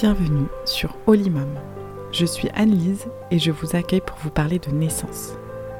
[0.00, 1.58] Bienvenue sur Olimum.
[2.12, 5.32] Je suis Anne-Lise et je vous accueille pour vous parler de naissance.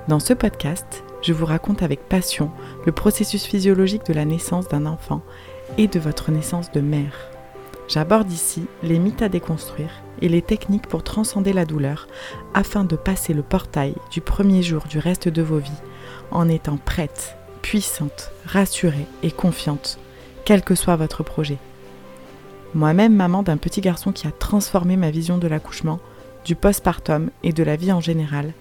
[0.08, 2.50] Dans ce podcast, je vous raconte avec passion
[2.84, 5.22] le processus physiologique de la naissance d'un enfant
[5.76, 7.30] et de votre naissance de mère.
[7.86, 12.08] J'aborde ici les mythes à déconstruire et les techniques pour transcender la douleur
[12.54, 15.70] afin de passer le portail du premier jour du reste de vos vies
[16.32, 20.00] en étant prête, puissante, rassurée et confiante,
[20.44, 21.58] quel que soit votre projet.
[22.74, 26.00] Moi-même maman d'un petit garçon qui a transformé ma vision de l'accouchement,
[26.44, 28.52] du postpartum et de la vie en général,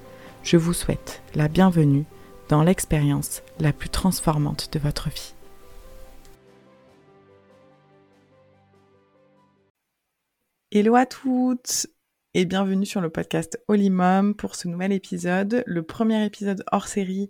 [0.43, 2.05] je vous souhaite la bienvenue
[2.47, 5.33] dans l'expérience la plus transformante de votre vie.
[10.71, 11.87] Hello à toutes
[12.33, 17.29] et bienvenue sur le podcast Olimum pour ce nouvel épisode, le premier épisode hors série.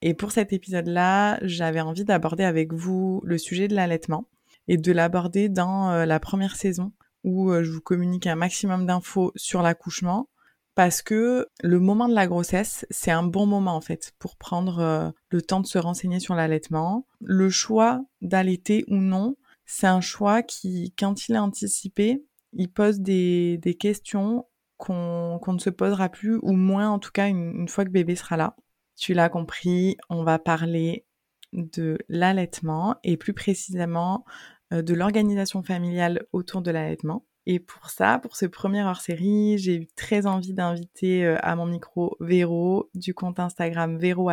[0.00, 4.26] Et pour cet épisode-là, j'avais envie d'aborder avec vous le sujet de l'allaitement
[4.68, 6.92] et de l'aborder dans euh, la première saison
[7.24, 10.28] où euh, je vous communique un maximum d'infos sur l'accouchement
[10.74, 14.78] parce que le moment de la grossesse, c'est un bon moment en fait pour prendre
[14.78, 17.06] euh, le temps de se renseigner sur l'allaitement.
[17.20, 23.00] Le choix d'allaiter ou non, c'est un choix qui, quand il est anticipé, il pose
[23.00, 27.84] des, questions qu'on ne se posera plus, ou moins en tout cas une, une fois
[27.84, 28.54] que bébé sera là.
[28.96, 31.06] Tu l'as compris, on va parler
[31.52, 34.24] de l'allaitement et plus précisément
[34.70, 37.24] de l'organisation familiale autour de l'allaitement.
[37.46, 41.66] Et pour ça, pour ce premier hors-série, j'ai eu très envie d'inviter euh, à mon
[41.66, 44.30] micro Véro du compte Instagram Véro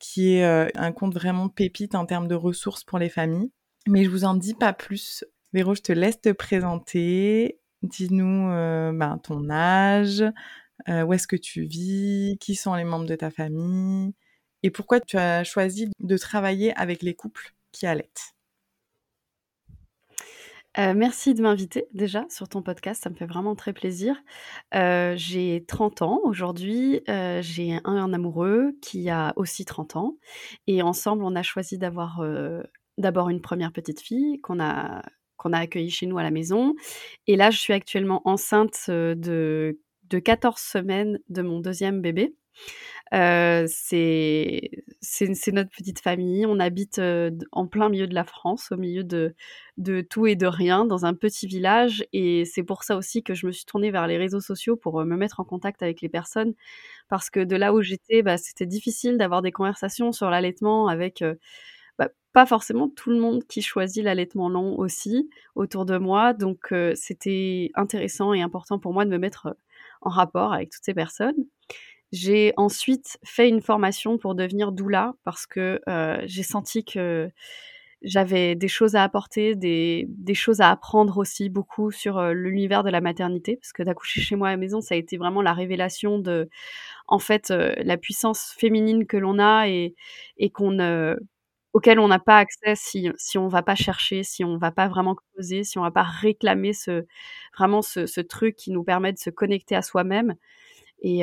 [0.00, 3.52] qui est euh, un compte vraiment pépite en termes de ressources pour les familles.
[3.86, 5.24] Mais je vous en dis pas plus.
[5.52, 7.60] Véro, je te laisse te présenter.
[7.82, 10.24] Dis-nous ben, ton âge,
[10.88, 14.12] où est-ce que tu vis, qui sont les membres de ta famille,
[14.62, 18.35] et pourquoi tu as choisi de travailler avec les couples qui allaitent.
[20.78, 24.16] Euh, merci de m'inviter déjà sur ton podcast, ça me fait vraiment très plaisir.
[24.74, 30.16] Euh, j'ai 30 ans aujourd'hui, euh, j'ai un, amoureux qui a aussi 30 ans
[30.66, 32.22] et ensemble on a choisi d'avoir
[32.98, 35.02] d'abord une première petite fille qu'on a
[35.36, 36.74] qu'on a accueillie chez nous à la maison
[37.26, 42.34] et là je suis actuellement enceinte de de 14 semaines de mon deuxième bébé.
[43.14, 44.70] Euh, c'est
[45.52, 46.44] notre petite famille.
[46.46, 49.34] On habite euh, en plein milieu de la France, au milieu de,
[50.10, 52.04] tout et de rien, dans un petit village.
[52.12, 55.00] Et c'est pour ça aussi que je me suis tournée vers les réseaux sociaux pour
[55.00, 56.54] euh, me mettre en contact avec les personnes.
[57.08, 61.22] Parce que de là où j'étais, bah, c'était difficile d'avoir des conversations sur l'allaitement avec
[61.98, 66.32] bah, pas forcément tout le monde qui choisit l'allaitement long aussi autour de moi.
[66.34, 69.56] Donc c'était intéressant et important pour moi de me mettre
[70.02, 71.46] en rapport avec toutes ces personnes.
[72.16, 77.30] J'ai ensuite fait une formation pour devenir doula parce que euh, j'ai senti que
[78.02, 82.90] j'avais des choses à apporter, des, choses à apprendre aussi beaucoup sur euh, l'univers de
[82.90, 85.52] la maternité, parce que d'accoucher chez moi à la maison, ça a été vraiment la
[85.54, 86.48] révélation de,
[87.08, 89.94] en fait, euh, la puissance féminine que l'on a et,
[90.54, 90.78] qu'on,
[91.74, 95.14] auquel on n'a pas accès si, on va pas chercher, si on va pas vraiment
[95.16, 97.04] creuser, si on va pas réclamer ce,
[97.56, 100.36] vraiment ce truc qui nous permet de se connecter à soi-même.
[101.02, 101.20] Et,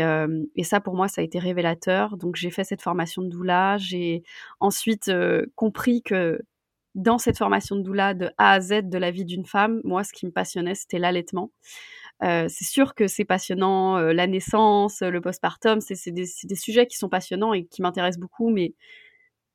[0.56, 2.18] et, ça, pour moi, ça a été révélateur.
[2.18, 3.78] Donc, j'ai fait cette formation de doula.
[3.78, 4.24] J'ai
[4.60, 5.12] ensuite
[5.56, 6.40] compris que
[6.96, 10.04] dans cette formation de doula, de A à Z de la vie d'une femme, moi,
[10.04, 11.52] ce qui me passionnait, c'était l'allaitement.
[12.24, 16.98] Euh, c'est sûr que c'est passionnant, la naissance, le postpartum, c'est des, des, sujets qui
[16.98, 18.76] sont passionnants et qui m'intéressent beaucoup, mais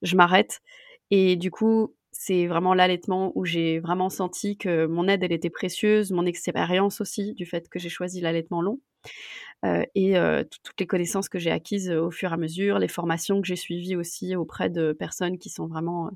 [0.03, 0.61] je m'arrête.
[1.11, 5.51] Et du coup, c'est vraiment l'allaitement où j'ai vraiment senti que mon aide, elle était
[5.51, 8.81] précieuse, mon expérience aussi, du fait que j'ai choisi l'allaitement long.
[9.65, 12.81] Euh, et euh, toutes les connaissances que j'ai acquises euh, au fur et à mesure,
[12.81, 16.11] les formations que j'ai suivies aussi auprès de personnes qui sont vraiment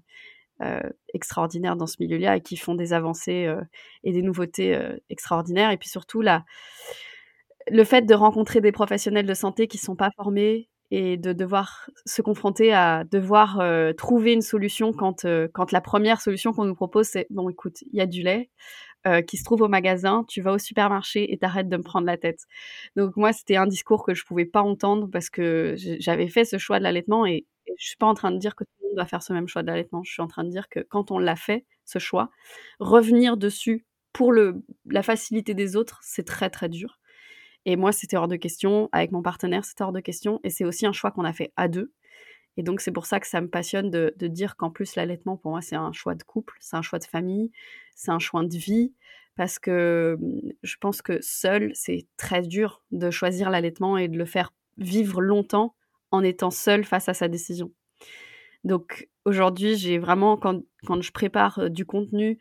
[1.12, 3.52] extraordinaires dans ce milieu-là et qui font des avancées
[4.04, 4.78] et des nouveautés
[5.10, 5.72] extraordinaires.
[5.72, 6.44] Et puis surtout, la,
[7.68, 11.32] le fait de rencontrer des professionnels de santé qui ne sont pas formés et de
[11.32, 13.62] devoir se confronter à devoir
[13.96, 17.96] trouver une solution quand, quand la première solution qu'on nous propose, c'est bon, écoute, il
[17.96, 18.50] y a du lait,
[19.04, 22.06] euh, qui se trouve au magasin, tu vas au supermarché et t'arrêtes de me prendre
[22.06, 22.46] la tête.
[22.94, 26.56] Donc moi, c'était un discours que je pouvais pas entendre parce que j'avais fait ce
[26.56, 27.46] choix de l'allaitement et,
[27.78, 29.48] je suis pas en train de dire que tout le monde doit faire ce même
[29.48, 30.02] choix de l'allaitement.
[30.04, 32.30] Je suis en train de dire que quand on l'a fait, ce choix,
[32.80, 37.00] revenir dessus pour le, la facilité des autres, c'est très très dur.
[37.64, 38.88] Et moi, c'était hors de question.
[38.92, 40.40] Avec mon partenaire, c'était hors de question.
[40.44, 41.92] Et c'est aussi un choix qu'on a fait à deux.
[42.56, 45.52] Et donc, c'est pour ça que ça me passionne de, dire qu'en plus, l'allaitement, pour
[45.52, 47.50] moi, c'est un choix de couple, c'est un choix de famille,
[47.94, 48.92] c'est un choix de vie,
[49.36, 54.18] parce que mmh, je pense que seul, c'est très dur de choisir l'allaitement et de
[54.18, 55.74] le faire vivre longtemps
[56.10, 57.72] en étant seul face à sa décision.
[58.64, 62.38] Donc aujourd'hui, j'ai vraiment quand quand je prépare, du contenu,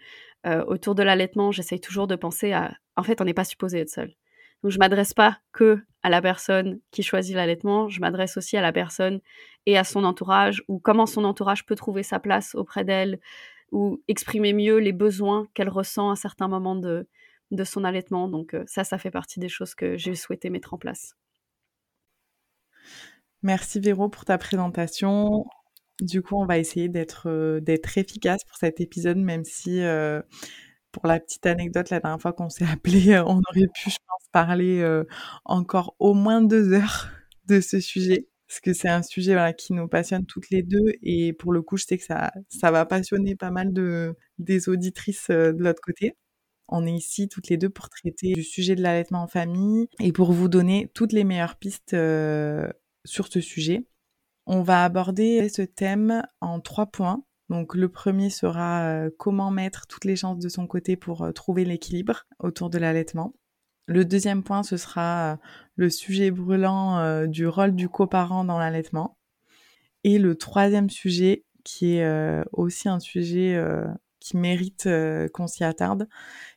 [0.68, 3.90] autour de l'allaitement, j'essaye toujours de penser à en fait, on n'est pas supposé être
[3.90, 4.14] seul.
[4.64, 8.62] Donc je m'adresse pas que à la personne qui choisit l'allaitement, je m'adresse aussi à
[8.62, 9.20] la personne
[9.66, 13.20] et à son entourage ou comment son entourage peut trouver sa place auprès d'elle
[13.72, 17.08] ou exprimer mieux les besoins qu'elle ressent à certains moments de
[17.52, 18.28] de son allaitement.
[18.28, 21.16] Donc ça, ça fait partie des choses que j'ai souhaité mettre en place.
[23.44, 25.46] Merci Véro pour ta présentation.
[26.00, 29.82] Du coup, on va essayer d'être d'être efficace pour cet épisode, même si
[30.92, 34.28] pour la petite anecdote, la dernière fois qu'on s'est appelé, on aurait pu, je pense,
[34.32, 35.04] parler
[35.46, 37.10] encore au moins deux heures
[37.48, 41.34] de ce sujet, parce que c'est un sujet qui nous passionne toutes les deux, et
[41.34, 45.30] pour le coup, je sais que ça, ça va passionner pas mal de, des auditrices
[45.30, 46.16] de l'autre côté.
[46.68, 50.14] On est ici toutes les deux pour traiter du sujet de l'allaitement en famille et
[50.14, 51.92] pour vous donner toutes les meilleures pistes
[53.06, 53.86] sur ce sujet.
[54.46, 57.24] On va aborder ce thème en trois points.
[57.52, 61.34] Donc le premier sera euh, comment mettre toutes les chances de son côté pour euh,
[61.34, 63.34] trouver l'équilibre autour de l'allaitement.
[63.88, 65.36] Le deuxième point, ce sera euh,
[65.76, 69.18] le sujet brûlant du rôle du coparent dans l'allaitement.
[70.06, 73.62] Et le troisième sujet, qui est aussi un sujet
[74.20, 74.88] qui mérite
[75.34, 76.08] qu'on s'y attarde,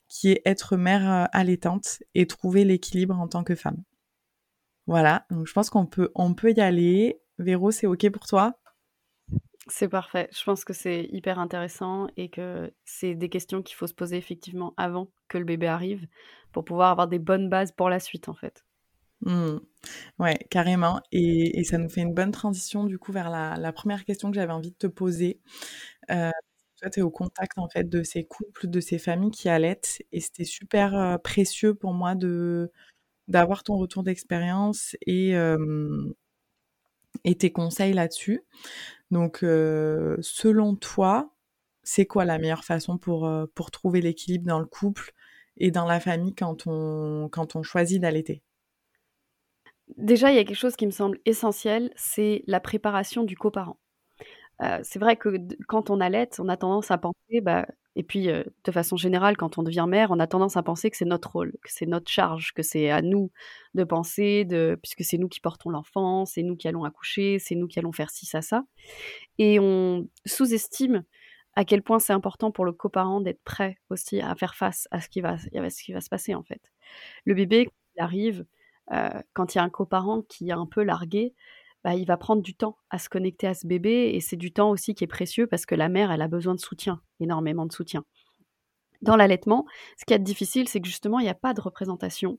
[0.09, 3.83] qui est être mère allaitante et trouver l'équilibre en tant que femme.
[4.87, 7.21] Voilà, donc je pense qu'on peut, on peut y aller.
[7.39, 8.59] Véro, c'est OK pour toi?
[9.67, 10.29] C'est parfait.
[10.33, 14.17] Je pense que c'est hyper intéressant et que c'est des questions qu'il faut se poser
[14.17, 16.07] effectivement avant que le bébé arrive
[16.53, 18.65] pour pouvoir avoir des bonnes bases pour la suite en fait.
[19.23, 19.59] Mmh.
[20.19, 21.01] Ouais, carrément.
[21.13, 24.53] Et, ça nous fait une bonne transition du coup vers la, première question que j'avais
[24.53, 25.41] envie de te poser.
[26.11, 26.31] Euh,
[26.81, 30.03] toi, tu es au contact en fait de ces couples, de ces familles qui allaitent
[30.13, 32.15] et c'était super euh, précieux pour moi
[33.29, 35.35] d'avoir ton retour d'expérience et,
[37.25, 38.43] et tes conseils là-dessus.
[39.15, 41.33] Donc, selon toi,
[41.85, 43.31] c'est quoi la meilleure façon pour,
[43.71, 45.13] trouver l'équilibre dans le couple
[45.57, 48.43] et dans la famille quand on, quand on choisit d'allaiter?
[49.97, 53.79] Déjà, il y a quelque chose qui me semble essentiel, c'est la préparation du coparent.
[54.83, 55.37] C'est vrai que
[55.67, 57.67] quand on allaite, on a tendance à penser, bah,
[57.97, 60.97] et puis, de façon générale, quand on devient mère, on a tendance à penser que
[60.97, 63.31] c'est notre rôle, que c'est notre charge, que c'est à nous
[63.75, 64.47] de penser,
[64.83, 67.93] puisque c'est nous qui portons l'enfant, c'est nous qui allons accoucher, c'est nous qui allons
[67.93, 68.65] faire ci, ça, ça.
[69.39, 71.05] Et on sous-estime
[71.57, 75.01] à quel point c'est important pour le coparent d'être prêt aussi à faire face à
[75.01, 76.73] ce qui va, se passer en fait.
[77.25, 78.45] Le bébé, il arrive,
[79.35, 81.33] quand il y a un coparent qui est un peu largué,
[81.85, 84.53] bah, il va prendre du temps à se connecter à ce bébé et c'est du
[84.53, 87.67] temps aussi qui est précieux parce que la mère, elle a besoin de soutien, énormément
[87.67, 88.05] de soutien.
[89.03, 89.67] Dans l'allaitement,
[89.99, 92.39] ce qui est difficile, c'est que justement, il n'y a pas de représentation.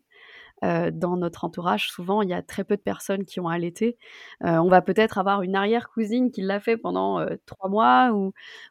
[0.63, 3.97] Euh, dans notre entourage, souvent, il y a très peu de personnes qui ont allaité.
[4.45, 8.12] Euh, on va peut-être avoir une arrière-cousine qui l'a fait pendant euh, trois mois,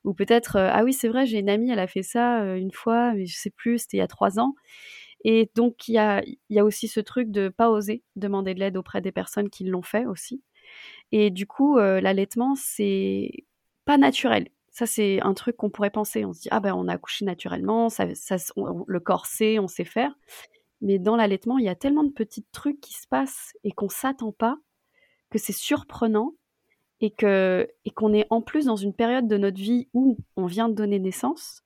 [0.05, 3.13] ou, peut-être, ah oui, c'est vrai, j'ai une amie, elle a fait ça une fois,
[3.15, 4.55] mais je sais plus, c'était il y a trois ans.
[5.25, 8.77] Et donc, il y a, y aussi ce truc de pas oser demander de l'aide
[8.77, 10.43] auprès des personnes qui l'ont fait aussi.
[11.17, 13.31] Et du coup, l'allaitement, c'est
[13.85, 14.49] pas naturel.
[14.71, 16.25] Ça, c'est un truc qu'on pourrait penser.
[16.25, 19.85] On se dit, ah ben, on a accouché naturellement, ça, le corps sait, on sait
[19.85, 20.13] faire.
[20.81, 23.89] Mais dans l'allaitement, il y a tellement de petits trucs qui se passent et qu'on
[23.89, 24.59] s'attend pas,
[25.31, 26.33] que c'est surprenant
[27.01, 30.47] et que et qu'on est en plus dans une période de notre vie où on
[30.47, 31.63] vient de donner naissance.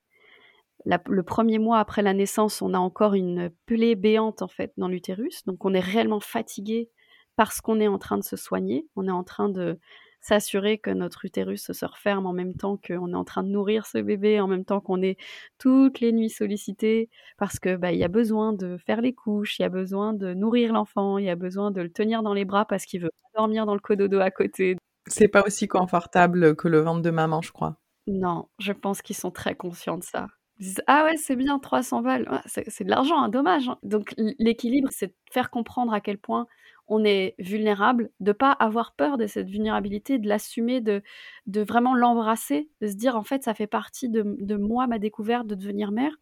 [0.85, 4.87] le premier mois après la naissance, on a encore une plaie béante en fait dans
[4.87, 6.91] l'utérus, donc on est réellement fatigué
[7.39, 9.79] parce qu'on est en train de se soigner, on est en train de
[10.19, 13.85] s'assurer que notre utérus se referme en même temps qu'on est en train de nourrir
[13.85, 15.17] ce bébé, en même temps qu'on est
[15.57, 19.57] toutes les nuits sollicité, parce que bah, il y a besoin de faire les couches,
[19.57, 22.33] il y a besoin de nourrir l'enfant, il y a besoin de le tenir dans
[22.33, 24.75] les bras parce qu'il veut dormir dans le cododo à côté.
[25.07, 27.77] C'est pas aussi confortable que le ventre de maman, je crois.
[28.05, 30.27] Non, je pense qu'ils sont très conscients de ça.
[30.59, 33.69] Ils disent ah ouais c'est bien 300 balles, c'est de l'argent, hein, dommage.
[33.69, 33.77] Hein.
[33.83, 36.47] Donc l'équilibre, c'est de faire comprendre à quel point
[36.89, 41.03] on est vulnérable, de pas avoir peur de cette vulnérabilité, de l'assumer, de,
[41.45, 45.45] de vraiment l'embrasser, de se dire en fait ça fait partie de, moi, ma découverte
[45.45, 46.15] de devenir mère,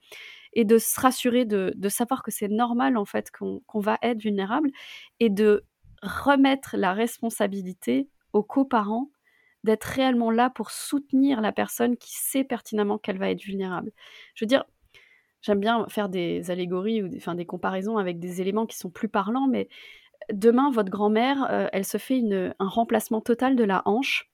[0.53, 4.71] et de se rassurer, de, savoir que c'est normal en fait qu'on va être vulnérable,
[5.19, 5.63] et de
[6.03, 9.09] remettre la responsabilité aux coparents
[9.67, 13.91] d'être réellement là pour soutenir la personne qui sait pertinemment qu'elle va être vulnérable.
[14.33, 14.65] Je veux dire,
[15.41, 18.89] j'aime bien faire des allégories ou des, enfin, des comparaisons avec des éléments qui sont
[18.89, 19.69] plus parlants, mais
[20.33, 22.21] demain, votre grand-mère, euh, elle se fait
[22.59, 24.29] un remplacement total de la hanche.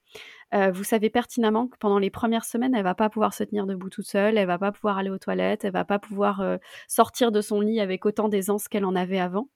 [0.53, 3.65] Euh, vous savez pertinemment que pendant les premières semaines, elle va pas pouvoir se tenir
[3.65, 6.57] debout toute seule, elle va pas pouvoir aller aux toilettes, elle va pas pouvoir euh,
[6.87, 9.49] sortir de son lit avec autant d'aisance qu'elle en avait avant.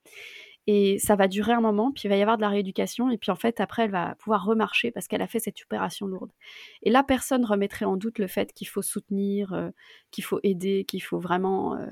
[0.68, 3.18] Et ça va durer un moment, puis il va y avoir de la rééducation et
[3.18, 6.32] puis, en fait, après, elle va pouvoir remarcher parce qu'elle a fait cette opération lourde
[6.84, 9.72] et là, personne remettrait en doute le fait qu'il faut soutenir, heu,
[10.12, 11.88] qu'il faut aider, qu'il faut vraiment, heu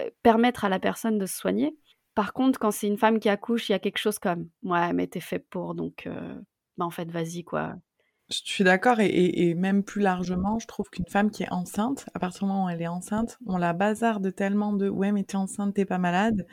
[0.00, 1.76] heu, permettre à la personne de se soigner.
[2.16, 4.92] Par contre, quand c'est une femme qui accouche, il y a quelque chose comme: «Ouais,
[4.94, 6.08] mais tu es fait pour donc
[6.78, 7.74] bah, en fait, vas-y, quoi».
[8.30, 12.18] Je suis d'accord et même plus largement, je trouve qu'une femme qui est enceinte, à
[12.18, 15.32] partir du moment où elle est enceinte, on la bazarde tellement de: «Ouais, mais tu
[15.32, 16.46] es enceinte, tu es pas malade»,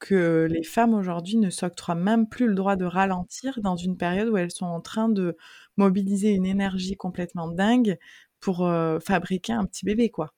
[0.00, 4.28] que les femmes aujourd'hui ne s'octroient même plus le droit de ralentir dans une période
[4.28, 5.36] où elles sont en train de
[5.78, 7.98] mobiliser une énergie complètement dingue
[8.40, 10.34] pour, heu, fabriquer un petit bébé, quoi.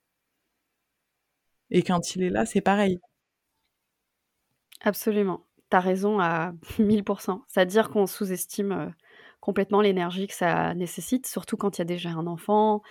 [1.71, 3.01] Et quand il est là, c'est pareil.
[4.83, 5.47] Absolument.
[5.71, 8.93] Tu as raison à 1000% C'est-à-dire qu'on sous-estime, heu,
[9.41, 12.83] complètement l'énergie que ça nécessite, surtout quand il y a déjà un enfant,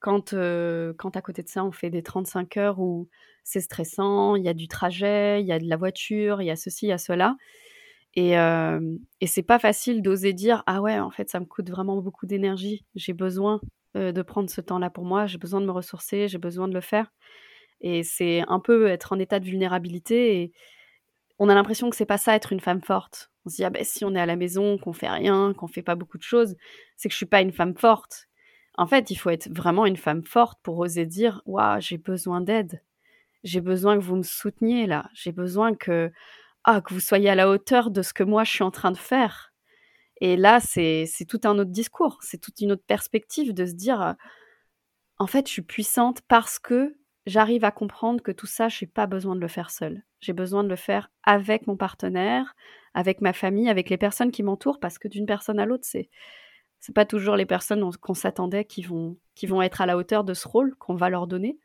[0.00, 0.34] quand,
[0.98, 3.08] quand à côté de ça, on fait des 35 heures où
[3.44, 6.50] c'est stressant, il y a du trajet, il y a de la voiture, il y
[6.50, 7.36] a ceci, il y a cela.
[8.14, 8.32] Et
[9.20, 12.26] et c'est pas facile d'oser dire: «Ah ouais, en fait, ça me coûte vraiment beaucoup
[12.26, 12.84] d'énergie.
[12.94, 13.60] J'ai besoin,
[13.94, 16.80] de prendre ce temps-là pour moi, j'ai besoin de me ressourcer, j'ai besoin de le
[16.80, 17.10] faire»
[17.80, 20.52] et c'est un peu être en état de vulnérabilité
[21.38, 23.30] on a l'impression que c'est pas ça être une femme forte.
[23.46, 25.68] On se dit: «Ah beh, si on est à la maison, qu'on fait rien, qu'on
[25.68, 26.56] fait pas beaucoup de choses,
[26.96, 28.26] c'est que je suis pas une femme forte».
[28.78, 32.40] En fait, il faut être vraiment une femme forte pour oser dire: «Waouh, j'ai besoin
[32.40, 32.82] d'aide.
[33.44, 35.10] J'ai besoin que vous me souteniez là.
[35.14, 36.12] J'ai besoin que,
[36.64, 38.92] ah, que vous soyez à la hauteur de ce que moi je suis en train
[38.92, 39.52] de faire»
[40.20, 43.74] et là, c'est c'est tout un autre discours, c'est toute une autre perspective de se
[43.74, 44.16] dire,
[45.18, 46.96] «En fait, je suis puissante parce que
[47.28, 50.02] j'arrive à comprendre que tout ça, j'ai pas besoin de le faire seule.
[50.20, 52.56] J'ai besoin de le faire avec mon partenaire,
[52.94, 56.10] avec ma famille, avec les personnes qui m'entourent parce que d'une personne à l'autre, c'est
[56.80, 59.96] c'est pas toujours les personnes on qu'on s'attendait qui vont qui vont être à la
[59.96, 61.58] hauteur de ce rôle qu'on va leur donner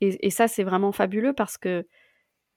[0.00, 1.86] et et ça, c'est vraiment fabuleux parce que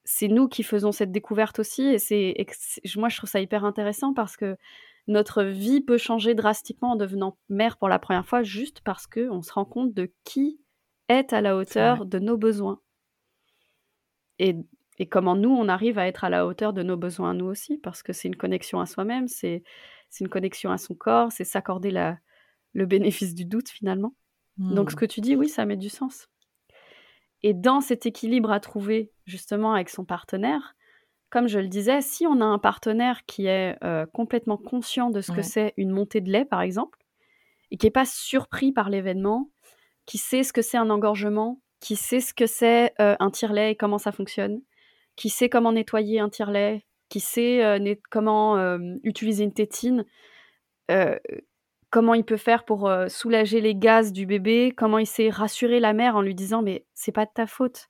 [0.04, 3.66] c'est nous qui faisons cette découverte aussi et c'est que moi, je trouve ça hyper
[3.66, 4.58] intéressant parce que
[5.08, 9.42] notre vie peut changer drastiquement en devenant mère pour la première fois juste parce qu'on
[9.42, 10.60] se rend compte de qui
[11.08, 12.80] est à la hauteur de nos besoins
[14.40, 14.56] et
[14.98, 17.78] et comment nous, on arrive à être à la hauteur de nos besoins nous aussi
[17.78, 19.62] parce que c'est une connexion à soi-même, c'est
[20.22, 24.16] une connexion à son corps, c'est s'accorder le bénéfice du doute finalement.
[24.70, 25.00] Donc ce Mmh.
[25.00, 26.30] que tu dis, oui, ça met du sens
[27.44, 30.76] et dans cet équilibre à trouver justement avec son partenaire,
[31.30, 35.22] comme je le disais, si on a un partenaire qui est, heu, complètement conscient de
[35.22, 37.00] ce que c'est une montée de lait, par exemple
[37.72, 39.50] et qui est pas surpris par l'événement,
[40.06, 43.72] qui sait ce que c'est un engorgement, qui sait ce que c'est, heu, un tire-lait
[43.72, 44.62] et comment ça fonctionne,
[45.16, 50.06] qui sait comment nettoyer un tire-lait, qui sait, net comment, hem, utiliser une tétine,
[51.90, 55.94] comment il peut faire pour, soulager les gaz du bébé, comment il sait rassurer la
[55.94, 57.88] mère en lui disant: «Mais c'est pas de ta faute».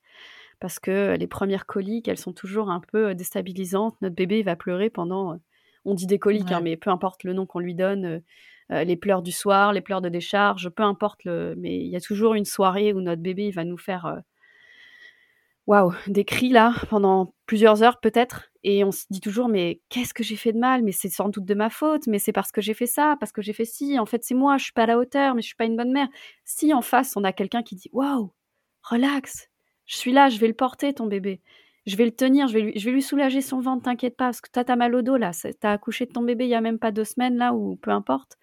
[0.58, 3.94] Parce que les premières coliques, elles sont toujours un peu, déstabilisantes.
[4.00, 5.38] Notre bébé, il va pleurer pendant,
[5.84, 8.22] on dit des coliques, hein, mais peu importe le nom qu'on lui donne,
[8.72, 11.96] heu, les pleurs du soir, les pleurs de décharge, peu importe le mais il y
[11.96, 14.20] a toujours une soirée où notre bébé, va nous faire, heu
[15.66, 20.14] waouh, des cris là, pendant plusieurs heures peut-être et on se dit toujours: «Mais qu'est-ce
[20.14, 20.82] que j'ai fait de mal?
[20.84, 23.32] Mais c'est sans doute de ma faute, mais c'est parce que j'ai fait ça, parce
[23.32, 25.42] que j'ai fait ci, en fait, c'est moi, je suis pas à la hauteur, mais
[25.42, 26.06] je suis pas une bonne mère».
[26.44, 28.30] Si en face, on a quelqu'un qui dit: «Waouh,
[28.82, 29.48] relax,
[29.86, 31.40] je suis là, je vais le porter ton bébé.
[31.86, 34.64] Je vais le tenir, je vais lui soulager son ventre, t'inquiète pas, parce que toi,
[34.64, 36.54] tu as mal au dos là, c'est tu as accouché de ton bébé il y
[36.54, 38.36] a même pas 2 semaines là ou peu importe.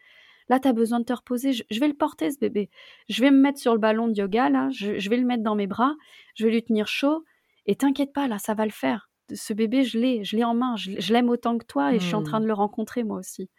[0.54, 2.70] Là, tu as besoin de te reposer, je je vais le porter ce bébé.
[3.10, 5.44] Je vais me mettre sur le ballon de yoga là, je je vais le mettre
[5.44, 5.96] dans mes bras,
[6.36, 7.26] je vais lui tenir chaud
[7.66, 9.10] et t'inquiète pas là, ça va le faire.
[9.34, 12.06] Ce bébé, je l'ai je l'ai en main, je l'aime autant que toi et je
[12.06, 12.42] suis en train Mmh.
[12.42, 13.50] de le rencontrer moi aussi».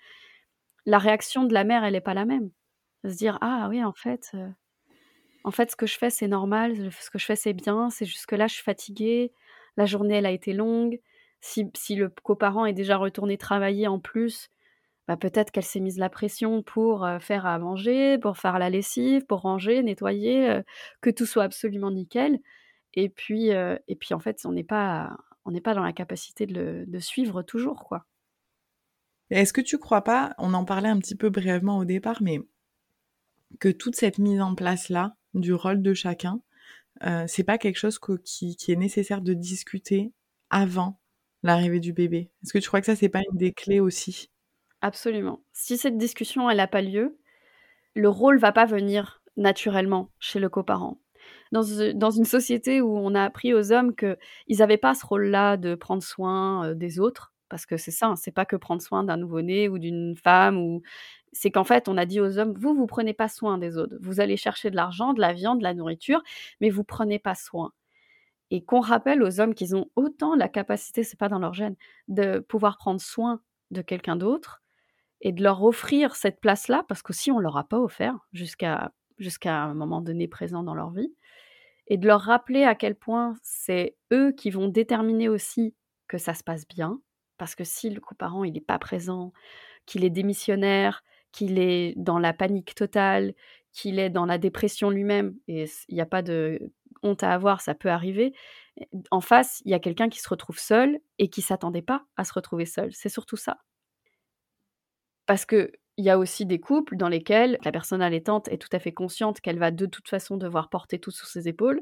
[0.87, 2.51] La réaction de la mère, elle est pas la même.
[3.05, 4.49] Se dire: «Ah oui, en fait, heu,
[5.45, 8.07] en fait, ce que je fais, c'est normal, ce que je fais, c'est bien, c'est
[8.07, 9.33] juste que là, je suis fatiguée,
[9.77, 11.01] la journée, elle a été longue».
[11.43, 14.49] Si si le coparent est déjà retourné travailler en plus,
[15.09, 19.27] bah, peut-être qu'elle s'est mise la pression pour, faire à manger, pour faire la lessive,
[19.27, 20.61] pour ranger, nettoyer,
[21.01, 22.39] que tout soit absolument nickel
[22.95, 26.47] et puis, et puis, en fait, on n'est pas on n'est pas dans la capacité
[26.47, 28.07] de le suivre toujours, quoi.
[29.31, 32.41] Est-ce que tu crois pas, on en parlait un petit peu brièvement au départ, mais
[33.59, 36.41] que toute cette mise en place-là, du rôle de chacun,
[37.27, 40.13] c'est pas quelque chose qui est nécessaire de discuter
[40.51, 41.01] avant
[41.43, 42.31] l'arrivée du bébé?
[42.43, 44.31] Est-ce que tu crois que ça, c'est pas une des clés aussi?
[44.85, 45.41] Absolument.
[45.55, 47.17] Si cette discussion, elle a pas lieu,
[47.95, 50.99] le rôle va pas venir naturellement chez le coparent.
[51.53, 51.63] Dans
[51.95, 55.75] dans une société où on a appris aux hommes qu'ils avaient pas ce rôle-là de
[55.77, 59.05] prendre soin, heu, des autres, parce que c'est ça, hein, c'est pas que prendre soin
[59.05, 60.83] d'un nouveau-né ou d'une femme ou
[61.33, 63.95] c'est qu'en fait, on a dit aux hommes: «Vous, vous prenez pas soin des autres.
[64.03, 66.23] Vous allez chercher de l'argent, de la viande, de la nourriture,
[66.63, 67.73] mais vous prenez pas soin»
[68.51, 71.77] et qu'on rappelle aux hommes qu'ils ont autant la capacité, c'est pas dans leur gène,
[72.09, 73.41] de pouvoir prendre soin
[73.73, 74.64] de quelqu'un d'autre
[75.25, 79.63] et de leur offrir cette place-là, parce qu'aussi on leur a pas offert jusqu'à jusqu'à
[79.63, 81.13] un moment donné présent dans leur vie,
[81.89, 85.75] et de leur rappeler à quel point c'est eux qui vont déterminer aussi
[86.09, 87.01] que ça se passe bien,
[87.39, 89.33] parce que si le coparent il n'est pas présent,
[89.87, 91.03] qu'il est démissionnaire,
[91.33, 93.35] qu'il est dans la panique totale,
[93.73, 97.61] qu'il est dans la dépression lui-même, et il n'y a pas de honte à avoir,
[97.61, 98.35] ça peut arriver.
[99.11, 102.25] En face, il y a quelqu'un qui se retrouve seul et qui s'attendait pas à
[102.25, 102.93] se retrouver seul.
[102.93, 103.59] C'est surtout ça.
[105.27, 108.69] Parce que il y a aussi des couples dans lesquels la personne allaitante est tout
[108.73, 111.81] à fait consciente qu'elle va de toute façon devoir porter tout sur ses épaules.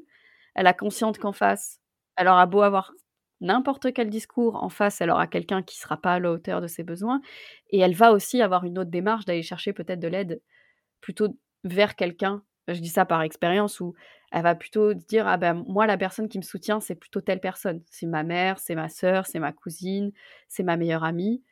[0.54, 1.80] Elle a conscience qu'en face,
[2.16, 2.92] elle aura beau avoir
[3.40, 6.66] n'importe quel discours, en face, elle aura quelqu'un qui sera pas à la hauteur de
[6.66, 7.22] ses besoins.
[7.70, 10.42] Et elle va aussi avoir une autre démarche d'aller chercher peut-être de l'aide
[11.00, 12.42] plutôt vers quelqu'un.
[12.68, 13.94] Je dis ça par expérience où
[14.32, 17.40] elle va plutôt dire ah ben moi la personne qui me soutient c'est plutôt telle
[17.40, 17.82] personne.
[17.90, 20.12] C'est ma mère, c'est ma sœur, c'est ma cousine,
[20.48, 21.42] c'est ma meilleure amie.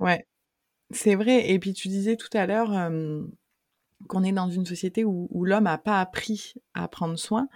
[0.00, 0.26] Ouais,
[0.90, 1.50] c'est vrai.
[1.50, 2.90] Et puis tu disais tout à l'heure
[4.08, 7.48] qu'on est dans une société où, l'homme n'a pas appris à prendre soin.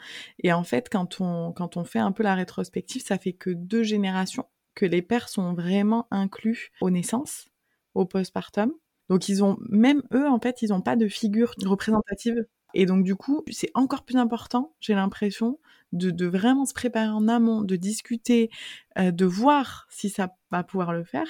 [0.43, 3.51] Et en fait, quand on, quand on fait un peu la rétrospective, ça fait que
[3.51, 7.49] deux générations que les pères sont vraiment inclus aux naissances,
[7.95, 8.73] au postpartum.
[9.09, 12.47] Donc ils ont, même eux, en fait, ils n'ont pas de figure représentative.
[12.75, 15.59] Et donc du coup, c'est encore plus important, j'ai l'impression,
[15.93, 18.51] de, vraiment se préparer en amont, de discuter,
[18.97, 21.29] de voir si ça va pouvoir le faire,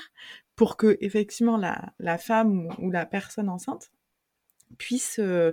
[0.57, 3.91] pour que effectivement la, femme ou, la personne enceinte
[4.79, 5.53] puisse, euh,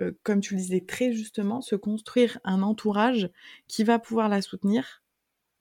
[0.00, 3.30] euh, comme tu le disais très justement, se construire un entourage
[3.68, 5.02] qui va pouvoir la soutenir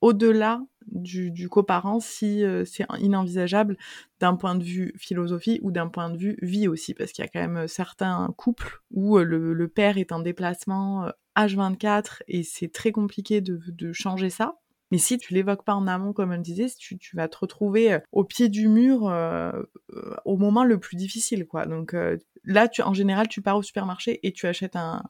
[0.02, 3.78] au-delà du, coparent si euh, c'est inenvisageable
[4.20, 7.28] d'un point de vue philosophie ou d'un point de vue vie aussi, parce qu'il y
[7.28, 12.92] a quand même certains couples où le, père est en déplacement H24 et c'est très
[12.92, 14.56] compliqué de changer ça.
[14.92, 17.94] Mais si tu l'évoques pas en amont, comme on le disait, tu, vas te retrouver
[17.94, 19.52] euh, au pied du mur euh,
[19.94, 21.66] euh, au moment le plus difficile, quoi.
[21.66, 21.96] Donc
[22.44, 25.04] là, tu, en général, tu pars au supermarché et tu achètes un,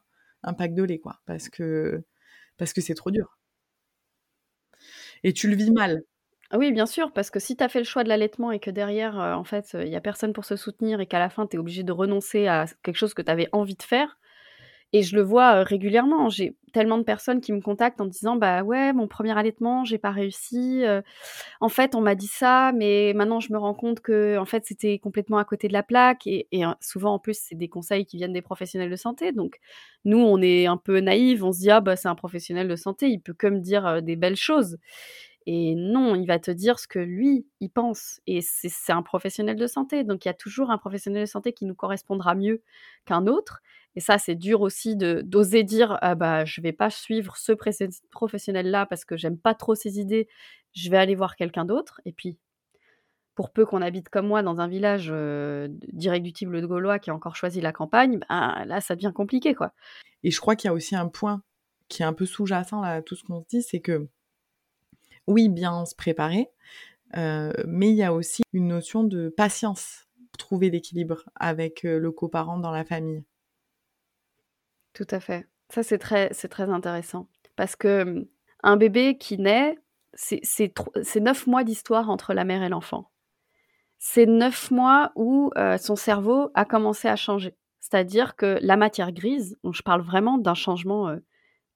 [0.58, 2.04] pack de lait, quoi, parce que
[2.58, 3.38] parce que c'est trop dur.
[5.24, 6.02] Et tu le vis mal.
[6.52, 8.60] Ah oui, bien sûr, parce que si tu as fait le choix de l'allaitement et
[8.60, 11.46] que derrière, en fait, il y a personne pour se soutenir et qu'à la fin,
[11.48, 14.18] tu es obligé de renoncer à quelque chose que tu avais envie de faire,
[14.94, 16.30] et je le vois régulièrement.
[16.30, 19.98] J'ai tellement de personnes qui me contactent en disant bah ouais, mon premier allaitement, j'ai
[19.98, 20.84] pas réussi.
[21.62, 24.66] en fait, on m'a dit ça, mais maintenant je me rends compte que en fait
[24.66, 26.28] c'était complètement à côté de la plaque.
[26.28, 26.48] Et,
[26.82, 29.32] souvent en plus c'est des conseils qui viennent des professionnels de santé.
[29.32, 29.60] Donc
[30.06, 32.76] nous on est un peu naïfs, on se dit ah bah c'est un professionnel de
[32.76, 34.78] santé, il peut que me dire des belles choses.
[35.52, 38.22] Et non, il va te dire ce que lui, il pense.
[38.28, 40.04] Et c'est un professionnel de santé.
[40.04, 42.62] Donc il y a toujours un professionnel de santé qui nous correspondra mieux
[43.06, 43.62] qu'un autre.
[44.00, 48.72] Et ça, c'est dur aussi d'oser dire ah bah je vais pas suivre ce professionnel
[48.72, 50.30] là parce que j'aime pas trop ses idées.
[50.72, 52.00] Je vais aller voir quelqu'un d'autre.
[52.06, 52.38] Et puis
[53.36, 57.14] pour peu qu'on habite comme moi dans un village euh, d'irréductible de Gaulois qui a
[57.14, 59.74] encore choisi la campagne, ben, là ça devient compliqué quoi.
[60.24, 61.44] Et je crois qu'il y a aussi un point
[61.90, 64.08] qui est un peu sous-jacent à tout ce qu'on se dit, c'est que
[65.28, 66.48] oui, bien se préparer,
[67.18, 70.06] euh, mais il y a aussi une notion de patience
[70.38, 73.26] trouver l'équilibre avec le coparent dans la famille.
[75.00, 75.48] Tout à fait.
[75.70, 77.30] Ça, c'est très, très intéressant.
[77.56, 78.26] Parce que mmh,
[78.64, 79.78] un bébé qui naît,
[80.14, 80.42] c'est,
[81.22, 83.10] neuf mois d'histoire entre la mère et l'enfant.
[83.98, 87.56] C'est neuf mois où euh, son cerveau a commencé à changer.
[87.80, 91.20] C'est-à-dire que la matière grise, je parle vraiment d'un changement euh,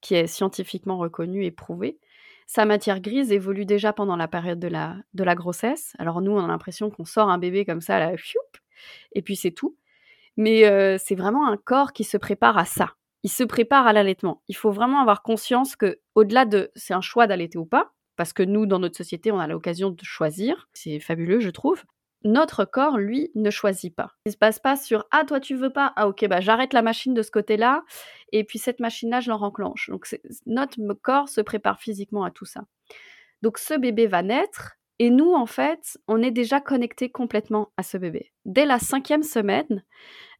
[0.01, 1.99] qui est scientifiquement reconnu et prouvé,
[2.45, 5.93] sa matière grise évolue déjà pendant la période de la, de la grossesse.
[5.97, 8.11] Alors nous, on a l'impression qu'on sort un bébé comme ça, là,
[9.13, 9.77] et puis c'est tout.
[10.35, 13.93] Mais euh, c'est vraiment un corps qui se prépare à ça il se prépare à
[13.93, 14.43] l'allaitement.
[14.47, 18.33] Il faut vraiment avoir conscience que, au-delà de c'est un choix d'allaiter ou pas, parce
[18.33, 20.67] que nous, dans notre société, on a l'occasion de choisir.
[20.73, 21.83] C'est fabuleux, je trouve.
[22.25, 24.11] Notre corps, lui, ne choisit pas.
[24.25, 25.91] Il se passe pas sur ah toi tu veux pas?
[25.97, 27.83] Ah ok bah j'arrête la machine de ce côté-là
[28.31, 29.89] et puis cette machine-là je l'en renclenche.
[29.89, 30.07] Donc
[30.45, 32.61] notre corps se prépare physiquement à tout ça.
[33.41, 37.83] Donc ce bébé va naître et nous, en fait, on est déjà connecté complètement à
[37.83, 38.31] ce bébé.
[38.45, 39.83] Dès la cinquième semaine,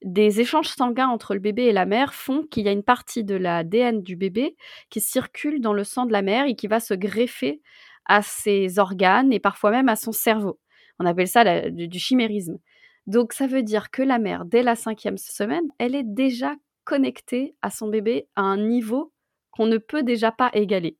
[0.03, 3.23] des échanges sanguins entre le bébé et la mère font qu'il y a une partie
[3.23, 4.55] de l'ADN du bébé
[4.89, 7.61] qui circule dans le sang de la mère et qui va se greffer
[8.05, 10.59] à ses organes et parfois même à son cerveau.
[10.99, 12.59] On appelle ça du, chimérisme.
[13.07, 17.55] Donc ça veut dire que la mère, dès la cinquième semaine, elle est déjà connectée
[17.61, 19.13] à son bébé à un niveau
[19.51, 20.97] qu'on ne peut déjà pas égaler,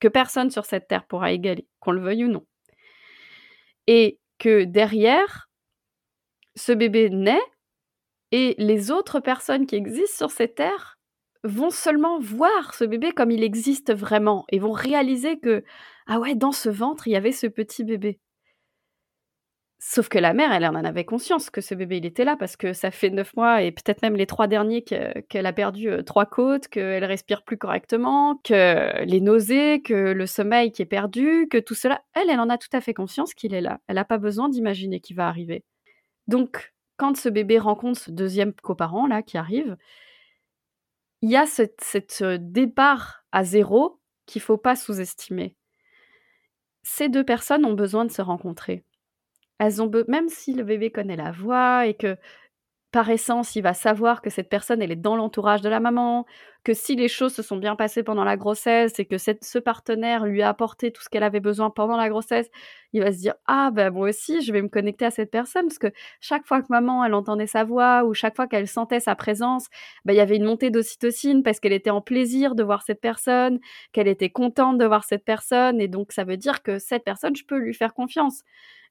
[0.00, 2.44] que personne sur cette terre pourra égaler, qu'on le veuille ou non
[3.86, 5.48] et que derrière,
[6.56, 7.42] ce bébé naît
[8.32, 10.98] et les autres personnes qui existent sur cette terre
[11.44, 15.62] vont seulement voir ce bébé comme il existe vraiment et vont réaliser que
[16.06, 18.18] ah ouais, dans ce ventre, il y avait ce petit bébé.
[19.78, 22.56] Sauf que la mère, elle en avait conscience que ce bébé, il était là parce
[22.56, 26.02] que ça fait neuf mois et peut-être même les trois derniers qu'elle a perdu euh,
[26.02, 31.48] trois côtes, qu'elle respire plus correctement, que les nausées, que le sommeil qui est perdu,
[31.50, 33.80] que tout cela, elle, elle en a tout à fait conscience qu'il est là.
[33.86, 35.64] Elle n'a pas besoin d'imaginer qu'il va arriver.
[36.28, 39.76] Donc, quand ce bébé rencontre ce deuxième coparent là qui arrive,
[41.22, 45.56] il y a cette, euh, départ à zéro qu'il faut pas sous-estimer.
[46.82, 48.84] Ces deux personnes ont besoin de se rencontrer.
[49.58, 52.16] Elles ont même si le bébé connaît la voix et que
[52.92, 56.26] par essence, il va savoir que cette personne, elle est dans l'entourage de la maman,
[56.62, 60.24] que si les choses se sont bien passées pendant la grossesse et que ce partenaire
[60.26, 62.48] lui a apporté tout ce qu'elle avait besoin pendant la grossesse,
[62.92, 65.66] il va se dire ah ben moi aussi je vais me connecter à cette personne
[65.66, 69.00] parce que chaque fois que maman elle entendait sa voix ou chaque fois qu'elle sentait
[69.00, 69.66] sa présence,
[70.04, 73.00] ben, il y avait une montée d'ocytocine parce qu'elle était en plaisir de voir cette
[73.00, 73.58] personne,
[73.92, 77.34] qu'elle était contente de voir cette personne et donc ça veut dire que cette personne
[77.36, 78.42] je peux lui faire confiance.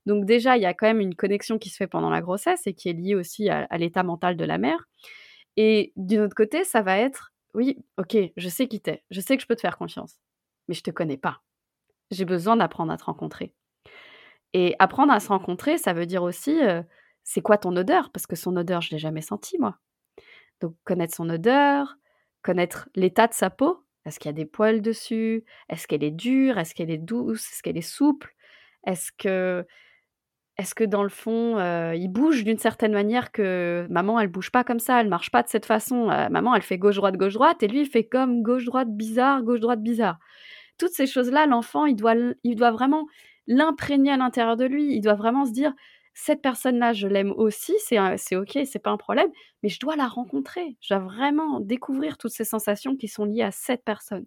[0.06, 2.68] Donc déjà, il y a quand même une connexion qui se fait pendant la grossesse
[2.68, 4.88] et qui est liée aussi à, l'état mental de la mère.
[5.56, 9.38] Et d'une autre côté, ça va être, oui, ok, je sais qui t'es, je sais
[9.38, 10.18] que je peux te faire confiance,
[10.68, 11.42] mais je te connais pas.
[12.12, 13.54] J'ai besoin d'apprendre à te rencontrer.
[14.54, 16.84] Et apprendre à se rencontrer, ça veut dire aussi, euh,
[17.24, 18.12] c'est quoi ton odeur?
[18.12, 19.78] Parce que son odeur, je l'ai jamais sentie, moi.
[20.62, 21.98] Donc connaître son odeur,
[22.42, 23.84] connaître l'état de sa peau.
[24.06, 25.44] Est-ce qu'il y a des poils dessus?
[25.70, 26.58] Est-ce qu'elle est dure?
[26.58, 27.52] Est-ce qu'elle est douce?
[27.52, 28.36] Est-ce qu'elle est souple?
[28.86, 29.66] Est-ce que
[30.58, 34.52] est-ce que dans le fond, euh, il bouge d'une certaine manière que maman, elle bouge
[34.52, 36.12] pas comme ça, elle marche pas de cette façon.
[36.12, 40.20] Euh, maman, elle fait gauche-droite, gauche-droite, et lui, il fait comme gauche-droite bizarre, gauche-droite bizarre.
[40.78, 42.14] Toutes ces choses-là, l'enfant, il doit,
[42.44, 43.08] il doit vraiment
[43.48, 44.94] l'imprégner à l'intérieur de lui.
[44.96, 45.74] Il doit vraiment se dire,
[46.14, 49.30] cette personne-là, je l'aime aussi, c'est, ok, c'est pas un problème,
[49.64, 50.78] mais je dois la rencontrer.
[50.82, 54.26] Je dois vraiment découvrir toutes ces sensations qui sont liées à cette personne.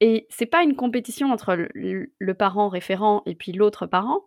[0.00, 4.24] Et c'est pas une compétition entre le parent référent et puis l'autre parent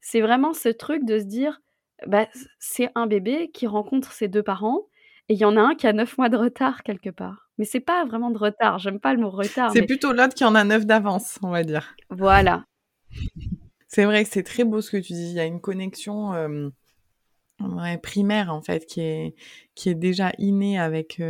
[0.00, 1.60] c'est vraiment ce truc de se dire,
[2.06, 2.26] bah,
[2.58, 4.86] c'est un bébé qui rencontre ses deux parents
[5.28, 7.50] et il y en a un qui a neuf mois de retard quelque part.
[7.58, 9.72] Mais c'est pas vraiment de retard, j'aime pas le mot retard.
[9.72, 11.96] C'est plutôt l'autre qui en a neuf d'avance, on va dire.
[12.08, 12.64] Voilà.
[13.88, 15.30] C'est vrai que c'est très beau ce que tu dis.
[15.30, 16.32] Il y a une connexion
[18.02, 19.34] primaire en fait qui est
[19.74, 21.20] qui est déjà innée avec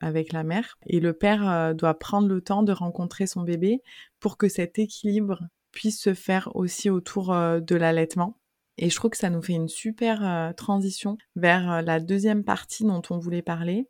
[0.00, 3.80] avec la mère et le père doit prendre le temps de rencontrer son bébé
[4.18, 5.42] pour que cet équilibre
[5.76, 8.38] puisse se faire aussi autour euh, de l'allaitement.
[8.78, 12.44] Et je trouve que ça nous fait une super euh, transition vers euh, la deuxième
[12.44, 13.88] partie dont on voulait parler,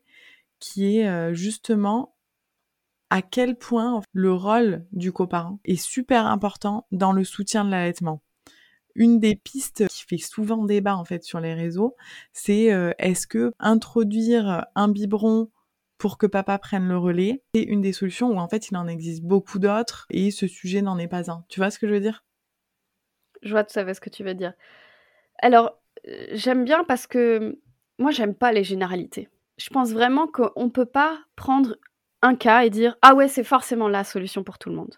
[0.59, 2.17] qui est justement
[3.11, 8.23] à quel point le rôle du coparent est super important dans le soutien de l'allaitement.
[8.95, 11.95] Une des pistes qui fait souvent débat en fait sur les réseaux,
[12.33, 15.51] c'est est-ce que introduire un biberon
[15.99, 17.43] pour que papa prenne le relais.
[17.55, 20.83] C'est une des solutions où en fait il en existe beaucoup d'autres et ce sujet
[20.83, 21.45] n'en est pas un.
[21.49, 22.25] Tu vois ce que je veux dire?
[23.43, 24.53] Je vois tout à fait ce que tu veux dire.
[25.39, 25.79] Alors,
[26.09, 27.59] euh, j'aime bien parce que
[27.99, 29.29] moi j'aime pas les généralités.
[29.59, 31.77] Je pense vraiment qu'on peut pas prendre
[32.23, 34.95] un cas et dire ah ouais c'est forcément la solution pour tout le monde.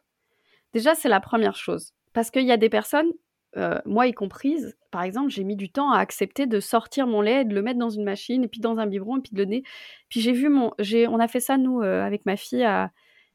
[0.73, 3.13] Déjà c'est la première chose parce qu'il y a des personnes
[3.57, 7.21] euh, moi y comprise, par exemple, j'ai mis du temps à accepter de sortir mon
[7.21, 9.39] lait, de le mettre dans une machine, et puis dans un biberon, et puis de
[9.39, 9.63] le donner.
[10.09, 12.91] Puis j'ai vu mon, j'ai, on a fait ça nous euh, avec ma fille à,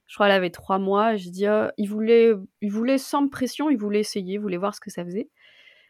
[0.07, 1.15] je crois elle avait trois mois.
[1.15, 4.73] J'ai dit, oh, il voulait, il voulait sans pression, il voulait essayer, il voulait voir
[4.75, 5.29] ce que ça faisait.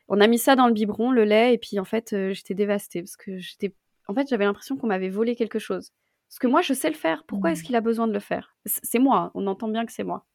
[0.07, 2.53] On a mis ça dans le biberon, le lait, et puis en fait euh, j'étais
[2.53, 3.73] dévastée parce que j'étais,
[4.07, 5.91] en fait j'avais l'impression qu'on m'avait volé quelque chose.
[6.29, 7.23] Parce que moi je sais le faire.
[7.27, 7.65] Pourquoi est-ce mmh.
[7.65, 8.55] qu'il a besoin de le faire?
[8.65, 9.31] C'est moi.
[9.33, 10.25] On entend bien que c'est moi.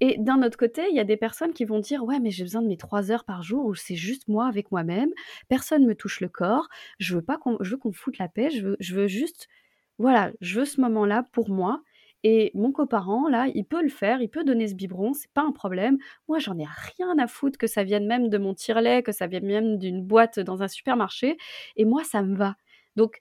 [0.00, 2.44] Et d'un autre côté, il y a des personnes qui vont dire ouais mais j'ai
[2.44, 5.10] besoin de mes trois heures par jour où c'est juste moi avec moi-même,
[5.48, 9.06] personne me touche le corps, je veux pas qu'on, qu'on foute la paix, je veux,
[9.06, 9.48] juste,
[9.98, 11.82] voilà, je veux ce moment-là pour moi.
[12.22, 15.42] Et mon coparent, là, il peut le faire, il peut donner ce biberon, c'est pas
[15.42, 15.96] un problème.
[16.28, 19.28] Moi, j'en ai rien à foutre que ça vienne même de mon tire-lait, que ça
[19.28, 21.36] vienne même d'une boîte dans un supermarché.
[21.76, 22.56] Et moi, ça me va.
[22.96, 23.20] Donc,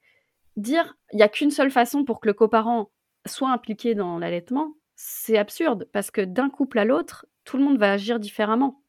[0.58, 2.90] dire il y a qu'une seule façon pour que le coparent
[3.28, 7.78] soit impliqué dans l'allaitement, c'est absurde parce que d'un couple à l'autre, tout le monde
[7.78, 8.82] va agir différemment.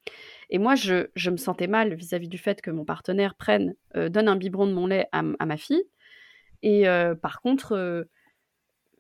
[0.51, 4.29] Et moi, je, me sentais mal vis-à-vis du fait que mon partenaire prenne, euh, donne
[4.29, 5.83] un biberon de mon lait à, ma fille.
[6.63, 8.05] Et euh, par contre, euh,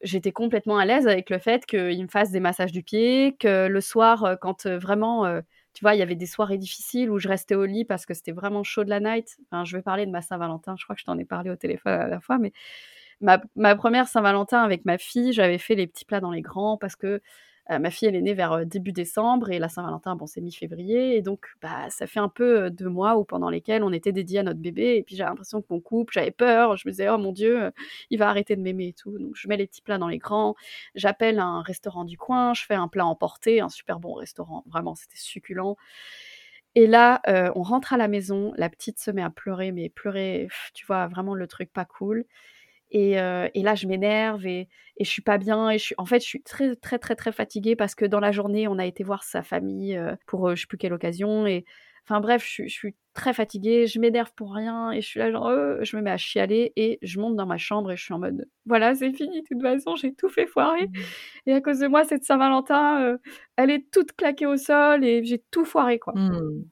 [0.03, 3.69] j'étais complètement à l'aise avec le fait qu'il me fasse des massages du pied, que
[3.69, 5.25] le soir, quand vraiment,
[5.73, 8.15] tu vois, il y avait des soirées difficiles où je restais au lit parce que
[8.15, 9.39] c'était vraiment chaud de la night.
[9.47, 11.57] Enfin, je vais parler de ma Saint-Valentin, je crois que je t'en ai parlé au
[11.57, 12.53] téléphone à la fois, mais
[13.21, 16.97] ma, première Saint-Valentin avec ma fille, j'avais fait les petits plats dans les grands parce
[16.97, 17.21] que
[17.71, 21.17] Euh, ma fille, elle est née vers début décembre et la Saint-Valentin, bon, c'est mi-février.
[21.17, 24.39] Et donc, bah, ça fait un peu deux mois où pendant lesquels on était dédiés
[24.39, 24.97] à notre bébé.
[24.97, 26.77] Et puis, j'ai l'impression que mon couple, j'avais peur.
[26.77, 27.73] Je me disais, oh mon Dieu,
[28.11, 29.19] il va arrêter de m'aimer et tout.
[29.19, 30.55] Donc, je mets les petits plats dans les grands.
[30.95, 32.55] J'appelle un restaurant du coin.
[32.55, 34.63] Je fais un plat emporté, un super bon restaurant.
[34.69, 35.77] Vraiment, c'était succulent.
[36.77, 37.21] Et là,
[37.57, 38.53] on rentre à la maison.
[38.57, 42.27] La petite se met à pleurer, mais pleurer, tu vois, vraiment le truc pas cool.
[42.91, 45.71] Et, là, je m'énerve et, et je suis pas bien.
[45.71, 48.21] Et je suis, en fait, je suis très, très, très, très fatiguée parce que dans
[48.21, 51.47] la journée, on a été voir sa famille pour je sais plus quelle occasion.
[51.47, 51.65] Et
[52.05, 53.87] enfin, bref, je, suis très fatiguée.
[53.87, 54.93] Je m'énerve pour rien.
[54.93, 55.51] Et je suis là, genre,
[55.83, 58.19] je me mets à chialer et je monte dans ma chambre et je suis en
[58.19, 59.43] mode, voilà, c'est fini.
[59.43, 60.87] De toute façon, j'ai tout fait foirer.
[60.87, 60.93] Mmh
[61.49, 63.19] et à cause de moi, cette Saint-Valentin,
[63.57, 66.13] elle est toute claquée au sol et j'ai tout foiré, quoi.
[66.15, 66.65] Mmh.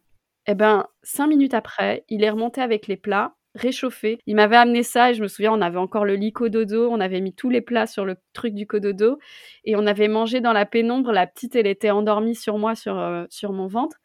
[0.46, 4.18] Et ben, cinq minutes après, il est remonté avec les plats réchauffé.
[4.26, 7.00] Il m'avait amené ça et je me souviens, on avait encore le lit cododo, on
[7.00, 9.18] avait mis tous les plats sur le truc du cododo
[9.64, 11.12] et on avait mangé dans la pénombre.
[11.12, 13.98] La petite, elle était endormie sur moi, sur, euh, sur mon ventre.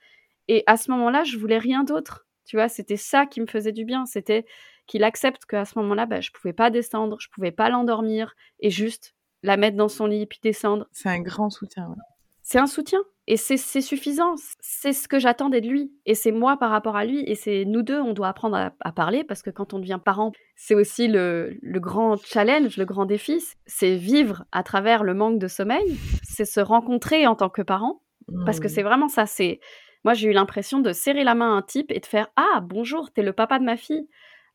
[0.48, 2.28] Et à ce moment-là, je voulais rien d'autre.
[2.46, 4.06] Tu vois, c'était ça qui me faisait du bien.
[4.06, 4.46] C'était
[4.88, 8.72] qu'il accepte qu'à ce moment-là, bah, je pouvais pas descendre, je pouvais pas l'endormir et
[8.72, 10.88] juste la mettre dans son lit puis descendre.
[10.92, 11.96] C'est un grand soutien.
[12.42, 13.00] C'est un soutien.
[13.32, 14.34] Et c'est suffisant.
[14.60, 15.92] C'est ce que j'attendais de lui.
[16.08, 17.24] Et c'est moi par rapport à lui.
[17.28, 20.32] Et c'est nous deux, on doit apprendre à, parler parce que quand on devient parent,
[20.56, 23.39] c'est aussi le, grand challenge, le grand défi.
[23.68, 25.96] C'est vivre à travers le manque de sommeil.
[26.24, 28.02] C'est se rencontrer en tant que parent.
[28.46, 28.72] Parce que mmh.
[28.72, 29.28] c'est vraiment ça.
[29.28, 29.60] C'est
[30.06, 32.62] Moi, j'ai eu l'impression de serrer la main à un type et de faire Ah,
[32.62, 34.08] bonjour, t'es le papa de ma fille.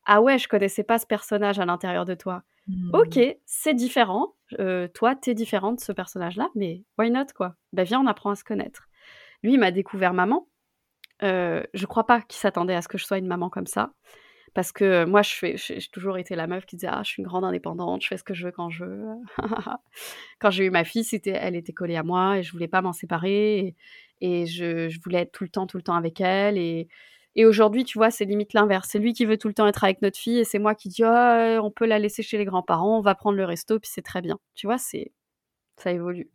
[0.05, 2.43] Ah ouais, je connaissais pas ce personnage à l'intérieur de toi.
[2.93, 3.33] Ok, mmh.
[3.45, 4.35] c'est différent.
[4.59, 7.55] Euh, toi, t'es différente de ce personnage-là, mais why not, quoi?
[7.73, 8.87] Ben viens, on apprend à se connaître.
[9.43, 10.47] Lui, il m'a découvert maman.
[11.23, 13.93] Euh, je crois pas qu'il s'attendait à ce que je sois une maman comme ça.
[14.55, 17.21] Parce que moi, je fais, j'ai toujours été la meuf qui disait Ah, je suis
[17.21, 19.05] une grande indépendante, je fais ce que je veux quand je veux.
[20.39, 22.81] quand j'ai eu ma fille, c'était, elle était collée à moi et je voulais pas
[22.81, 23.75] m'en séparer.
[24.21, 26.57] Et, je, je, voulais être tout le temps, tout le temps avec elle.
[26.57, 26.87] Et,
[27.35, 28.89] et aujourd'hui, tu vois, c'est limite l'inverse.
[28.91, 30.89] C'est lui qui veut tout le temps être avec notre fille et c'est moi qui
[30.89, 33.89] dis oh, on peut la laisser chez les grands-parents, on va prendre le resto, puis
[33.93, 34.39] c'est très bien.
[34.55, 35.11] Tu vois, c'est
[35.77, 36.29] ça évolue.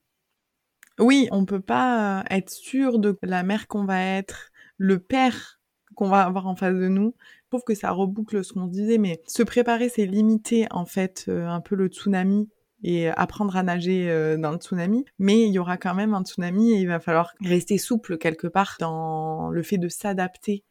[0.99, 5.61] Oui, on peut pas être sûr de la mère qu'on va être, le père
[5.95, 7.15] qu'on va avoir en face de nous.
[7.45, 11.25] Je trouve que ça reboucle ce qu'on disait, mais se préparer, c'est limiter en fait
[11.29, 12.51] euh, un peu le tsunami
[12.83, 15.07] et apprendre à nager euh, dans le tsunami.
[15.19, 18.47] Mais il y aura quand même un tsunami et il va falloir rester souple quelque
[18.47, 20.65] part dans le fait de s'adapter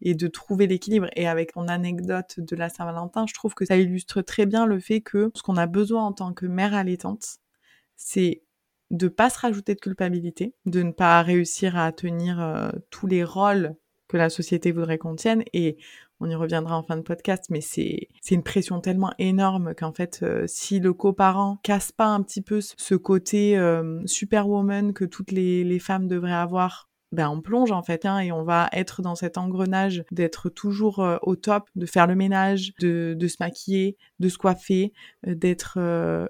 [0.00, 1.08] et de trouver l'équilibre.
[1.16, 4.78] Et avec mon anecdote de la Saint-Valentin, je trouve que ça illustre très bien le
[4.78, 7.38] fait que ce qu'on a besoin en tant que mère allaitante,
[7.96, 8.42] c'est
[8.90, 13.24] de pas se rajouter de culpabilité, de ne pas réussir à tenir euh, tous les
[13.24, 13.74] rôles
[14.08, 15.42] que la société voudrait qu'on tienne.
[15.52, 15.76] Et
[16.20, 20.20] on y reviendra en fin de podcast, mais c'est une pression tellement énorme qu'en fait,
[20.22, 25.32] euh, si le coparent casse pas un petit peu ce côté euh, superwoman que toutes
[25.32, 29.14] les femmes devraient avoir ben on plonge en fait hein, et on va être dans
[29.14, 34.28] cet engrenage d'être toujours euh, au top, de faire le ménage, de, se maquiller, de
[34.28, 34.92] se coiffer,
[35.26, 36.26] euh, d'être euh,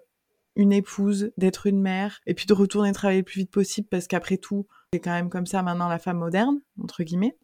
[0.55, 4.07] une épouse, d'être une mère, et puis de retourner travailler le plus vite possible parce
[4.07, 7.37] qu'après tout, c'est quand même comme ça maintenant la femme moderne, entre guillemets.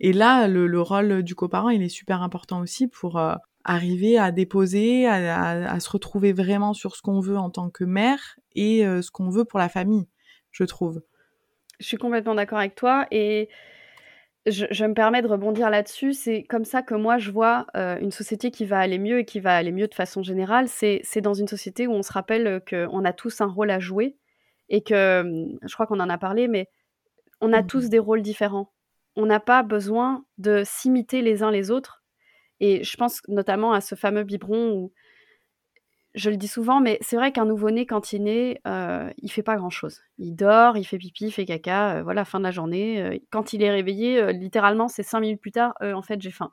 [0.00, 3.20] Et là, le, le rôle du coparent, il est super important aussi pour
[3.64, 8.38] arriver à déposer, à, se retrouver vraiment sur ce qu'on veut en tant que mère
[8.54, 10.06] et ce qu'on veut pour la famille,
[10.52, 11.02] je trouve.
[11.78, 13.48] Je suis complètement d'accord avec toi et
[14.46, 16.12] je, me permets de rebondir là-dessus.
[16.12, 19.24] C'est comme ça que moi je vois euh, une société qui va aller mieux et
[19.24, 20.68] qui va aller mieux de façon générale.
[20.68, 24.16] C'est dans une société où on se rappelle qu'on a tous un rôle à jouer
[24.68, 26.68] et que, je crois qu'on en a parlé, mais
[27.40, 28.72] on a mmh tous des rôles différents.
[29.16, 32.02] On n'a pas besoin de s'imiter les uns les autres.
[32.60, 34.92] Et je pense notamment à ce fameux biberon où
[36.14, 39.42] je le dis souvent, mais c'est vrai qu'un nouveau-né, quand il naît, euh, il fait
[39.42, 40.00] pas grand-chose.
[40.18, 43.02] Il dort, il fait pipi, il fait caca, euh, voilà, fin de la journée.
[43.02, 46.30] Euh, quand il est réveillé, euh, littéralement, c'est cinq minutes plus tard, en fait, j'ai
[46.30, 46.50] faim.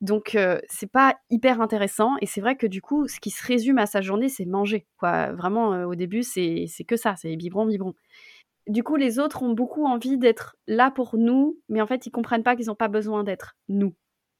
[0.00, 0.36] Donc,
[0.68, 2.16] c'est pas hyper intéressant.
[2.20, 4.86] Et c'est vrai que du coup, ce qui se résume à sa journée, c'est manger.
[5.00, 7.94] Vraiment, au début, c'est que ça, c'est biberon, biberon.
[8.66, 12.10] Du coup, les autres ont beaucoup envie d'être là pour nous, mais en fait, ils
[12.10, 13.94] comprennent pas qu'ils n'ont pas besoin d'être nous.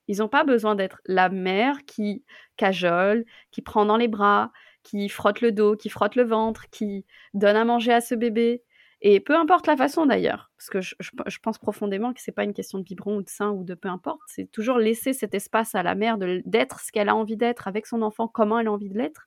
[0.09, 2.25] Ils n'ont pas besoin d'être la mère qui
[2.57, 7.07] cajole, qui prend dans les bras, qui frotte le dos, qui frotte le ventre, qui
[7.35, 8.63] donne à manger à ce bébé.
[9.01, 12.55] Et peu importe la façon d'ailleurs, parce que je, pense profondément que c'est pas une
[12.55, 15.75] question de biberon ou de sein ou de peu importe, c'est toujours laisser cet espace
[15.75, 18.73] à la mère d'être ce qu'elle a envie d'être avec son enfant, comment elle a
[18.73, 19.27] envie de l'être,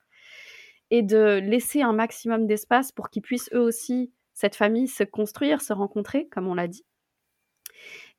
[0.91, 5.61] et de laisser un maximum d'espace pour qu'ils puissent eux aussi, cette famille, se construire,
[5.61, 6.85] se rencontrer, comme on l'a dit.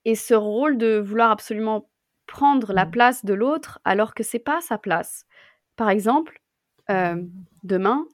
[0.05, 1.88] Et ce rôle de vouloir absolument
[2.27, 2.91] prendre la mmh.
[2.91, 5.27] place de l'autre alors que c'est pas sa place.
[5.77, 6.41] Par exemple,
[6.91, 7.23] euh,
[7.62, 8.07] demain,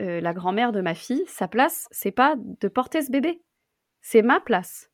[0.00, 3.42] euh, la grand-mère de ma fille, sa place, c'est pas de porter ce bébé.
[4.00, 4.90] C'est ma place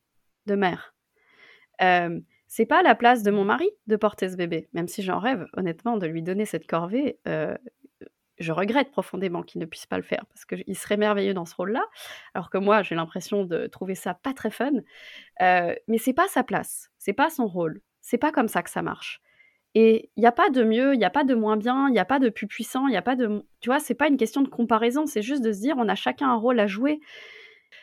[0.46, 0.94] de mère.
[1.82, 5.18] Euh, c'est pas la place de mon mari de porter ce bébé, même si j'en
[5.18, 7.18] rêve, honnêtement, de lui donner cette corvée.
[7.26, 7.56] Euh,
[8.38, 11.54] je regrette profondément qu'il ne puisse pas le faire parce qu'il serait merveilleux dans ce
[11.54, 11.84] rôle-là,
[12.32, 14.72] alors que moi j'ai l'impression de trouver ça pas très fun.
[15.40, 18.82] Mais c'est pas sa place, c'est pas son rôle, c'est pas comme ça que ça
[18.82, 19.20] marche.
[19.74, 21.92] Et il n'y a pas de mieux, il n'y a pas de moins bien, il
[21.92, 23.44] n'y a pas de plus puissant, il n'y a pas de.
[23.60, 25.94] Tu vois, c'est pas une question de comparaison, c'est juste de se dire on a
[25.94, 27.00] chacun un rôle à jouer.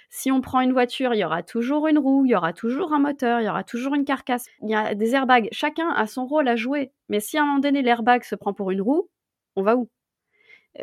[0.09, 2.93] Si on prend une voiture, il y aura toujours une roue, il y aura toujours
[2.93, 5.49] un moteur, il y aura toujours une carcasse, il y a des airbags.
[5.51, 6.91] Chacun a son rôle à jouer.
[7.09, 9.09] Mais si à un moment donné l'airbag se prend pour une roue,
[9.55, 9.89] on va où?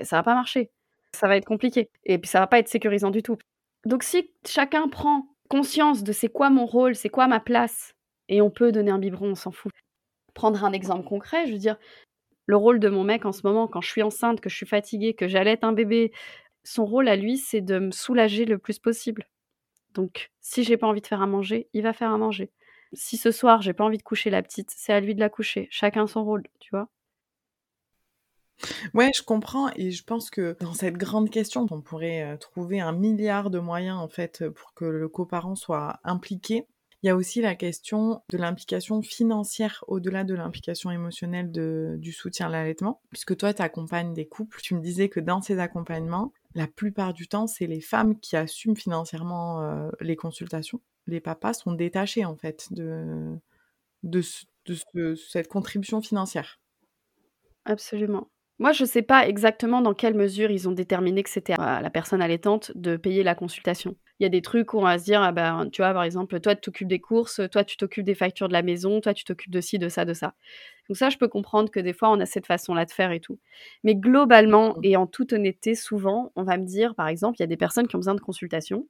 [0.02, 0.70] Ça va pas marcher.
[1.12, 1.90] Ça va être compliqué.
[2.04, 3.38] Et puis ça va pas être sécurisant du tout.
[3.86, 7.94] Donc si chacun prend conscience de c'est quoi mon rôle, c'est quoi ma place,
[8.28, 9.72] et on peut donner un biberon, on s'en fout
[10.34, 11.78] prendre un exemple concret, je veux dire,
[12.46, 14.66] le rôle de mon mec en ce moment, quand je suis enceinte, que je suis
[14.66, 16.12] fatiguée, que j'allaite un bébé,
[16.64, 19.26] son rôle à lui, c'est de me soulager le plus possible.
[19.94, 22.50] Donc, si j'ai pas envie de faire à manger, il va faire à manger.
[22.92, 25.30] Si ce soir, j'ai pas envie de coucher la petite, c'est à lui de la
[25.30, 25.68] coucher.
[25.70, 26.88] Chacun son rôle, tu vois.
[28.92, 32.80] Ouais, je comprends et je pense que dans cette grande question, on pourrait euh, trouver
[32.80, 36.66] un milliard de moyens en fait pour que le coparent soit impliqué.
[37.04, 42.46] Il y a aussi la question de l'implication financière au-delà de l'implication émotionnelle du soutien
[42.46, 43.02] à l'allaitement.
[43.10, 47.12] Puisque toi, tu accompagnes des couples, tu me disais que dans ces accompagnements, la plupart
[47.12, 50.80] du temps, c'est les femmes qui assument financièrement euh, les consultations.
[51.06, 53.38] Les papas sont détachés, en fait, de
[54.22, 56.58] cette contribution financière.
[57.66, 58.30] Absolument.
[58.58, 61.82] Moi, je ne sais pas exactement dans quelle mesure ils ont déterminé que c'était à
[61.82, 64.98] la personne allaitante de payer la consultation il y a des trucs où on va
[64.98, 67.76] se dire, ah ben, tu vois, par exemple, toi, tu t'occupes des courses, toi, tu
[67.76, 70.34] t'occupes des factures de la maison, toi, tu t'occupes de ci, de ça, de ça.
[70.88, 73.20] Donc ça, je peux comprendre que des fois, on a cette façon-là de faire et
[73.20, 73.38] tout.
[73.82, 74.80] Mais globalement, mmh.
[74.84, 77.56] et en toute honnêteté, souvent, on va me dire, par exemple, il y a des
[77.56, 78.86] personnes qui ont besoin de consultation.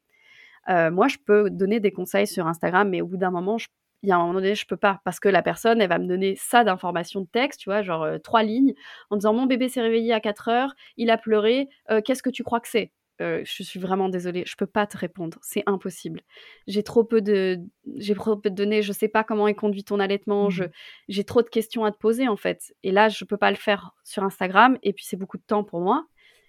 [0.69, 3.59] Euh, moi, je peux donner des conseils sur Instagram, mais au bout d'un moment,
[4.03, 5.99] il y a un moment donné, je peux pas parce que la personne, elle va
[5.99, 8.75] me donner ça d'informations de texte, tu vois, genre euh, trois lignes,
[9.11, 12.31] en disant mon bébé s'est réveillé à 4 heures, il a pleuré, euh, qu'est-ce que
[12.31, 12.93] tu crois que c'est?
[13.21, 16.21] Je suis vraiment désolée, je peux pas te répondre, c'est impossible.
[16.67, 17.61] J'ai trop peu de,
[17.97, 20.69] j'ai trop peu de données, je sais pas comment est conduit ton allaitement, mmh.
[21.09, 22.75] j'ai trop de questions à te poser en fait.
[22.83, 25.65] Et là, je peux pas le faire sur Instagram, et puis c'est beaucoup de temps
[25.65, 26.07] pour moi.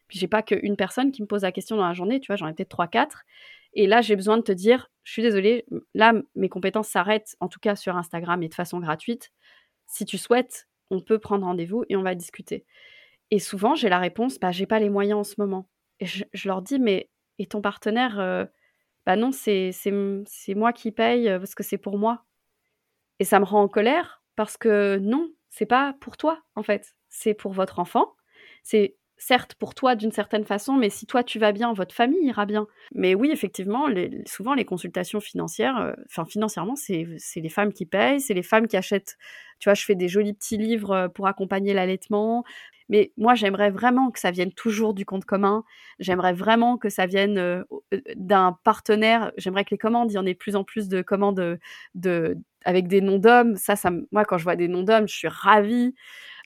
[0.07, 2.35] Puis j'ai pas qu'une personne qui me pose la question dans la journée, tu vois,
[2.35, 3.23] j'en ai peut-être trois, quatre.
[3.73, 7.49] Et là, j'ai besoin de te dire, je suis désolée, là, mes compétences s'arrêtent, en
[7.49, 9.31] tout cas sur Instagram et de façon gratuite.
[9.87, 12.65] Si tu souhaites, on peut prendre rendez-vous et on va discuter.
[13.31, 15.67] Et souvent, j'ai la réponse, bah, j'ai pas les moyens en ce moment.
[15.99, 18.45] Et je, leur dis, mais et ton partenaire euh,
[19.05, 19.71] Bah non, c'est
[20.55, 22.25] moi qui paye euh, parce que c'est pour moi.
[23.19, 26.95] Et ça me rend en colère parce que non, c'est pas pour toi en fait,
[27.09, 28.13] c'est pour votre enfant.
[28.63, 32.25] C'est certes pour toi d'une certaine façon, mais si toi tu vas bien, votre famille
[32.25, 32.67] ira bien.
[32.93, 33.87] Mais oui, effectivement,
[34.25, 38.67] souvent les consultations financières, euh, enfin financièrement, c'est les femmes qui payent, c'est les femmes
[38.67, 39.17] qui achètent.
[39.59, 42.43] Tu vois, je fais des jolis petits livres pour accompagner l'allaitement.
[42.89, 45.63] Mais moi, j'aimerais vraiment que ça vienne toujours du compte commun.
[45.99, 49.31] J'aimerais vraiment que ça vienne euh, euh, d'un partenaire.
[49.37, 51.57] J'aimerais que les commandes, il y en ait plus en plus de commandes
[51.95, 53.55] de, avec des noms d'hommes.
[53.55, 55.95] Ça, ça, moi, quand je vois des noms d'hommes, je suis ravie.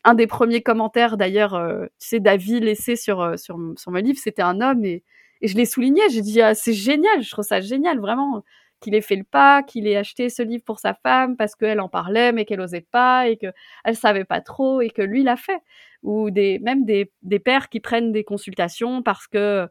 [0.05, 4.19] Un des premiers commentaires, d'ailleurs, euh, tu sais, David laissé sur, sur, sur mon livre,
[4.21, 5.03] c'était un homme et,
[5.41, 6.01] et je l'ai souligné.
[6.09, 8.43] J'ai dit, ah, c'est génial, je trouve ça génial, vraiment
[8.79, 11.79] qu'il ait fait le pas, qu'il ait acheté ce livre pour sa femme parce qu'elle
[11.79, 15.35] en parlait mais qu'elle osait pas et qu'elle savait pas trop et que lui l'a
[15.37, 15.61] fait.
[16.03, 19.67] Ou des, même des, des pères qui prennent des consultations parce que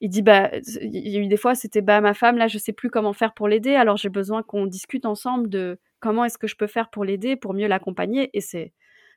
[0.00, 0.50] il dit bah
[0.82, 3.12] il y a eu des fois c'était bah ma femme là je sais plus comment
[3.12, 6.66] faire pour l'aider alors j'ai besoin qu'on discute ensemble de comment est-ce que je peux
[6.68, 8.30] faire pour l'aider pour mieux l'accompagner.
[8.36, 8.72] Et c'est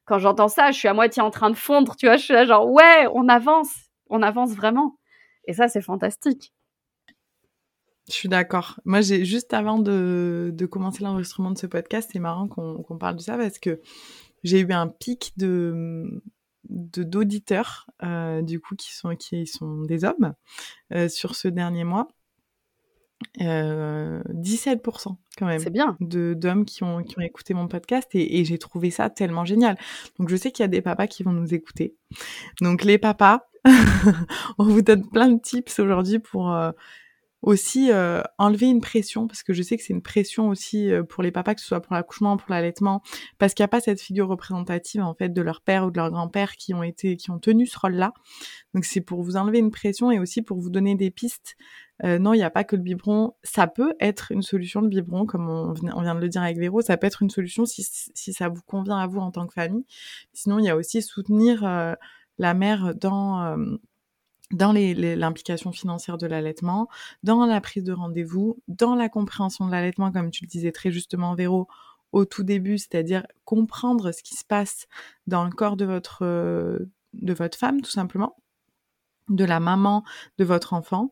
[0.06, 2.34] quand j'entends ça je suis à moitié en train de fondre tu vois je suis
[2.34, 3.74] là genre ouais on avance
[4.10, 4.98] on avance vraiment.
[5.46, 6.54] Et ça c'est fantastique
[8.12, 8.80] je suis d'accord.
[8.86, 13.15] Moi, j'ai juste avant de, de commencer l'enregistrement de ce podcast, c'est marrant qu'on parle
[13.15, 13.80] de ça parce que
[14.43, 16.21] j'ai eu un pic de
[16.69, 20.36] d'auditeurs euh, du coup qui sont qui sont des hommes
[20.93, 22.08] euh, sur ce dernier mois.
[23.39, 25.60] Euh, 17% quand même.
[25.60, 25.95] C'est bien.
[26.00, 29.45] De d'hommes qui ont qui ont écouté mon podcast et, et j'ai trouvé ça tellement
[29.45, 29.78] génial.
[30.19, 31.95] Donc je sais qu'il y a des papas qui vont nous écouter.
[32.62, 33.47] Donc les papas,
[34.58, 36.71] on vous donne plein de tips aujourd'hui pour euh,
[37.41, 41.04] aussi euh, enlever une pression parce que je sais que c'est une pression aussi euh,
[41.04, 43.01] pour les papas que ce soit pour l'accouchement pour l'allaitement
[43.39, 45.98] parce qu'il n'y a pas cette figure représentative en fait de leur père ou de
[45.98, 48.13] leur grand-père qui ont été qui ont tenu ce rôle-là.
[48.73, 51.56] Donc c'est pour vous enlever une pression et aussi pour vous donner des pistes.
[52.04, 53.33] Euh, non il n'y a pas que le biberon.
[53.44, 56.60] Ça peut être une solution le biberon comme on, on, vient de le dire avec
[56.60, 56.81] Véro.
[56.81, 57.83] Ça peut être une solution si,
[58.13, 59.85] si ça vous convient à vous en tant que famille.
[60.33, 61.63] Sinon il y a aussi soutenir
[62.37, 63.56] la mère dans
[64.52, 66.87] dans l'implication financière de l'allaitement,
[67.23, 70.91] dans la prise de rendez-vous, dans la compréhension de l'allaitement, comme tu le disais très
[70.91, 71.67] justement, Véro,
[72.12, 74.87] au tout début, c'est-à-dire comprendre ce qui se passe
[75.27, 78.35] dans le corps de votre, de votre femme, tout simplement,
[79.29, 80.04] de la maman
[80.37, 81.10] de votre enfant,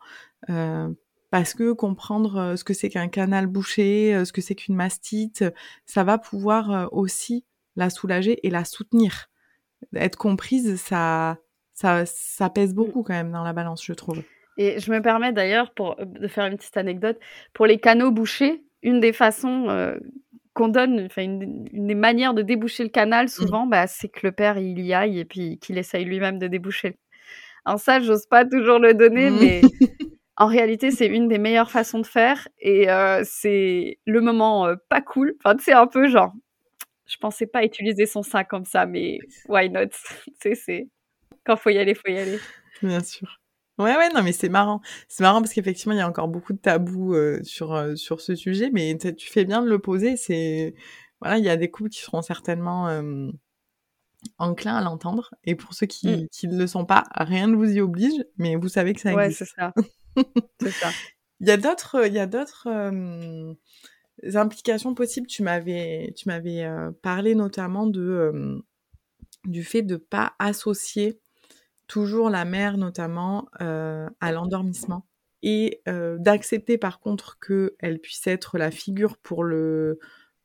[0.50, 0.90] euh,
[1.32, 4.76] parce que comprendre euh, ce que c'est qu'un canal bouché, euh, ce que c'est qu'une
[4.76, 5.46] mastite,
[5.86, 9.30] ça va pouvoir aussi la soulager et la soutenir.
[9.96, 11.38] Être comprise, ça,
[11.80, 12.76] ça, ça pèse mmh.
[12.76, 14.22] beaucoup quand même dans la balance, je trouve.
[14.58, 17.18] Et je me permets d'ailleurs pour de faire une petite anecdote
[17.54, 18.64] pour les canaux bouchés.
[18.84, 19.68] Une des façons
[20.54, 23.30] qu'on donne, enfin une, des manières de déboucher le canal mmh.
[23.30, 26.48] souvent, bah, c'est que le père il y aille et puis qu'il essaye lui-même de
[26.48, 26.98] déboucher.
[27.64, 29.38] Alors ça, j'ose pas toujours le donner, mmh.
[29.40, 29.62] mais
[30.36, 34.76] en réalité, c'est une des meilleures façons de faire et euh, c'est le moment euh,
[34.90, 35.36] pas cool.
[35.44, 36.34] Enfin, c'est un peu genre,
[37.06, 39.92] je pensais pas utiliser son sein comme ça, mais why not?
[40.42, 40.90] C'est
[41.50, 42.40] quand faut y aller, faut y aller.
[42.84, 43.40] Bien sûr.
[43.78, 44.82] Ouais, ouais, non, mais c'est marrant.
[45.08, 48.36] C'est marrant parce qu'effectivement, il y a encore beaucoup de tabous euh, sur, sur ce
[48.36, 50.18] sujet, mais tu fais bien de le poser.
[50.18, 50.76] C'est,
[51.22, 52.90] voilà, il y a des couples qui seront certainement
[54.38, 55.34] enclin à l'entendre.
[55.44, 56.28] Et pour ceux qui, mmh.
[56.30, 59.14] qui, ne le sont pas, rien ne vous y oblige, mais vous savez que ça
[59.14, 59.42] existe.
[59.42, 59.74] Ouais, c'est ça.
[60.62, 60.90] c'est ça.
[61.40, 63.54] Il y a d'autres, il y a d'autres euh,
[64.36, 65.28] implications possibles.
[65.28, 68.60] Tu m'avais, tu m'avais euh, parlé notamment de euh,
[69.46, 71.22] du fait de pas associer
[71.90, 75.06] toujours la mère notamment à l'endormissement
[75.44, 80.00] et d'accepter par contre que elle puisse être la figure pour le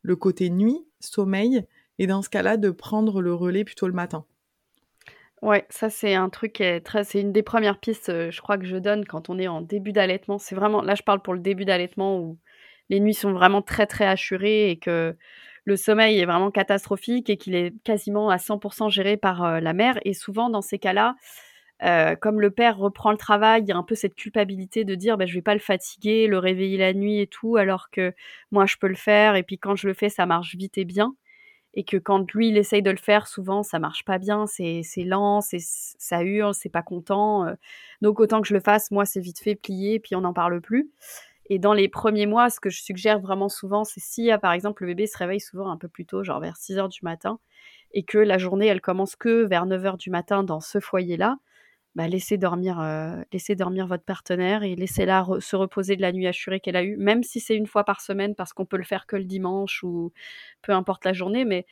[0.05, 1.65] le côté nuit, sommeil,
[1.99, 4.25] et dans ce cas-là, de prendre le relais plutôt le matin.
[5.43, 8.41] Ouais, ça c'est un truc qui est très, c'est une des premières pistes, euh, je
[8.41, 10.39] crois que je donne quand on est en début d'allaitement.
[10.39, 12.39] C'est vraiment, là je parle pour le début d'allaitement où
[12.89, 15.17] les nuits sont vraiment très très assurées et que
[15.65, 19.73] le sommeil est vraiment catastrophique et qu'il est quasiment à 100% géré par euh, la
[19.73, 19.99] mère.
[20.05, 21.17] Et souvent dans ces cas-là,
[21.83, 24.95] euh, comme le père reprend le travail, il y a un peu cette culpabilité de
[24.95, 28.15] dire bah, je vais pas le fatiguer, le réveiller la nuit et tout, alors que
[28.53, 30.85] moi je peux le faire et puis quand je le fais ça marche vite et
[30.85, 31.15] bien
[31.75, 34.83] et que quand lui il essaye de le faire, souvent ça marche pas bien, c'est
[34.99, 37.47] lent, ça hurle, c'est pas content.
[37.47, 37.55] Euh.
[38.01, 40.61] donc autant que je le fasse, moi c'est vite fait plié, puis on n'en parle
[40.61, 40.91] plus.
[41.47, 44.83] Et dans les premiers mois, ce que je suggère vraiment souvent, c'est si par exemple
[44.85, 47.39] le bébé se réveille souvent un peu plus tôt, genre vers 6 heures du matin,
[47.93, 51.39] et que la journée elle commence que vers 9 heures du matin dans ce foyer-là,
[51.95, 56.27] bah, laissez dormir, euh, laissez dormir votre partenaire et laissez-la se reposer de la nuit
[56.27, 58.85] assurée qu'elle a eue, même si c'est une fois par semaine parce qu'on peut le
[58.85, 60.13] faire que le dimanche ou
[60.63, 61.45] peu importe la journée.
[61.45, 61.67] Mais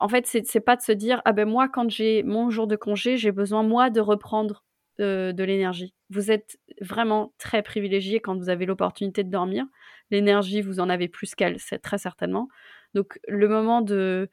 [0.00, 2.76] en fait, c'est pas de se dire ah ben moi quand j'ai mon jour de
[2.76, 4.64] congé, j'ai besoin moi de reprendre
[4.98, 5.94] de l'énergie.
[6.10, 9.66] Vous êtes vraiment très privilégié quand vous avez l'opportunité de dormir.
[10.10, 12.48] L'énergie, vous en avez plus qu'elle, c'est très certainement.
[12.94, 14.30] Donc le moment de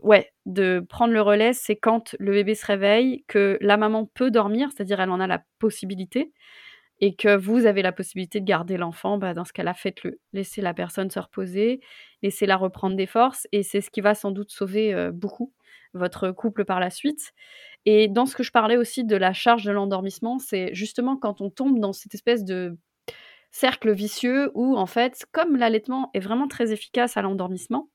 [0.00, 4.30] ouais, de prendre le relais, c'est quand le bébé se réveille, que la maman peut
[4.30, 6.32] dormir, c'est-à-dire elle en a la possibilité,
[7.00, 10.20] et que vous avez la possibilité de garder l'enfant, bah, dans ce cas-là, faites-le.
[10.32, 11.80] Laissez la personne se reposer,
[12.22, 15.52] laissez-la reprendre des forces, et c'est ce qui va sans doute sauver euh, beaucoup
[15.94, 17.32] votre couple par la suite.
[17.86, 21.40] Et dans ce que je parlais aussi de la charge de l'endormissement, c'est justement quand
[21.40, 22.76] on tombe dans cette espèce de
[23.50, 27.88] cercle vicieux où, en fait, comme l'allaitement est vraiment très efficace à l'endormissement,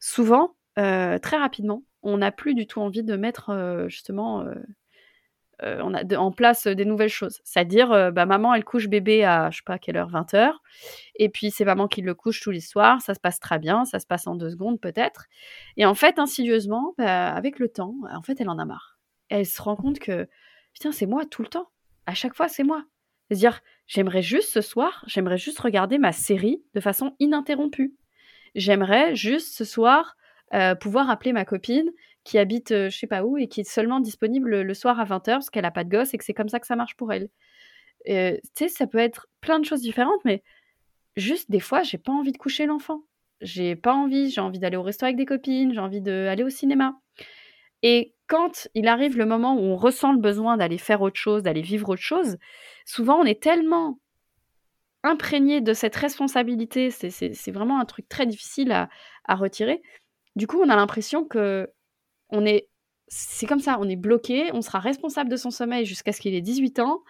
[0.00, 4.44] souvent, euh, très rapidement, on n'a plus du tout envie de mettre euh, justement
[5.62, 7.40] euh, on a en place des nouvelles choses.
[7.44, 10.62] C'est-à-dire, bah, maman, elle couche bébé à, je sais pas quelle heure, 20 heures.
[11.16, 13.00] Et puis, c'est maman qui le couche tous les soirs.
[13.00, 13.84] Ça se passe très bien.
[13.84, 15.26] Ça se passe en deux secondes, peut-être.
[15.76, 18.98] Et en fait, insidieusement, bah, avec le temps, en fait, elle en a marre.
[19.28, 20.28] Elle se rend compte que,
[20.72, 21.68] putain, c'est moi tout le temps.
[22.06, 22.84] À chaque fois, c'est moi.
[23.28, 27.94] C'est-à-dire, j'aimerais juste ce soir, j'aimerais juste regarder ma série de façon ininterrompue.
[28.54, 30.16] J'aimerais juste ce soir
[30.54, 31.90] euh, pouvoir appeler ma copine
[32.28, 35.04] qui habite euh, je sais pas où et qui est seulement disponible le soir à
[35.06, 36.94] 20h parce qu'elle a pas de gosse et que c'est comme ça que ça marche
[36.94, 37.30] pour elle.
[38.10, 40.42] Euh, tu sais, ça peut être plein de choses différentes, mais
[41.16, 43.00] juste des fois, j'ai pas envie de coucher l'enfant.
[43.40, 46.50] J'ai pas envie, j'ai envie d'aller au resto avec des copines, j'ai envie d'aller au
[46.50, 47.00] cinéma.
[47.82, 51.42] Et quand il arrive le moment où on ressent le besoin d'aller faire autre chose,
[51.42, 52.36] d'aller vivre autre chose,
[52.84, 54.00] souvent on est tellement
[55.02, 58.90] imprégné de cette responsabilité, c'est vraiment un truc très difficile à,
[59.24, 59.80] à retirer,
[60.38, 61.68] du coup, on a l'impression que
[62.30, 62.68] on est
[63.08, 66.34] c'est comme ça, on est bloqué, on sera responsable de son sommeil jusqu'à ce qu'il
[66.34, 67.02] ait 18 ans.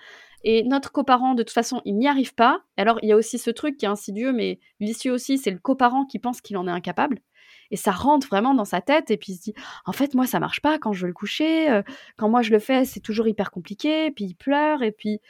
[0.44, 2.62] Et notre coparent, de toute façon, il n'y arrive pas.
[2.76, 5.58] Alors, il y a aussi ce truc qui est insidieux, mais vicieux aussi, c'est le
[5.58, 7.18] coparent qui pense qu'il en est incapable.
[7.70, 9.54] Et ça rentre vraiment dans sa tête, et puis il se dit,
[9.84, 11.68] en fait, moi, ça marche pas quand je veux le coucher.
[11.70, 11.82] Euh,
[12.16, 14.10] quand moi, je le fais, c'est toujours hyper compliqué.
[14.12, 15.20] Puis il pleure, et puis,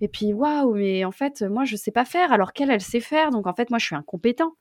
[0.00, 3.00] et puis, waouh, mais en fait, moi, je sais pas faire, alors qu'elle, elle sait
[3.00, 3.30] faire.
[3.30, 4.54] Donc, en fait, moi, je suis incompétent.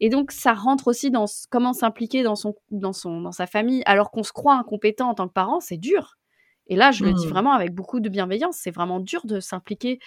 [0.00, 3.82] Et donc, ça rentre aussi dans comment s'impliquer dans, son, dans, son, dans sa famille,
[3.86, 6.16] alors qu'on se croit incompétent en tant que parent, c'est dur.
[6.68, 7.30] Et là, je le dis Mmh.
[7.30, 8.56] vraiment avec beaucoup de bienveillance.
[8.58, 9.98] C'est vraiment dur de s'impliquer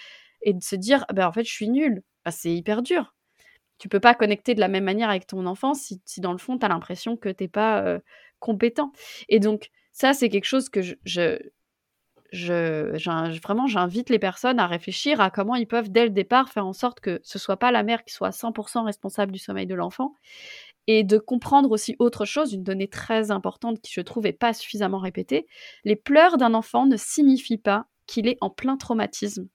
[0.42, 2.02] et de se dire: «Bah, en fait, je suis nulle».
[2.24, 3.14] Bah, c'est hyper dur.
[3.78, 6.38] Tu peux pas connecter de la même manière avec ton enfant si si dans le
[6.38, 8.00] fond, tu as l'impression que tu es pas, heu,
[8.40, 8.92] compétent
[9.28, 11.38] et donc ça, c'est quelque chose que je je
[12.32, 16.72] vraiment, j'invite les personnes à réfléchir à comment ils peuvent, dès le départ, faire en
[16.72, 18.52] sorte que ce soit pas la mère qui soit à 100
[18.84, 20.14] responsable du sommeil de l'enfant
[20.86, 24.54] et de comprendre aussi autre chose, une donnée très importante qui, je trouve, est pas
[24.54, 25.46] suffisamment répétée.
[25.84, 29.48] Les pleurs d'un enfant ne signifient pas qu'il est en plein traumatisme.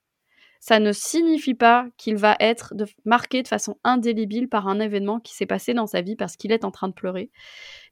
[0.60, 5.34] Ça ne signifie pas qu'il va être marqué de façon indélébile par un événement qui
[5.34, 7.32] s'est passé dans sa vie parce qu'il est en train de pleurer.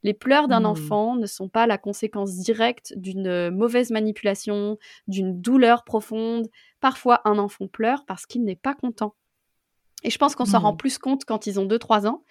[0.04, 0.66] Les pleurs d'un Mmh.
[0.66, 4.78] enfant ne sont pas la conséquence directe d'une, heu, mauvaise manipulation,
[5.08, 6.48] d'une douleur profonde.
[6.80, 9.16] Parfois, un enfant pleure parce qu'il n'est pas content
[10.04, 10.78] et je pense qu'on s'en rend Mmh.
[10.78, 12.24] plus compte quand ils ont 2-3 ans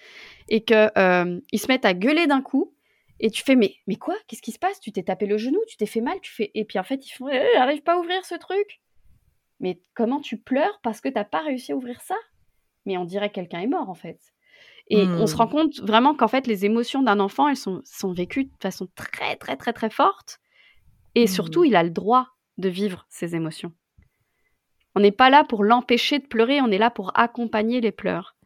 [0.49, 2.75] et que, hem, ils se mettent à gueuler d'un coup
[3.21, 4.17] et tu fais: «Mais mais quoi?
[4.29, 4.81] Qu'est-ce qui se passe?
[4.81, 5.59] Tu t'es tapé le genou?
[5.69, 7.95] Tu t'es fait mal?» tu fais et puis en fait, ils font: «Eh, j'arrive pas
[7.95, 8.81] à ouvrir ce truc».
[9.61, 12.17] «Mais comment tu pleures parce que tu as pas réussi à ouvrir ça?»
[12.87, 14.21] mais on dirait que quelqu'un est mort, en fait
[14.91, 15.51] et on se rend Mmh.
[15.51, 19.37] compte vraiment qu'en fait, les émotions d'un enfant, elles sont sont vécues de façon très,
[19.37, 20.39] très, très, très forte
[21.15, 21.67] et surtout, Mmh.
[21.67, 22.29] il a le droit
[22.59, 23.73] de vivre ses émotions.
[24.95, 28.37] On n'est pas là pour l'empêcher de pleurer, on est là pour accompagner les pleurs.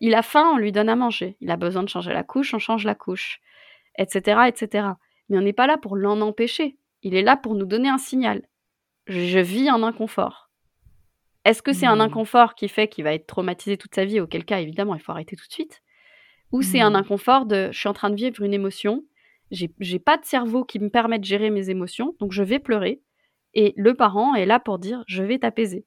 [0.00, 1.36] Il a faim, on lui donne à manger.
[1.40, 3.40] Il a besoin de changer la couche, on change la couche,
[3.96, 4.98] et cetera, et cetera.
[5.28, 6.78] Mais on n'est pas là pour l'en empêcher.
[7.02, 8.42] Il est là pour nous donner un signal.
[9.06, 10.47] Je vis un inconfort.
[11.48, 12.00] Est-ce que c'est un Mmh.
[12.02, 14.20] inconfort qui fait qu'il va être traumatisé toute sa vie?
[14.20, 15.82] Auquel cas, évidemment, il faut arrêter tout de suite.
[16.52, 16.96] Ou c'est un Mmh.
[16.96, 19.04] inconfort de: «Je suis en train de vivre une émotion,
[19.50, 22.58] j'ai j'ai pas de cerveau qui me permet de gérer mes émotions, donc je vais
[22.58, 23.00] pleurer»
[23.54, 25.86] et le parent est là pour dire: «Je vais t'apaiser».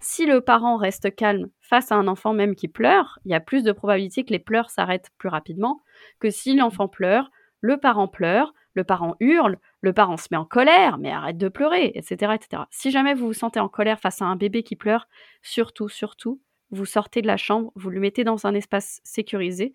[0.00, 3.40] Si le parent reste calme face à un enfant même qui pleure, il y a
[3.40, 5.80] plus de probabilité que les pleurs s'arrêtent plus rapidement
[6.20, 7.30] que si l'enfant pleure,
[7.60, 11.48] le parent pleure, le parent hurle, le parent se met en colère: «Mais arrête de
[11.48, 12.68] pleurer» et cetera, et cetera.
[12.70, 15.08] Si jamais vous vous sentez en colère face à un bébé qui pleure,
[15.42, 19.72] surtout, surtout, vous sortez de la chambre, vous le mettez dans un espace sécurisé,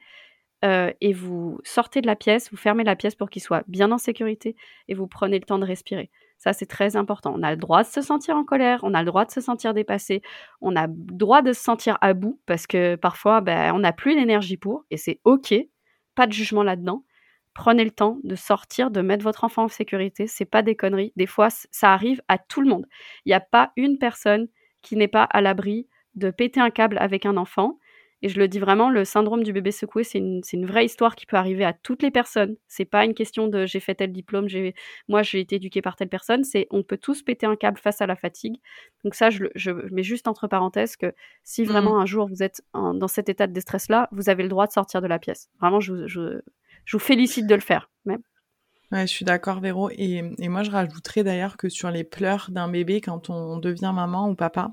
[0.65, 3.91] heu et vous sortez de la pièce, vous fermez la pièce pour qu'il soit bien
[3.91, 4.55] en sécurité
[4.89, 6.09] et vous prenez le temps de respirer.
[6.37, 7.33] Ça, c'est très important.
[7.37, 9.41] On a le droit de se sentir en colère, on a le droit de se
[9.41, 10.21] sentir dépassé,
[10.61, 13.93] on a b droit de se sentir à bout parce que parfois, bah, on n'a
[13.93, 15.53] plus l'énergie pour et c'est OK.
[16.15, 17.03] Pas de jugement là-dedans.
[17.60, 21.12] Prenez le temps de sortir, de mettre votre enfant en sécurité, c'est pas des conneries.
[21.18, 22.86] Des fois, ça arrive à tout le monde.
[23.26, 24.47] Il y a pas une personne
[24.82, 27.78] qui n'est pas à l'abri de péter un câble avec un enfant
[28.22, 31.16] et je le dis vraiment, le syndrome du bébé secoué, c'est une une vraie histoire
[31.16, 32.57] qui peut arriver à toutes les personnes.
[32.68, 34.47] C'est pas une question de: «J'ai fait tel diplôme,
[35.07, 38.01] moi j'ai été éduqué par telle personne», c'est on peut tous péter un câble face
[38.01, 38.57] à la fatigue.
[39.05, 41.66] Donc ça, je mets juste entre parenthèses que si Mmh.
[41.66, 44.68] vraiment un jour vous êtes en dans cet état de déstress-là, vous avez le droit
[44.68, 45.49] de sortir de la pièce.
[45.62, 46.41] Vraiment, je
[46.86, 48.21] je vous félicite de le faire, même.
[48.91, 53.01] Je suis d'accord Véro et moi je rajouterais d'ailleurs que sur les pleurs d'un bébé
[53.01, 54.71] quand on devient maman ou papa,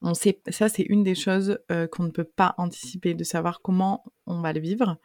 [0.00, 3.60] on sait ça c'est une des choses, heu, qu'on ne peut pas anticiper, de savoir
[3.60, 4.96] comment on va le vivre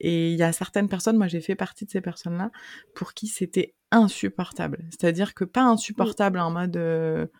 [0.00, 2.50] et il y a certaines personnes, moi j'ai fait partie de ces personnes-là,
[2.94, 4.84] pour qui c'était insupportable.
[4.90, 7.30] C'est-à-dire que pas insupportable en mode, heu,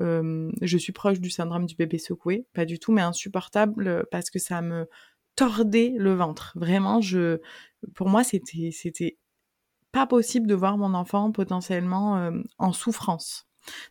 [0.00, 4.30] hem, je suis proche du syndrome du bébé secoué, pas du tout, mais insupportable, parce
[4.30, 4.88] que ça me
[5.36, 6.52] tordait le ventre.
[6.56, 7.40] Vraiment, je
[7.94, 9.18] pour moi, c'était c'était
[9.92, 13.48] pas possible de voir mon enfant potentiellement, hem, en souffrance.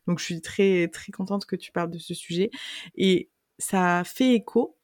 [0.08, 2.52] Donc je suis très, très contente que tu parles de ce sujet
[2.96, 3.30] et
[3.60, 4.78] ça fait écho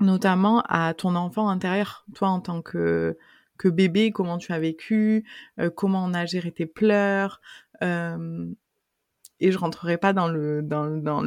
[0.00, 2.04] notamment à ton enfant intérieur.
[2.14, 3.16] Toi, en tant que
[3.56, 5.24] que bébé, comment tu as vécu?
[5.60, 7.40] Heu, comment on a géré tes pleurs?
[7.80, 8.54] Hem
[9.46, 10.62] et je rentrerai pas dans le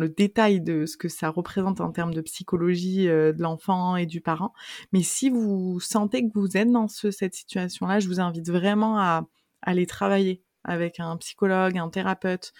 [0.09, 4.21] détail de ce que ça représente en termes de psychologie, heu, de l'enfant et du
[4.21, 4.53] parent.
[4.93, 8.99] Mais si vous sentez que vous êtes dans ce cette situation-là, je vous invite vraiment
[8.99, 9.27] à
[9.61, 12.53] aller travailler avec un psychologue, un thérapeute.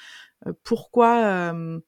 [0.64, 1.82] Pourquoi, hem,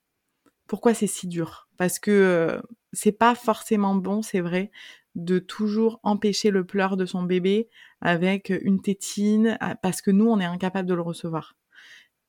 [0.67, 1.69] pourquoi c'est si dur?
[1.77, 2.61] Parce que,
[2.93, 4.71] c'est pas forcément bon, c'est vrai,
[5.15, 7.69] de toujours empêcher le pleur de son bébé
[8.01, 11.55] avec une tétine, a parce que nous, on est incapable de le recevoir.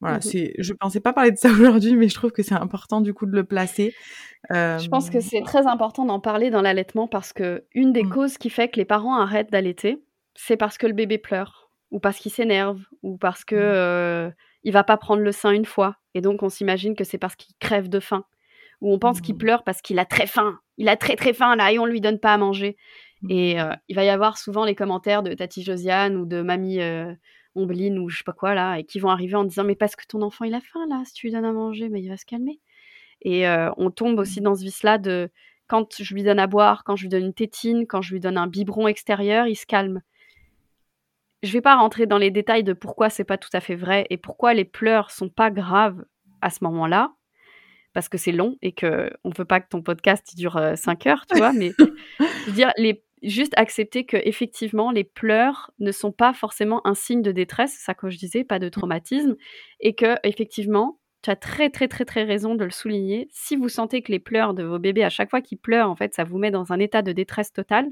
[0.01, 0.33] Voilà, Mmh mh.
[0.33, 3.13] c'est je pensais pas parler de ça aujourd'hui, mais je trouve que c'est important du
[3.15, 3.95] coup de le placer.
[4.77, 8.09] Je pense que Hem c'est très important d'en parler dans l'allaitement parce qu'une des Mmh.
[8.09, 10.03] causes qui fait que les parents arrêtent d'allaiter,
[10.35, 13.75] c'est parce que le bébé pleure ou parce qu'il s'énerve ou parce que, Mmh.
[14.29, 14.33] heu,
[14.65, 17.37] il va pas prendre le sein une fois et donc on s'imagine que c'est parce
[17.37, 18.25] qu'il crève de faim
[18.81, 19.39] ou on pense qu'il Mmh.
[19.39, 20.59] pleure parce qu'il a très faim.
[20.79, 22.77] Il a très, très faim là et on lui donne pas à manger
[23.29, 23.81] et heu, Mmh.
[23.89, 27.17] il va y avoir souvent les commentaires de Tati Josiane ou de Mamie, heu,
[27.55, 29.97] Ombeline ou je sais pas quoi là et qui vont arriver en disant: «Mais parce
[29.97, 32.09] que ton enfant il a faim là, si tu lui donnes à manger, mais il
[32.09, 32.61] va se calmer»
[33.23, 33.47] et
[33.77, 34.45] on tombe aussi Mmh.
[34.45, 35.31] dans ce vice-là de
[35.67, 38.21] quand je lui donne à boire, quand je lui donne une tétine, quand je lui
[38.21, 40.01] donne un biberon extérieur, il se calme.
[41.43, 44.07] je vais pas rentrer dans les détails de pourquoi c'est pas tout à fait vrai
[44.11, 46.05] et pourquoi les pleurs sont pas graves
[46.43, 47.13] à ce moment-là,
[47.93, 51.07] parce que c'est long et que on veut pas que ton podcast il dure 5
[51.07, 51.73] heures, tu vois, mais
[52.19, 56.95] je veux dire les juste accepter que effectivement les pleurs ne sont pas forcément un
[56.95, 58.71] signe de détresse, ça comme je disais, pas de mmh.
[58.71, 59.37] traumatisme
[59.81, 63.29] et que effectivement tu as très très très très raison de le souligner.
[63.31, 65.97] Si vous sentez que les pleurs de vos bébés à chaque fois qu'ils pleurent, en
[65.97, 67.89] fait, ça vous met dans un état de détresse totale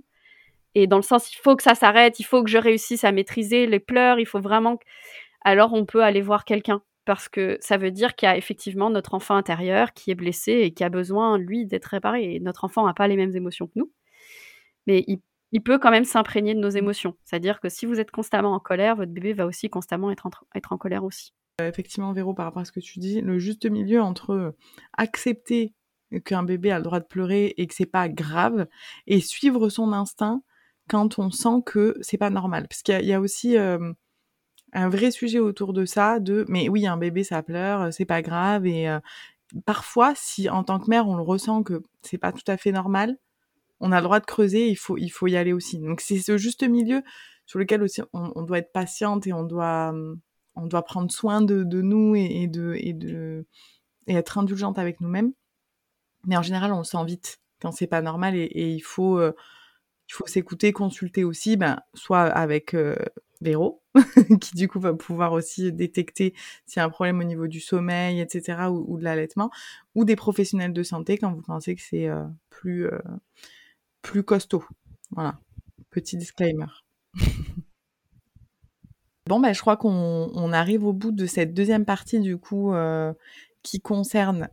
[0.74, 3.12] et dans le sens il faut que ça s'arrête, il faut que je réussisse à
[3.12, 4.78] maîtriser les pleurs, il faut vraiment
[5.42, 8.90] alors on peut aller voir quelqu'un parce que ça veut dire qu'il y a effectivement
[8.90, 12.34] notre enfant intérieur qui est blessé et qui a besoin, lui, d'être réparé.
[12.34, 13.90] Et notre enfant n'a pas les mêmes émotions que nous,
[14.88, 15.04] mais
[15.52, 16.78] il, peut quand même s'imprégner de nos mmh.
[16.78, 17.14] émotions.
[17.24, 20.30] C'est-à-dire que si vous êtes constamment en colère, votre bébé va aussi constamment être en,
[20.54, 21.32] être en colère aussi.
[21.60, 24.56] Euh, effectivement, Véro, par rapport à ce que tu dis, le juste milieu entre euh,
[24.96, 25.74] accepter
[26.24, 28.66] qu'un bébé a le droit de pleurer et que c'est pas grave
[29.06, 30.42] et suivre son instinct
[30.88, 32.66] quand on sent que c'est pas normal.
[32.68, 33.92] Parce qu'il y, a aussi euh,
[34.72, 38.22] un vrai sujet autour de ça, de mais oui, un bébé ça pleure, c'est pas
[38.22, 39.00] grave et euh,
[39.66, 42.72] parfois, si en tant que mère on le ressent que c'est pas tout à fait
[42.72, 43.18] normal,
[43.80, 45.78] on a le droit de creuser, il faut il faut y aller aussi.
[45.78, 47.02] Donc c'est ce juste milieu
[47.46, 49.94] sur lequel aussi on, doit être patiente et on doit
[50.56, 53.46] on doit prendre soin de, de nous et, de et de
[54.06, 55.32] et être indulgente avec nous-mêmes.
[56.26, 59.18] Mais en général, on le sent vite quand c'est pas normal et, et il faut
[59.18, 59.32] euh,
[60.08, 62.96] il faut s'écouter, consulter aussi, ben, soit avec euh,
[63.40, 63.82] Véro,
[64.40, 66.34] qui du coup va pouvoir aussi détecter
[66.66, 69.50] s'il y a un problème au niveau du sommeil, etc., ou, de l'allaitement,
[69.94, 72.98] ou des professionnels de santé quand vous pensez que c'est euh, plus, euh,
[74.02, 74.64] plus costaud.
[75.10, 75.38] Voilà,
[75.90, 76.66] petit disclaimer.
[79.26, 83.12] bon, ben, je crois qu'on arrive au bout de cette deuxième partie, du coup, euh,
[83.62, 84.48] qui concerne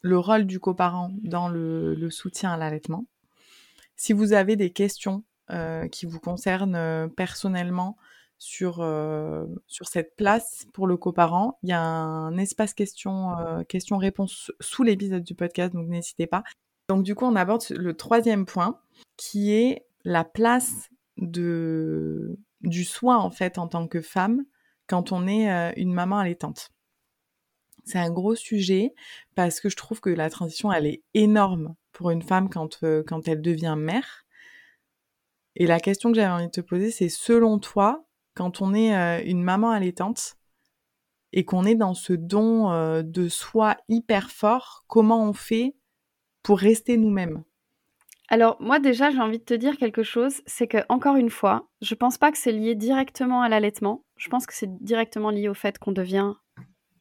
[0.00, 3.06] le rôle du coparent dans le soutien à l'allaitement.
[3.96, 7.96] Si vous avez des questions euh, qui vous concernent euh, personnellement
[8.38, 8.86] sur,
[9.66, 13.32] sur cette place pour le coparent, il y a un espace question
[13.92, 16.44] réponse sous l'épisode du podcast, donc n'hésitez pas.
[16.88, 18.80] Donc du coup, on aborde le troisième point,
[19.16, 22.36] qui est la place du
[22.84, 24.44] soin en fait en tant que femme
[24.86, 26.70] quand on est une maman allaitante.
[27.84, 28.94] C'est un gros sujet
[29.34, 33.28] parce que je trouve que la transition, elle est énorme pour une femme quand, quand
[33.28, 34.26] elle devient mère.
[35.56, 38.94] Et la question que j'avais envie de te poser, c'est selon toi, quand on est
[38.94, 40.36] euh, une maman allaitante
[41.32, 45.74] et qu'on est dans ce don euh, de soi hyper fort, comment on fait
[46.46, 47.42] pour rester nous-mêmes?
[48.28, 51.68] Alors moi déjà j'ai envie de te dire quelque chose, c'est que encore une fois,
[51.80, 54.04] je pense pas que c'est lié directement à l'allaitement.
[54.16, 56.34] Je pense que c'est directement lié au fait qu'on devient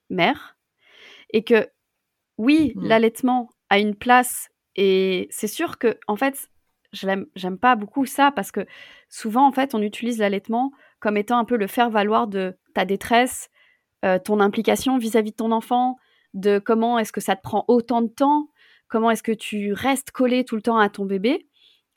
[0.10, 0.58] mère
[1.32, 1.70] et que
[2.40, 2.88] oui, mmh.
[2.88, 6.50] l'allaitement a une place et c'est sûr que en fait
[6.92, 8.66] j'aime pas beaucoup ça parce que
[9.10, 13.50] souvent, en fait, on utilise l'allaitement comme étant un peu le faire-valoir de ta détresse,
[14.06, 15.98] euh, ton implication vis-à-vis de ton enfant,
[16.34, 18.50] de comment est-ce que ça te prend autant de temps,
[18.88, 21.48] comment est-ce que tu restes collé tout le temps à ton bébé.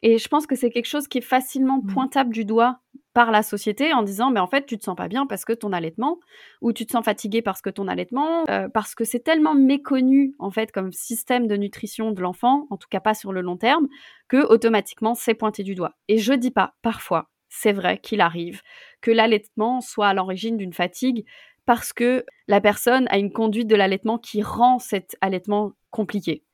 [0.03, 1.93] Et je pense que c'est quelque chose qui est facilement mmh.
[1.93, 2.81] pointable du doigt
[3.15, 5.53] par la société en disant mais en fait tu te sens pas bien parce que
[5.53, 6.21] ton allaitement
[6.61, 10.37] ou tu te sens fatigué parce que ton allaitement euh, parce que c'est tellement méconnu
[10.39, 13.57] en fait comme système de nutrition de l'enfant en tout cas pas sur le long
[13.57, 13.89] terme
[14.29, 18.63] que automatiquement c'est pointé du doigt et je dis pas parfois c'est vrai qu'il arrive
[19.01, 21.25] que l'allaitement soit à l'origine d'une fatigue
[21.67, 26.45] parce que la personne a une conduite de l'allaitement qui rend cet allaitement compliqué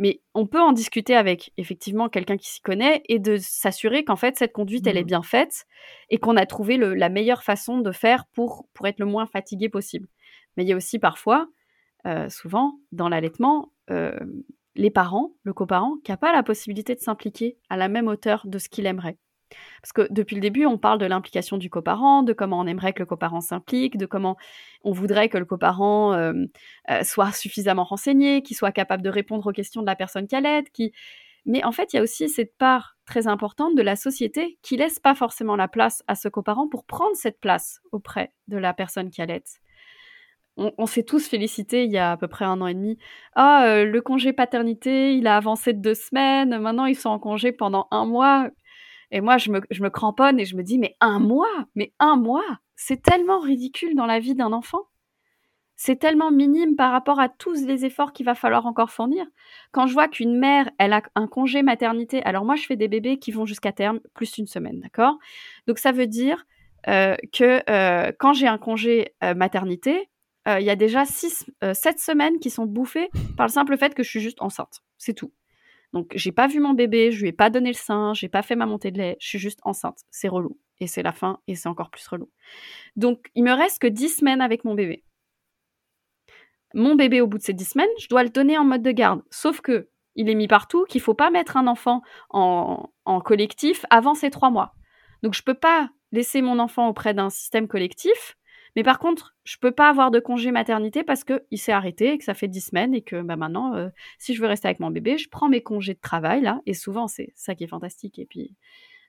[0.00, 4.16] mais on peut en discuter avec effectivement quelqu'un qui s'y connaît et de s'assurer qu'en
[4.16, 5.06] fait cette conduite elle est mmh.
[5.06, 5.66] bien faite
[6.08, 9.68] et qu'on a trouvé la meilleure façon de faire pour, pour être le moins fatigué
[9.68, 10.08] possible.
[10.56, 11.48] Mais il y a aussi parfois,
[12.06, 14.18] euh, souvent dans l'allaitement, euh,
[14.74, 18.46] les parents, le coparent, qui n'a pas la possibilité de s'impliquer à la même hauteur
[18.46, 19.18] de ce qu'il aimerait.
[19.82, 22.92] Parce que depuis le début, on parle de l'implication du coparent, de comment on aimerait
[22.92, 24.36] que le coparent s'implique, de comment
[24.84, 26.32] on voudrait que le coparent euh,
[26.90, 30.64] euh, soit suffisamment renseigné, qu'il soit capable de répondre aux questions de la personne allait,
[30.72, 30.92] qui...
[31.46, 34.76] Mais en fait, il y a aussi cette part très importante de la société qui
[34.76, 38.74] laisse pas forcément la place à ce coparent pour prendre cette place auprès de la
[38.74, 39.42] personne qui allait.
[40.56, 42.98] On, s'est tous félicités il y a à peu près un an et demi.
[43.34, 46.58] Ah, euh, le congé paternité, il a avancé de deux semaines.
[46.58, 48.50] Maintenant, ils sont en congé pendant un mois.
[49.10, 52.58] Et moi, je me, cramponne et je me dis, mais un mois, mais un mois,
[52.76, 54.82] c'est tellement ridicule dans la vie d'un enfant.
[55.76, 59.24] C'est tellement minime par rapport à tous les efforts qu'il va falloir encore fournir.
[59.72, 62.88] Quand je vois qu'une mère, elle a un congé maternité, alors moi, je fais des
[62.88, 65.16] bébés qui vont jusqu'à terme plus une semaine, d'accord?
[65.66, 66.44] Donc ça veut dire
[66.88, 70.08] euh, que euh, quand j'ai un congé euh, maternité,
[70.58, 71.44] il y a déjà 6,
[71.74, 74.80] 7 semaines qui sont bouffées par le simple fait que je suis juste enceinte.
[74.98, 75.32] C'est tout.
[75.92, 78.42] Donc j'ai pas vu mon bébé, je lui ai pas donné le sein, j'ai pas
[78.42, 80.00] fait ma montée de lait, je suis juste enceinte.
[80.10, 80.58] C'est relou.
[80.80, 82.30] et c'est la fin, et c'est encore plus relou.
[82.96, 85.04] Donc, il me reste que 10 semaines avec mon bébé.
[86.74, 88.92] Mon bébé, au bout de ces 10 semaines, je dois le donner en mode de
[88.92, 89.22] garde.
[89.30, 93.84] Sauf que il est mis partout qu'il faut pas mettre un enfant en, en collectif
[93.90, 94.74] avant ses trois mois.
[95.22, 98.36] Donc, je peux pas laisser mon enfant auprès d'un système collectif
[98.80, 102.18] mais par contre, je peux pas avoir de congé maternité parce qu'il s'est arrêté et
[102.18, 104.80] que ça fait dix semaines et que bah, maintenant, euh, si je veux rester avec
[104.80, 106.62] mon bébé, je prends mes congés de travail là.
[106.64, 108.18] Et souvent, c'est ça qui est fantastique.
[108.18, 108.54] Et puis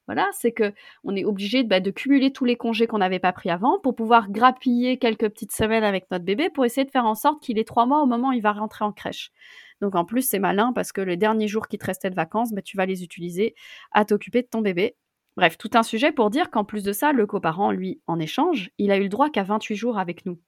[0.08, 0.74] voilà, c'est que
[1.06, 3.96] on est obligé bah, de cumuler tous les congés qu'on n'avait pas pris avant pour
[3.96, 7.58] pouvoir grappiller quelques petites semaines avec notre bébé pour essayer de faire en sorte qu'il
[7.58, 9.32] ait trois mois au moment où il va rentrer en crèche.
[9.80, 12.52] Donc en plus, c'est malin parce que les derniers jours qui te restaient de vacances,
[12.52, 13.56] bah, tu vas les utiliser
[13.94, 14.98] à t'occuper de ton bébé
[15.38, 18.72] Bref, tout un sujet pour dire qu'en plus de ça, le coparent, lui, en échange,
[18.78, 20.40] il a eu le droit qu'à 28 jours avec nous,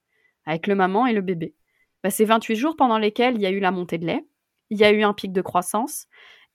[0.44, 1.54] avec le maman et le bébé.
[2.02, 4.26] Bah, c'est 28 jours pendant lesquels il y a eu la montée de lait,
[4.70, 6.06] il y a eu un pic de croissance,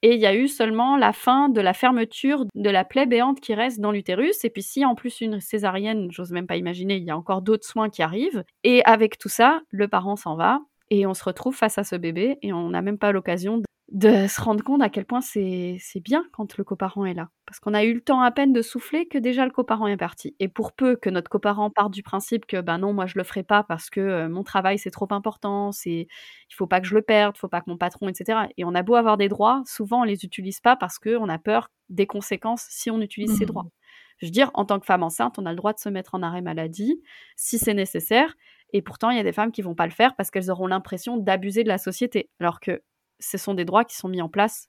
[0.02, 3.40] et il y a eu seulement la fin de la fermeture de la plaie béante
[3.40, 4.44] qui reste dans l'utérus.
[4.44, 7.42] Et puis si en plus une césarienne, j'ose même pas imaginer, il y a encore
[7.42, 8.42] d'autres soins qui arrivent.
[8.64, 11.96] Et avec tout ça, le parent s'en va et on se retrouve face à ce
[11.96, 15.80] bébé et on n'a même pas l'occasion de se rendre compte à quel point c'est
[15.96, 17.28] bien quand le coparent est là.
[17.44, 19.96] Parce qu'on a eu le temps à peine de souffler que déjà le coparent est
[19.96, 20.36] parti.
[20.38, 23.24] Et pour peu que notre coparent parte du principe que ben non, moi je le
[23.24, 26.86] ferai pas parce que euh, mon travail c'est trop important, c'est il faut pas que
[26.86, 28.42] je le perde, il faut pas que mon patron, etc.
[28.56, 31.38] Et on a beau avoir des droits, souvent on les utilise pas parce qu'on a
[31.38, 33.64] peur des conséquences si on utilise ces droits.
[33.64, 33.70] Mmh.
[34.18, 36.14] Je veux dire, en tant que femme enceinte, on a le droit de se mettre
[36.14, 37.02] en arrêt maladie
[37.36, 38.34] si c'est nécessaire.
[38.72, 40.66] Et pourtant, il y a des femmes qui vont pas le faire parce qu'elles auront
[40.66, 42.28] l'impression d'abuser de la société.
[42.38, 42.82] Alors que
[43.20, 44.68] ce sont des droits qui sont mis en place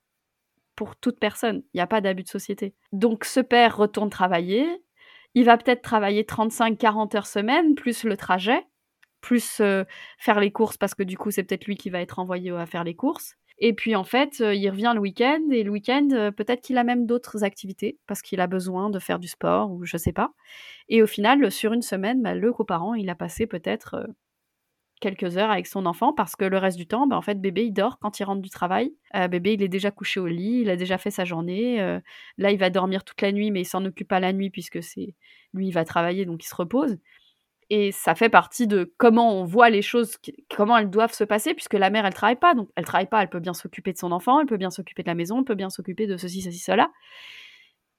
[0.76, 1.64] pour toute personne.
[1.74, 2.74] Il n'y a pas d'abus de société.
[2.92, 4.68] Donc ce père retourne travailler.
[5.34, 8.66] Il va peut-être travailler 35-40 heures semaine, plus le trajet,
[9.22, 9.86] plus euh,
[10.18, 12.66] faire les courses, parce que du coup, c'est peut-être lui qui va être envoyé à
[12.66, 13.36] faire les courses.
[13.60, 16.78] Et puis en fait, euh, il revient le week-end, et le week-end, euh, peut-être qu'il
[16.78, 20.14] a même d'autres activités, parce qu'il a besoin de faire du sport, ou je sais
[20.14, 20.34] pas.
[20.90, 24.08] Et au final, sur une semaine, bah, le coparent, il a passé peut-être
[25.02, 27.66] quelques heures avec son enfant parce que le reste du temps, bah, en fait, bébé,
[27.66, 28.94] il dort quand il rentre du travail.
[29.16, 31.82] Euh, bébé, il est déjà couché au lit, il a déjà fait sa journée.
[31.82, 32.00] Euh,
[32.38, 34.82] là, il va dormir toute la nuit, mais il s'en occupe pas la nuit puisque
[34.82, 35.16] c'est
[35.54, 36.98] lui, il va travailler, donc il se repose.
[37.70, 40.18] Et ça fait partie de comment on voit les choses,
[40.56, 42.54] comment elles doivent se passer, puisque la mère, elle travaille pas.
[42.54, 45.04] Donc, elle travaille pas, elle peut bien s'occuper de son enfant, elle peut bien s'occuper
[45.04, 46.92] de la maison, elle peut bien s'occuper de ceci, ceci, cela.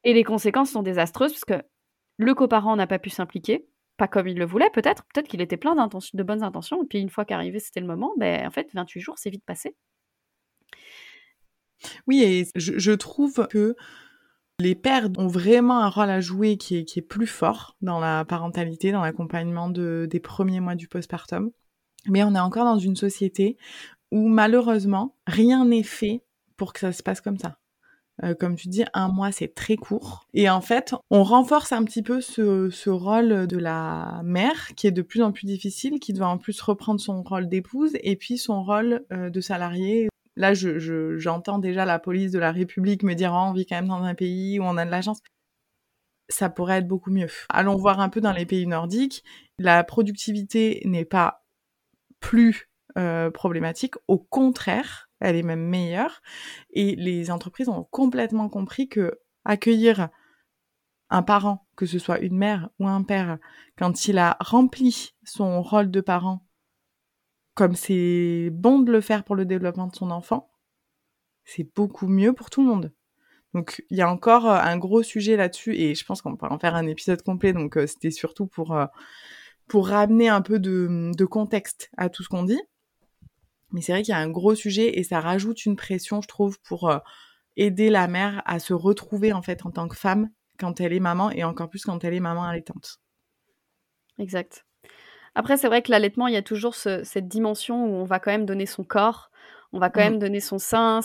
[0.04, 1.66] Et les conséquences sont désastreuses, parce que
[2.18, 3.66] le coparent n'a pas pu s'impliquer,
[4.02, 5.04] pas comme il le voulait, peut-être.
[5.14, 6.82] Peut-être qu'il était plein de bonnes intentions.
[6.82, 9.44] Et puis, une fois qu'arrivé, c'était le moment, ben, en fait, 28 jours, c'est vite
[9.44, 9.76] passé.
[12.08, 13.76] Oui, et je, trouve que
[14.58, 18.90] les pères ont vraiment un rôle à jouer qui est, plus fort dans la parentalité,
[18.90, 21.52] dans l'accompagnement de, des premiers mois du postpartum.
[22.08, 23.56] Mais on est encore dans une société
[24.10, 26.24] où malheureusement, rien n'est fait
[26.56, 27.56] pour que ça se passe comme ça.
[28.24, 30.26] Euh, comme tu dis, un mois, c'est très court.
[30.32, 34.86] Et en fait, on renforce un petit peu ce, ce, rôle de la mère, qui
[34.86, 38.16] est de plus en plus difficile, qui doit en plus reprendre son rôle d'épouse et
[38.16, 40.08] puis son rôle euh, de salarié.
[40.36, 43.76] Là, j'entends je, déjà la police de la République me dire oh, on vit quand
[43.76, 45.20] même dans un pays où on a de la chance.
[46.28, 47.28] Ça pourrait être beaucoup mieux.
[47.48, 49.24] Allons voir un peu dans les pays nordiques.
[49.58, 51.44] La productivité n'est pas
[52.20, 53.94] plus euh, problématique.
[54.06, 56.22] Au contraire, elle est même meilleure.
[56.70, 60.08] Et les entreprises ont complètement compris que accueillir
[61.10, 63.38] un parent, que ce soit une mère ou un père,
[63.76, 66.46] quand il a rempli son rôle de parent,
[67.54, 70.50] comme c'est bon de le faire pour le développement de son enfant,
[71.44, 72.92] c'est beaucoup mieux pour tout le monde.
[73.54, 76.46] Donc il y a encore euh, un gros sujet là-dessus et je pense qu'on peut
[76.48, 77.52] en faire un épisode complet.
[77.52, 78.86] Donc euh, c'était surtout pour euh,
[79.68, 82.60] pour ramener un peu de, de contexte à tout ce qu'on dit.
[83.72, 86.28] Mais c'est vrai qu'il y a un gros sujet et ça rajoute une pression, je
[86.28, 86.98] trouve, pour euh,
[87.56, 91.00] aider la mère à se retrouver en fait en tant que femme quand elle est
[91.00, 93.00] maman et encore plus quand elle est maman allaitante.
[94.18, 94.66] Exact.
[95.34, 98.30] Après, c'est vrai que l'allaitement, il y a toujours cette dimension où on va quand
[98.30, 99.30] même donner son corps,
[99.72, 100.04] on va quand mmh.
[100.04, 101.00] même donner son sein.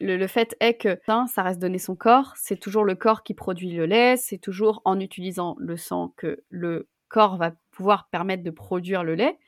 [0.00, 2.32] le, fait est que ça reste donner son corps.
[2.36, 4.16] C'est toujours le corps qui produit le lait.
[4.16, 9.14] C'est toujours en utilisant le sang que le corps va pouvoir permettre de produire le
[9.14, 9.38] lait.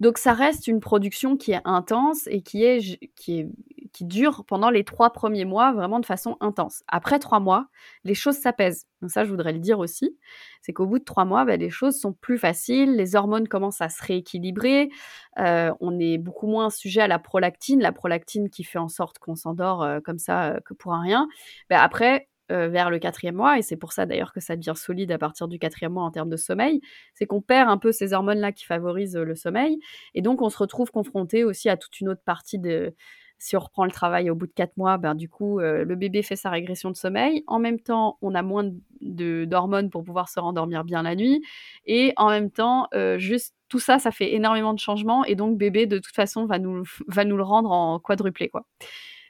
[0.00, 3.48] Donc ça reste une production qui est intense et qui est qui est
[3.96, 6.82] qui dure pendant les trois premiers mois vraiment de façon intense.
[6.86, 7.68] Après trois mois,
[8.04, 8.86] les choses s'apaisent.
[9.00, 10.18] Donc ça, je voudrais le dire aussi,
[10.60, 13.80] c'est qu'au bout de trois mois, bah, les choses sont plus faciles, les hormones commencent
[13.80, 14.90] à se rééquilibrer,
[15.38, 19.18] euh, on est beaucoup moins sujet à la prolactine, la prolactine qui fait en sorte
[19.18, 21.26] qu'on s'endort euh, comme ça euh, que pour un rien.
[21.70, 24.74] Bah, après, euh, vers le quatrième mois, et c'est pour ça d'ailleurs que ça devient
[24.76, 26.80] solide à partir du quatrième mois en termes de sommeil,
[27.14, 29.78] c'est qu'on perd un peu ces hormones-là qui favorisent euh, le sommeil,
[30.14, 32.94] et donc on se retrouve confronté aussi à toute une autre partie de,
[33.38, 35.94] si on reprend le travail au bout de quatre mois, ben, du coup, euh, le
[35.96, 37.44] bébé fait sa régression de sommeil.
[37.46, 38.70] En même temps, on a moins
[39.00, 41.42] d'hormones pour pouvoir se rendormir bien la nuit.
[41.84, 42.88] Et en même temps,
[43.18, 45.24] juste tout ça, ça fait énormément de changements.
[45.24, 48.64] Et donc, bébé, de toute façon, va nous, va nous le rendre en quadruplé, quoi.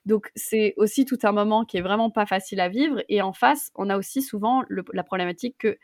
[0.07, 3.02] Donc, c'est aussi tout un moment qui est vraiment pas facile à vivre.
[3.09, 5.78] Et en face, on a aussi souvent la problématique que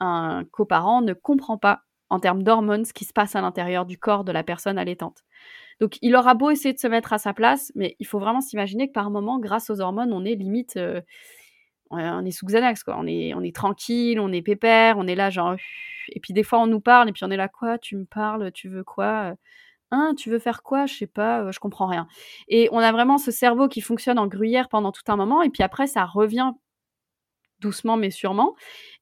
[0.00, 3.98] un coparent ne comprend pas en termes d'hormones ce qui se passe à l'intérieur du
[3.98, 5.24] corps de la personne allaitante.
[5.80, 8.40] Donc il aura beau essayer de se mettre à sa place, mais il faut vraiment
[8.40, 11.00] s'imaginer que par moment, grâce aux hormones, on est limite, euh,
[11.90, 12.82] on est sous Xanax.
[12.88, 15.56] On est, on est tranquille, on est pépère, on est là genre.
[16.10, 18.04] Et puis des fois on nous parle et puis on est là quoi Tu me
[18.04, 19.34] parles Tu veux quoi
[19.90, 20.86] Hein, tu veux faire quoi?
[20.86, 22.06] Je sais pas, euh, je comprends rien.
[22.48, 25.48] Et on a vraiment ce cerveau qui fonctionne en gruyère pendant tout un moment et
[25.48, 26.52] puis après ça revient
[27.60, 28.54] doucement mais sûrement.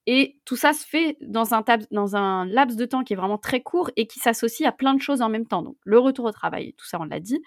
[0.05, 3.91] Et tout ça se fait dans un, laps de temps qui est vraiment très court
[3.97, 5.61] et qui s'associe à plein de choses en même temps.
[5.61, 7.41] Donc le retour au travail, tout ça on l'a dit.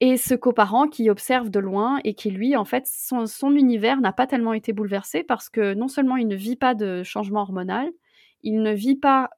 [0.00, 4.12] Et ce coparent qui observe de loin et qui lui, en fait, son, univers n'a
[4.12, 7.90] pas tellement été bouleversé parce que non seulement il ne vit pas de changement hormonal,
[8.42, 9.30] il ne vit pas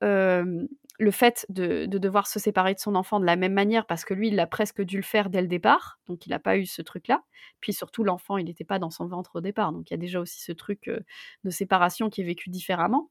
[1.00, 4.12] le fait de, devoir se séparer de son enfant de la même manière, parce que
[4.12, 6.66] lui, il a presque dû le faire dès le départ, donc il n'a pas eu
[6.66, 7.24] ce truc-là.
[7.60, 9.98] Puis surtout, l'enfant, il n'était pas dans son ventre au départ, donc il y a
[9.98, 11.00] déjà aussi ce truc euh,
[11.44, 13.10] de séparation qui est vécu différemment.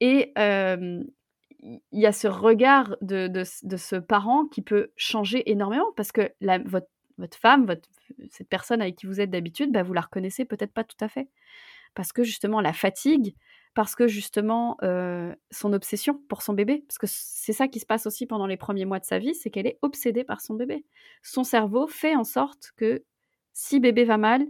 [0.00, 6.32] Et il y a ce regard de, ce parent qui peut changer énormément, parce que
[6.40, 7.88] votre, femme, votre,
[8.30, 11.08] cette personne avec qui vous êtes d'habitude, bah, vous la reconnaissez peut-être pas tout à
[11.08, 11.28] fait.
[11.94, 13.34] Parce que justement, la fatigue,
[13.78, 14.76] parce que justement,
[15.52, 18.56] son obsession pour son bébé, parce que c'est ça qui se passe aussi pendant les
[18.56, 20.84] premiers mois de sa vie, c'est qu'elle est obsédée par son bébé.
[21.22, 23.04] Son cerveau fait en sorte que
[23.52, 24.44] si bébé va mal,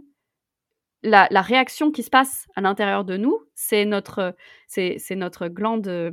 [1.03, 6.11] la, réaction qui se passe à l'intérieur de nous, c'est notre, c'est, notre glande,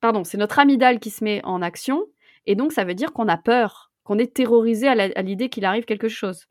[0.00, 2.06] pardon, c'est notre amygdale qui se met en action,
[2.46, 5.86] et donc ça veut dire qu'on a peur, qu'on est terrorisé à l'idée qu'il arrive
[5.86, 6.46] quelque chose.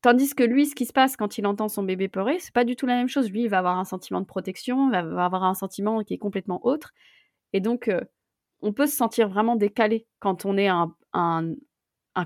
[0.00, 2.64] Tandis que lui, ce qui se passe quand il entend son bébé pleurer, c'est pas
[2.64, 3.30] du tout la même chose.
[3.30, 6.18] Lui, il va avoir un sentiment de protection, il va avoir un sentiment qui est
[6.18, 6.92] complètement autre.
[7.52, 8.00] Et donc, euh,
[8.60, 10.92] on peut se sentir vraiment décalé quand on est un,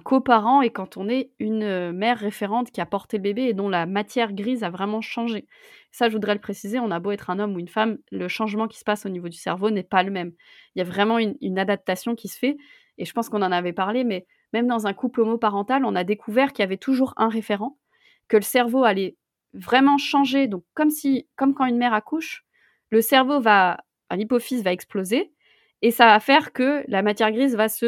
[0.05, 3.55] coparent et quand on est une euh, mère référente qui a porté le bébé et
[3.55, 5.47] dont la matière grise a vraiment changé.
[5.91, 8.27] Ça, je voudrais le préciser, on a beau être un homme ou une femme, le
[8.27, 10.33] changement qui se passe au niveau du cerveau n'est pas le même.
[10.75, 12.57] Il y a vraiment une adaptation qui se fait.
[12.99, 16.05] Et je pense qu'on en avait parlé, mais même dans un couple homoparental, on a
[16.05, 17.79] découvert qu'il y avait toujours un référent,
[18.29, 19.17] que le cerveau allait
[19.55, 20.47] vraiment changer.
[20.49, 22.45] Donc, comme si, comme quand une mère accouche,
[22.91, 23.79] le cerveau va,
[24.11, 25.33] l'hypophyse va exploser
[25.83, 27.87] et ça va faire que la matière grise va se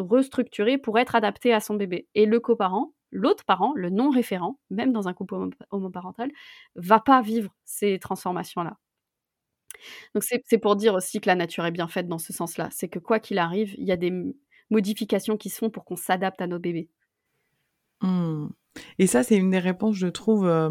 [0.00, 2.06] restructurer pour être adaptée à son bébé.
[2.14, 5.36] Et le coparent, l'autre parent, le non référent, même dans un couple
[5.70, 6.30] homoparental,
[6.76, 8.78] va pas vivre ces transformations-là.
[10.14, 12.68] Donc c'est pour dire aussi que la nature est bien faite dans ce sens-là.
[12.70, 14.12] C'est que quoi qu'il arrive, il y a des
[14.70, 16.88] modifications qui se font pour qu'on s'adapte à nos bébés.
[18.02, 18.48] Mmh.
[18.98, 20.68] Et ça, c'est une des réponses, je trouve, à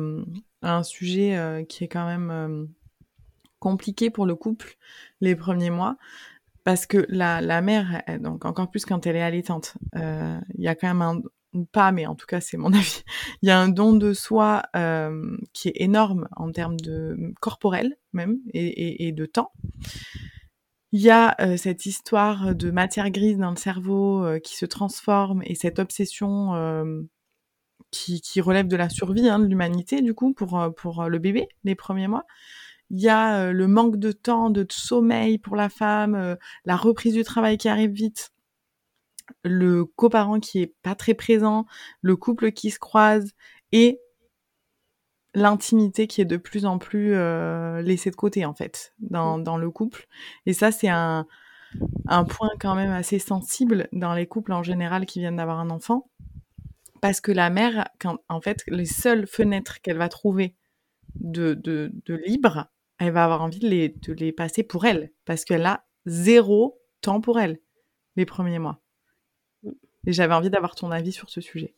[0.62, 2.68] un sujet qui est quand même
[3.60, 4.76] compliqué pour le couple
[5.22, 5.98] les premiers mois.
[6.66, 10.76] Parce que la, la mère, donc encore plus quand elle est allaitante, il y a
[10.76, 11.22] quand même un,
[11.54, 13.04] ou pas, mais en tout cas c'est mon avis,
[13.42, 14.64] il y a un don de soi
[15.54, 19.52] qui est énorme en termes de corporel même et de temps.
[20.94, 24.68] Il y a euh, cette histoire de matière grise dans le cerveau euh, qui se
[24.68, 27.02] transforme et cette obsession euh,
[27.90, 31.48] qui, qui, relève de la survie hein, de l'humanité, du coup, pour, pour le bébé,
[31.64, 32.26] les premiers mois.
[32.92, 37.24] Il y a le manque de temps, de sommeil pour la femme, la reprise du
[37.24, 38.32] travail qui arrive vite,
[39.44, 41.66] le coparent qui est pas très présent,
[42.02, 43.32] le couple qui se croise
[43.72, 44.00] et
[45.34, 49.58] l'intimité qui est de plus en plus euh, laissée de côté en fait dans, dans
[49.58, 50.08] le couple.
[50.46, 51.28] Et ça c'est un,
[52.08, 55.70] un point quand même assez sensible dans les couples en général qui viennent d'avoir un
[55.70, 56.10] enfant.
[57.02, 60.56] Parce que la mère quand en fait les seules fenêtres qu'elle va trouver
[61.16, 62.68] de, de, de, libre
[62.98, 65.12] elle va avoir envie de les, de les passer pour elle.
[65.26, 67.60] Parce qu'elle a zéro temps pour elle
[68.16, 68.82] les premiers mois.
[70.06, 71.74] Et j'avais envie d'avoir ton avis sur ce sujet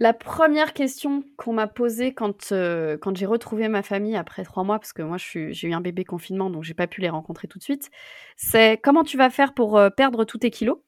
[0.00, 4.64] la première question qu'on m'a posée quand, euh, quand j'ai retrouvé ma famille après trois
[4.64, 7.48] mois, parce que moi j'ai eu un bébé confinement, donc j'ai pas pu les rencontrer
[7.48, 7.90] tout de suite,
[8.36, 10.78] c'est comment tu vas faire pour euh, perdre tous tes kilos?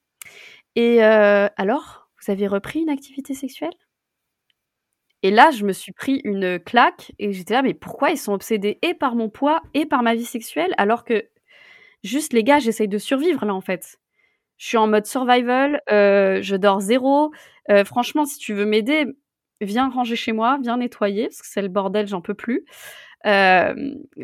[0.77, 3.75] Et euh, alors, vous avez repris une activité sexuelle?
[5.23, 8.33] Et là, je me suis pris une claque et j'étais là, mais pourquoi ils sont
[8.33, 11.29] obsédés et par mon poids et par ma vie sexuelle alors que
[12.05, 13.99] juste les gars, j'essaye de survivre là en fait?
[14.63, 17.33] Je suis en mode survival, je dors zéro,
[17.69, 19.07] euh, franchement, si tu veux m'aider,
[19.61, 22.65] viens ranger chez moi, viens nettoyer, parce que c'est le bordel, j'en peux plus.
[23.27, 23.75] Euh,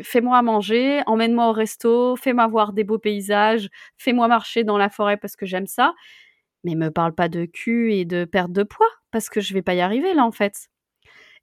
[0.01, 3.67] fais-moi manger, emmène-moi au resto, fais-moi voir des beaux paysages,
[3.97, 5.93] fais-moi marcher dans la forêt parce que j'aime ça.
[6.63, 9.61] Mais me parle pas de cul et de perte de poids, parce que je vais
[9.61, 10.69] pas y arriver là en fait.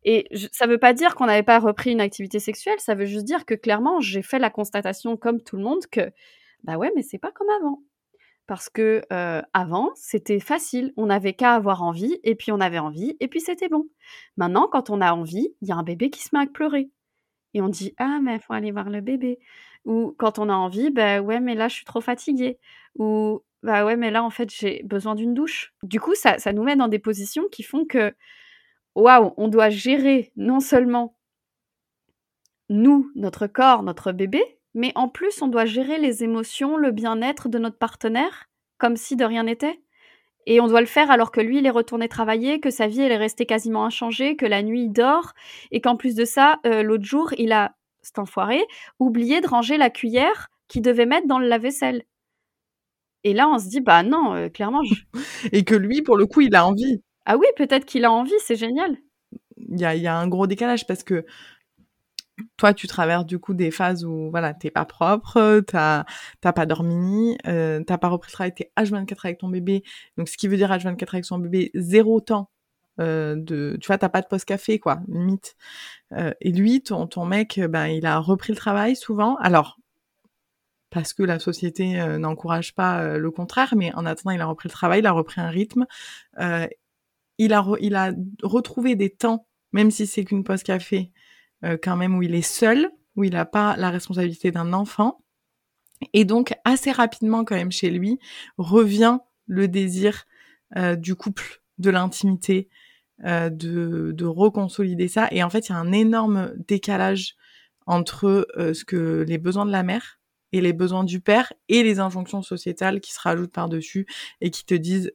[0.05, 3.27] Et ça veut pas dire qu'on n'avait pas repris une activité sexuelle, ça veut juste
[3.27, 6.13] dire que clairement, j'ai fait la constatation comme tout le monde que
[6.65, 7.83] bah ouais, mais c'est pas comme avant.
[8.47, 9.03] Parce que
[9.53, 13.41] avant, c'était facile, on n'avait qu'à avoir envie, et puis on avait envie, et puis
[13.41, 13.87] c'était bon.
[14.37, 16.91] Maintenant, quand on a envie, il y a un bébé qui se met à pleurer.
[17.55, 19.39] Et on dit Ah, mais faut aller voir le bébé.
[19.85, 22.59] Ou quand on a envie, bah ouais, mais là, je suis trop fatiguée.
[22.97, 25.75] Ou bah ouais, mais là, en fait, j'ai besoin d'une douche.
[25.83, 28.15] Du coup, ça, ça nous met dans des positions qui font que,
[28.95, 31.17] waouh, on doit gérer non seulement
[32.69, 37.49] nous, notre corps, notre bébé, mais en plus, on doit gérer les émotions, le bien-être
[37.49, 39.81] de notre partenaire, comme si de rien n'était.
[40.45, 43.01] Et on doit le faire alors que lui, il est retourné travailler, que sa vie,
[43.01, 45.33] elle est restée quasiment inchangée, que la nuit, il dort,
[45.71, 48.63] et qu'en plus de ça, euh, l'autre jour, il a, cet enfoiré,
[48.99, 52.05] oublié de ranger la cuillère qu'il devait mettre dans le lave-vaisselle.
[53.25, 54.83] Et là, on se dit, bah non, euh, clairement.
[55.53, 57.03] et que lui, pour le coup, il a envie.
[57.25, 58.99] Ah oui, peut-être qu'il a envie, c'est génial.
[59.57, 61.25] Il y a, y a, un gros décalage parce que
[62.57, 66.05] toi, tu traverses du coup des phases où voilà, t'es pas propre, t'as
[66.41, 69.83] t'as pas dormi, euh, t'as pas repris le travail, t'es H24 avec ton bébé.
[70.17, 72.51] Donc, ce qui veut dire H24 avec son bébé, zéro temps
[73.01, 75.57] euh, de, tu vois, t'as pas de post café quoi, limite.
[76.13, 79.37] Euh, et lui, ton ton mec, ben il a repris le travail souvent.
[79.37, 79.79] Alors
[80.91, 84.47] parce que la société euh, n'encourage pas euh, le contraire, mais en attendant, il a
[84.47, 85.87] repris le travail, il a repris un rythme.
[86.41, 86.67] Euh,
[87.39, 88.13] il a il a
[88.43, 91.13] retrouvé des temps, même si c'est qu'une pause café
[91.65, 95.23] euh, quand même où il est seul, où il n'a pas la responsabilité d'un enfant.
[96.13, 98.19] Et donc, assez rapidement, quand même, chez lui,
[98.59, 100.25] revient le désir
[100.77, 102.69] euh, du couple, de l'intimité,
[103.25, 105.29] euh, de, de reconsolider ça.
[105.31, 107.37] Et en fait, il y a un énorme décalage
[107.87, 110.21] entre euh, ce que les besoins de la mère
[110.53, 114.07] et les besoins du père et les injonctions sociétales qui se rajoutent par-dessus
[114.41, 115.13] et qui te disent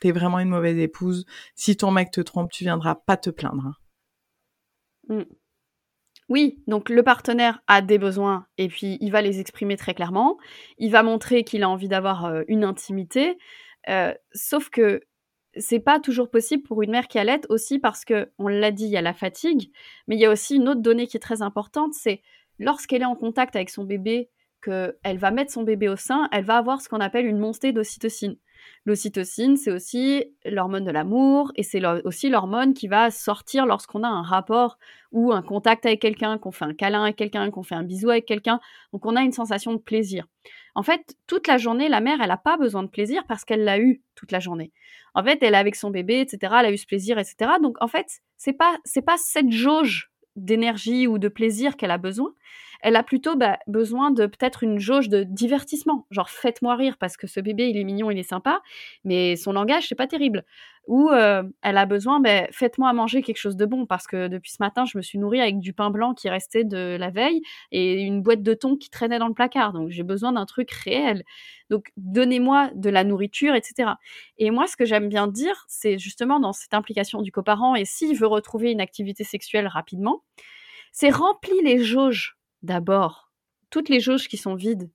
[0.00, 1.26] t'es vraiment une mauvaise épouse.
[1.54, 3.80] Si ton mec te trompe, tu viendras pas te plaindre.
[5.08, 5.22] Mm.
[6.28, 10.38] Oui, donc le partenaire a des besoins et puis il va les exprimer très clairement.
[10.78, 13.36] Il va montrer qu'il a envie d'avoir euh, une intimité.
[13.88, 15.02] Euh, sauf que
[15.56, 18.84] c'est pas toujours possible pour une mère qui allait aussi parce que, on l'a dit,
[18.84, 19.70] il y a la fatigue,
[20.08, 22.22] mais il y a aussi une autre donnée qui est très importante, c'est
[22.58, 24.30] lorsqu'elle est en contact avec son bébé,
[24.62, 27.72] qu'elle va mettre son bébé au sein, elle va avoir ce qu'on appelle une montée
[27.72, 28.36] d'ocytocine.
[28.86, 34.08] L'ocytocine, c'est aussi l'hormone de l'amour et c'est aussi l'hormone qui va sortir lorsqu'on a
[34.08, 34.78] un rapport
[35.12, 38.10] ou un contact avec quelqu'un, qu'on fait un câlin avec quelqu'un, qu'on fait un bisou
[38.10, 38.60] avec quelqu'un.
[38.92, 40.26] Donc on a une sensation de plaisir.
[40.74, 43.64] En fait, toute la journée, la mère, elle n'a pas besoin de plaisir parce qu'elle
[43.64, 44.72] l'a eu toute la journée.
[45.14, 46.52] En fait, elle est avec son bébé, etc.
[46.58, 47.52] Elle a eu ce plaisir, etc.
[47.62, 51.98] Donc en fait, c'est pas c'est pas cette jauge d'énergie ou de plaisir qu'elle a
[51.98, 52.34] besoin,
[52.84, 57.16] elle a plutôt bah, besoin de peut-être une jauge de divertissement, genre faites-moi rire parce
[57.16, 58.60] que ce bébé il est mignon, il est sympa,
[59.04, 60.44] mais son langage c'est pas terrible.
[60.86, 64.50] Ou euh, elle a besoin, bah, faites-moi manger quelque chose de bon parce que depuis
[64.52, 67.40] ce matin je me suis nourrie avec du pain blanc qui restait de la veille
[67.72, 70.70] et une boîte de thon qui traînait dans le placard, donc j'ai besoin d'un truc
[70.70, 71.24] réel.
[71.70, 73.92] Donc donnez-moi de la nourriture, etc.
[74.36, 77.86] Et moi ce que j'aime bien dire, c'est justement dans cette implication du coparent et
[77.86, 80.22] s'il veut retrouver une activité sexuelle rapidement,
[80.92, 83.32] c'est remplir les jauges d'abord
[83.70, 84.90] toutes les jauges qui sont vides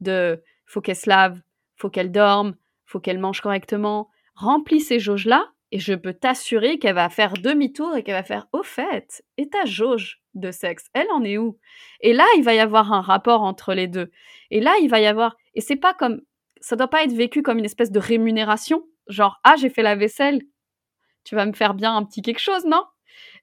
[0.00, 1.40] de faut qu'elle se lave,
[1.76, 6.94] faut qu'elle dorme, faut qu'elle mange correctement, remplis ces jauges-là et je peux t'assurer qu'elle
[6.94, 11.10] va faire demi-tour et qu'elle va faire au fait, et ta jauge de sexe, elle
[11.12, 11.58] en est où?
[12.00, 14.10] Et là, il va y avoir un rapport entre les deux.
[14.50, 16.20] Et là, il va y avoir et c'est pas comme
[16.60, 19.96] ça doit pas être vécu comme une espèce de rémunération, genre ah, j'ai fait la
[19.96, 20.42] vaisselle,
[21.24, 22.84] tu vas me faire bien un petit quelque chose, non?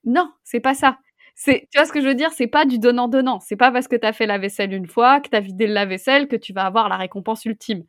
[0.03, 0.97] Non, c'est pas ça.
[1.35, 2.31] C'est, tu vois ce que je veux dire?
[2.31, 3.39] C'est pas du donnant-donnant.
[3.39, 5.67] C'est pas parce que tu as fait la vaisselle une fois, que tu as vidé
[5.67, 7.83] le lave-vaisselle, que tu vas avoir la récompense ultime.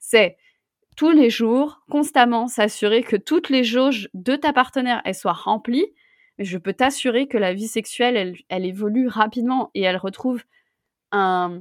[0.00, 0.36] C'est
[0.96, 5.86] tous les jours, constamment s'assurer que toutes les jauges de ta partenaire, elles soient remplies.
[6.38, 10.42] Mais je peux t'assurer que la vie sexuelle, elle, elle évolue rapidement et elle retrouve
[11.12, 11.60] un...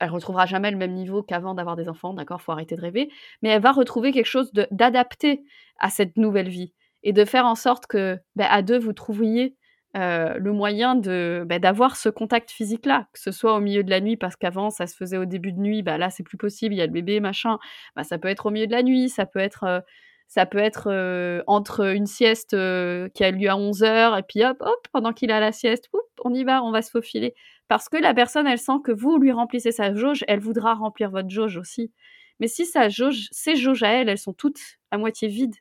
[0.00, 2.40] elle retrouvera jamais le même niveau qu'avant d'avoir des enfants, d'accord?
[2.40, 3.10] Faut arrêter de rêver.
[3.42, 5.42] Mais elle va retrouver quelque chose d'adapté
[5.78, 6.72] à cette nouvelle vie
[7.02, 9.54] et de faire en sorte que, ben, à deux, vous trouviez
[9.96, 13.82] euh, le moyen de bah, d'avoir ce contact physique là que ce soit au milieu
[13.82, 16.22] de la nuit parce qu'avant ça se faisait au début de nuit bah là c'est
[16.22, 17.58] plus possible il y a le bébé machin.
[17.94, 19.80] Bah ça peut être au milieu de la nuit ça peut être euh,
[20.28, 24.44] ça peut être euh, entre une sieste qui a lieu à 11 heures et puis
[24.44, 25.88] hop hop pendant qu'il a la sieste
[26.24, 27.34] on y va on va se faufiler.
[27.68, 31.10] Parce que la personne elle sent que vous lui remplissez sa jauge elle voudra remplir
[31.10, 31.92] votre jauge aussi.
[32.40, 35.56] Mais si sa jauge ses jauges à elle elles sont toutes à moitié vides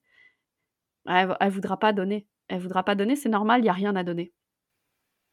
[1.08, 3.96] elle, elle voudra pas donner elle voudra pas donner, c'est normal, il y a rien
[3.96, 4.34] à donner.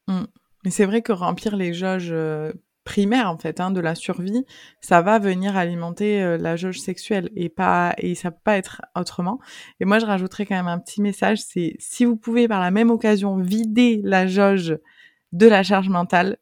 [0.08, 0.24] Mmh.
[0.64, 2.52] Mais c'est vrai que remplir les jauges euh,
[2.84, 4.44] primaire en fait, hein, de la survie,
[4.80, 9.40] ça va venir alimenter la jauge sexuelle et pas et ça peut pas être autrement.
[9.80, 12.70] Et moi, je rajouterais quand même un petit message, c'est si vous pouvez par la
[12.70, 14.78] même occasion vider la jauge
[15.32, 16.38] de la charge mentale,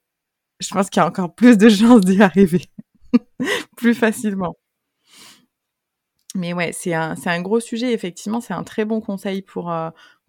[0.60, 2.66] je pense qu'il y a encore plus de chances d'y arriver
[3.76, 4.56] plus facilement.
[6.34, 7.92] Mais ouais, c'est un, c'est un gros sujet.
[7.92, 9.68] Effectivement, c'est un très bon conseil pour,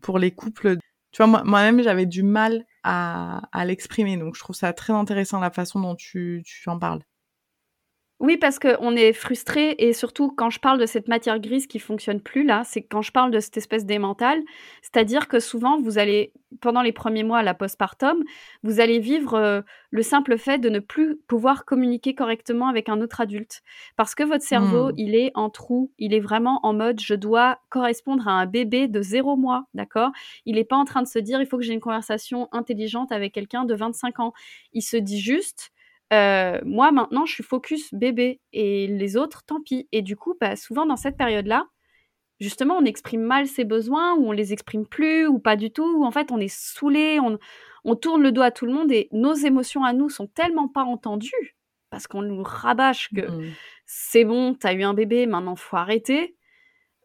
[0.01, 0.77] pour les couples.
[1.11, 4.17] Tu vois, moi, moi-même, j'avais du mal à, à l'exprimer.
[4.17, 7.01] Donc, je trouve ça très intéressant la façon dont tu, tu en parles.
[8.22, 11.80] Oui, parce qu'on est frustré et surtout quand je parle de cette matière grise qui
[11.80, 14.39] fonctionne plus là, c'est quand je parle de cette espèce d'émental,
[14.84, 18.24] c'est-à-dire que souvent vous allez pendant les premiers mois à la postpartum,
[18.61, 23.01] vous allez vivre euh, le simple fait de ne plus pouvoir communiquer correctement avec un
[23.01, 23.63] autre adulte
[23.97, 24.95] parce que votre cerveau, mmh.
[24.97, 28.88] il est en trou, il est vraiment en mode je dois correspondre à un bébé
[28.88, 30.11] de zéro mois, d'accord?
[30.45, 33.11] Il n'est pas en train de se dire il faut que j'ai une conversation intelligente
[33.11, 34.34] avec quelqu'un de 25 ans.
[34.74, 35.72] Il se dit juste
[36.12, 39.88] euh, moi maintenant je suis focus bébé et les autres tant pis.
[39.91, 41.66] Et du coup, bah, souvent dans cette période-là,
[42.39, 45.97] justement, on exprime mal ses besoins ou on les exprime plus ou pas du tout.
[45.97, 47.38] Ou en fait, on est saoulé, on,
[47.86, 50.68] on tourne le dos à tout le monde et nos émotions à nous sont tellement
[50.68, 51.55] pas entendues
[51.89, 53.51] parce qu'on nous rabâche que mmh.
[53.86, 56.36] c'est bon, t'as eu un bébé, maintenant faut arrêter.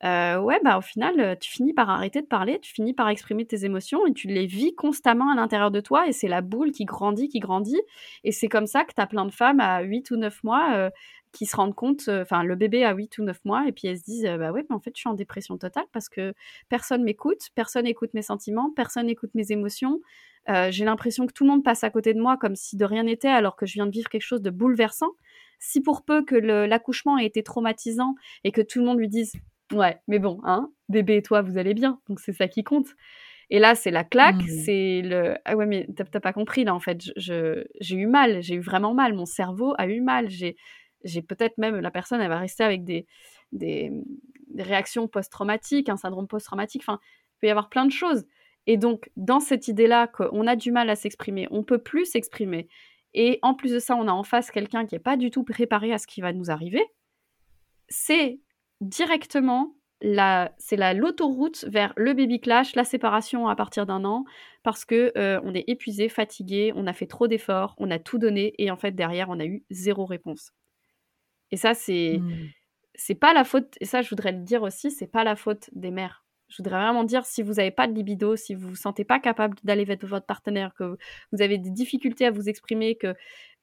[0.02, 3.64] Ouais, bah, au final, tu finis par arrêter de parler, tu finis par exprimer tes
[3.64, 6.84] émotions et tu les vis constamment à l'intérieur de toi et c'est la boule qui
[6.84, 7.80] grandit, qui grandit
[8.24, 10.90] et c'est comme ça que tu as plein de femmes à 8 ou 9 mois,
[11.32, 13.98] qui se rendent compte, enfin, le bébé a 8 ou 9 mois et puis elles
[13.98, 16.34] se disent: «Bah, ouais, mais en fait, je suis en dépression totale parce que
[16.68, 20.00] personne m'écoute, personne écoute mes sentiments, personne écoute mes émotions.
[20.70, 23.02] j'ai l'impression que tout le monde passe à côté de moi comme si de rien
[23.04, 25.10] n'était alors que je viens de vivre quelque chose de bouleversant».
[25.58, 29.32] Si pour peu que l'accouchement ait été traumatisant et que tout le monde lui dise:
[29.72, 32.88] Ouais, mais bon, hein, bébé et toi, vous allez bien, donc c'est ça qui compte.
[33.50, 34.64] Et là, c'est la claque, mmh.
[34.64, 37.12] c'est le ah ouais, mais t'as pas compris là en fait.
[37.16, 39.14] Je, j'ai eu mal, j'ai eu vraiment mal.
[39.14, 40.28] Mon cerveau a eu mal.
[40.28, 40.56] J'ai,
[41.04, 43.06] j'ai peut-être même la personne, elle va rester avec des,
[43.52, 43.92] des,
[44.48, 46.82] des réactions post-traumatiques, un syndrome post-traumatique.
[46.82, 48.26] Enfin, il peut y avoir plein de choses.
[48.66, 52.68] Et donc, dans cette idée-là qu'on a du mal à s'exprimer, on peut plus s'exprimer.
[53.14, 55.44] Et en plus de ça, on a en face quelqu'un qui n'est pas du tout
[55.44, 56.84] préparé à ce qui va nous arriver.
[57.88, 58.40] C'est
[58.80, 64.24] directement, c'est la l'autoroute vers le baby clash, la séparation à partir d'un an,
[64.62, 68.18] parce que euh, on est épuisé, fatigué, on a fait trop d'efforts, on a tout
[68.18, 70.52] donné, et en fait derrière on a eu zéro réponse.
[71.50, 72.48] Et ça c'est mmh.
[72.94, 75.70] c'est pas la faute, et ça je voudrais le dire aussi, c'est pas la faute
[75.72, 76.25] des mères.
[76.48, 79.18] Je voudrais vraiment dire, si vous n'avez pas de libido, si vous vous sentez pas
[79.18, 80.96] capable d'aller vers votre partenaire, que
[81.32, 83.14] vous avez des difficultés à vous exprimer, que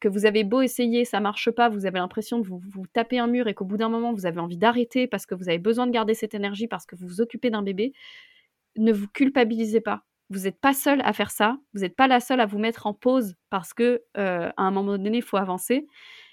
[0.09, 3.27] vous avez beau essayer, ça marche pas, vous avez l'impression de vous, vous taper un
[3.27, 5.87] mur et qu'au bout d'un moment, vous avez envie d'arrêter parce que vous avez besoin
[5.87, 7.93] de garder cette énergie parce que vous vous occupez d'un bébé,
[8.75, 10.03] ne vous culpabilisez pas.
[10.29, 12.87] Vous n'êtes pas seul à faire ça, vous n'êtes pas la seule à vous mettre
[12.87, 15.87] en pause parce que euh, un moment donné, il faut avancer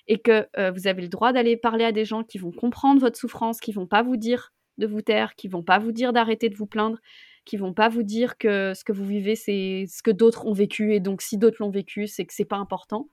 [0.08, 3.00] et que euh, vous avez le droit d'aller parler à des gens qui vont comprendre
[3.00, 6.12] votre souffrance, qui vont pas vous dire de vous taire, qui vont pas vous dire
[6.12, 6.98] d'arrêter de vous plaindre,
[7.44, 10.52] qui vont pas vous dire que ce que vous vivez c'est ce que d'autres ont
[10.52, 13.08] vécu et donc si d'autres l'ont vécu, c'est que c'est pas important.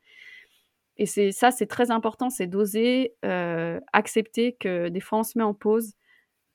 [0.98, 5.38] Et c'est ça, c'est très important, c'est d'oser euh, accepter que des fois on se
[5.38, 5.94] met en pause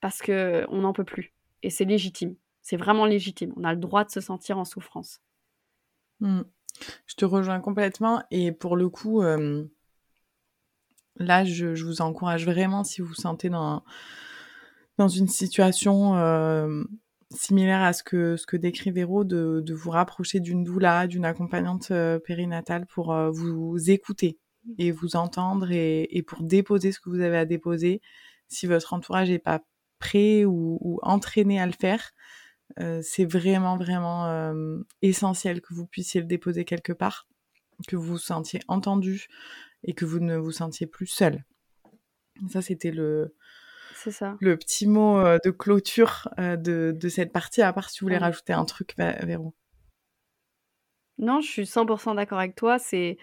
[0.01, 1.33] parce que on n'en peut plus.
[1.63, 2.35] Et c'est légitime.
[2.61, 3.53] C'est vraiment légitime.
[3.57, 5.21] On a le droit de se sentir en souffrance.
[6.21, 6.43] Mmh.
[7.07, 8.23] Je te rejoins complètement.
[8.31, 9.65] Et pour le coup, euh,
[11.17, 13.85] là, je, vous encourage vraiment si vous vous sentez dans,
[14.99, 16.85] dans une situation euh,
[17.31, 21.91] similaire à ce que, ce que décrit Véro, de, vous rapprocher d'une doula, d'une accompagnante
[21.91, 24.39] euh, périnatale pour euh, vous écouter
[24.79, 28.01] et vous entendre et, pour déposer ce que vous avez à déposer.
[28.49, 29.61] Si votre entourage n'est pas
[29.99, 32.13] prêt ou, entraîné à le faire,
[33.03, 34.55] c'est vraiment, vraiment
[35.03, 37.27] essentiel que vous puissiez le déposer quelque part,
[37.89, 39.27] que vous vous sentiez entendu
[39.83, 41.45] et que vous ne vous sentiez plus seul.
[42.49, 43.35] Ça, c'était le,
[44.11, 44.37] ça.
[44.41, 48.07] Le petit mot euh, de clôture euh, de, de, cette partie, à part si vous
[48.07, 49.55] voulez rajouter un truc, Véro.
[51.19, 52.79] Non, je suis 100% d'accord avec toi.
[52.79, 53.19] C'est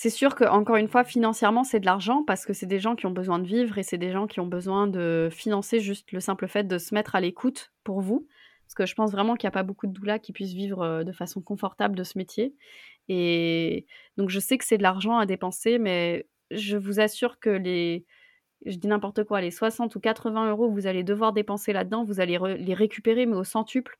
[0.00, 2.94] c'est sûr que encore une fois, financièrement, c'est de l'argent parce que c'est des gens
[2.94, 6.12] qui ont besoin de vivre et c'est des gens qui ont besoin de financer juste
[6.12, 8.28] le simple fait de se mettre à l'écoute pour vous.
[8.64, 10.82] Parce que je pense vraiment qu'il n'y a pas beaucoup de doulas qui puissent vivre
[10.82, 12.54] euh, de façon confortable de ce métier.
[13.08, 13.86] Et
[14.16, 18.06] donc, je sais que c'est de l'argent à dépenser, mais je vous assure que les,
[18.66, 22.04] je dis n'importe quoi, les 60 ou 80 euros que vous allez devoir dépenser là-dedans,
[22.04, 23.98] vous allez les récupérer, mais au centuple,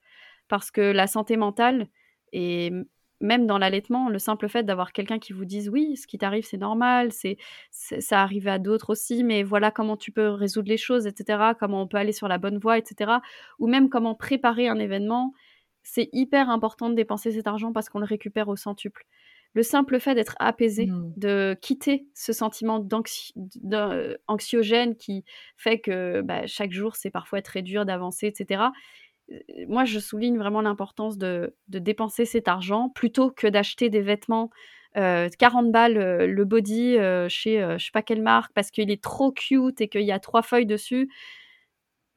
[0.48, 1.88] parce que la santé mentale,
[2.32, 2.72] et
[3.20, 6.44] même dans l'allaitement, le simple fait d'avoir quelqu'un qui vous dise oui, ce qui t'arrive,
[6.44, 7.36] c'est normal, c'est,
[7.70, 11.82] ça arrive à d'autres aussi, mais voilà comment tu peux résoudre les choses, etc., comment
[11.82, 13.12] on peut aller sur la bonne voie, etc.,
[13.58, 15.32] ou même comment préparer un événement,
[15.82, 19.06] c'est hyper important de dépenser cet argent parce qu'on le récupère au centuple.
[19.54, 21.12] Le simple fait d'être apaisé, Mmh.
[21.16, 23.34] de quitter ce sentiment d'anxi
[24.28, 25.24] anxiogène qui
[25.56, 28.72] fait que, bah, chaque jour, c'est parfois très dur d'avancer et cetera.
[29.32, 34.02] Heu, moi, je souligne vraiment l'importance de de dépenser cet argent plutôt que d'acheter des
[34.02, 34.50] vêtements,
[34.96, 36.96] heu, 40 balles, heu, le body,
[37.28, 40.20] chez, je sais pas quelle marque parce qu'il est trop cute et qu'il y a
[40.20, 41.08] 3 feuilles dessus.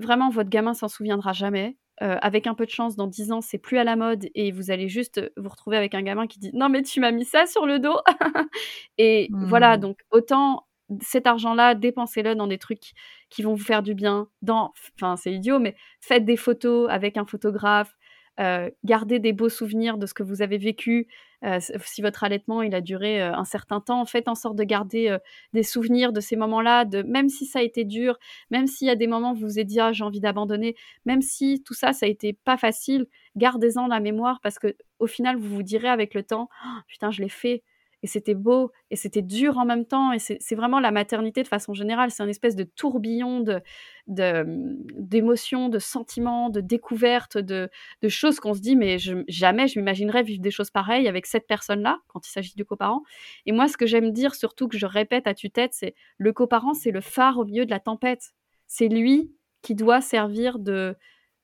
[0.02, 1.78] Vraiment, votre gamin s'en souviendra jamais.
[2.02, 4.52] Heu, avec un peu de chance, dans 10 ans, c'est plus à la mode et
[4.52, 7.12] vous allez juste, heu, vous retrouver avec un gamin qui dit: «Non mais tu m'as
[7.12, 7.98] mis ça sur le dos!»
[8.98, 9.80] et voilà, Mmh.
[9.80, 10.68] donc autant
[11.02, 12.92] cet argent-là, dépensez-le dans des trucs
[13.30, 17.18] qui vont vous faire du bien, dans enfin, c'est idiot, mais faites des photos avec
[17.18, 17.94] un photographe,
[18.40, 21.08] heu, gardez des beaux souvenirs de ce que vous avez vécu.
[21.44, 24.56] Heu, s si votre allaitement, il a duré, heu, un certain temps, faites en sorte
[24.56, 25.20] de garder, heu,
[25.54, 28.18] des souvenirs de ces moments-là, de même si ça a été dur,
[28.52, 30.76] même s'il y a des moments où vous vous êtes dit: «Ah, j'ai envie d'abandonner»,
[31.06, 35.38] même si tout ça, ça a été pas facile, gardez-en la mémoire parce qu'au final,
[35.38, 37.64] vous vous direz avec le temps: «Han, putain, je l'ai fait
[38.04, 41.48] et c'était beau et c'était dur en même temps» et c'est vraiment la maternité de
[41.48, 43.62] façon générale, c'est un espèce de tourbillon de
[44.08, 47.70] de, mmh, d'émotions, de sentiments, de découvertes, de
[48.02, 48.98] de choses qu'on se dit: «Mais
[49.28, 53.02] jamais je m'imaginerais vivre des choses pareilles avec cette personne-là», quand il s'agit du coparent
[53.46, 56.74] et moi, ce que j'aime dire surtout, que je répète à tue-tête, c'est: «Le coparent,
[56.74, 58.32] c'est le phare au milieu de la tempête».
[58.68, 60.96] C'est lui qui doit servir de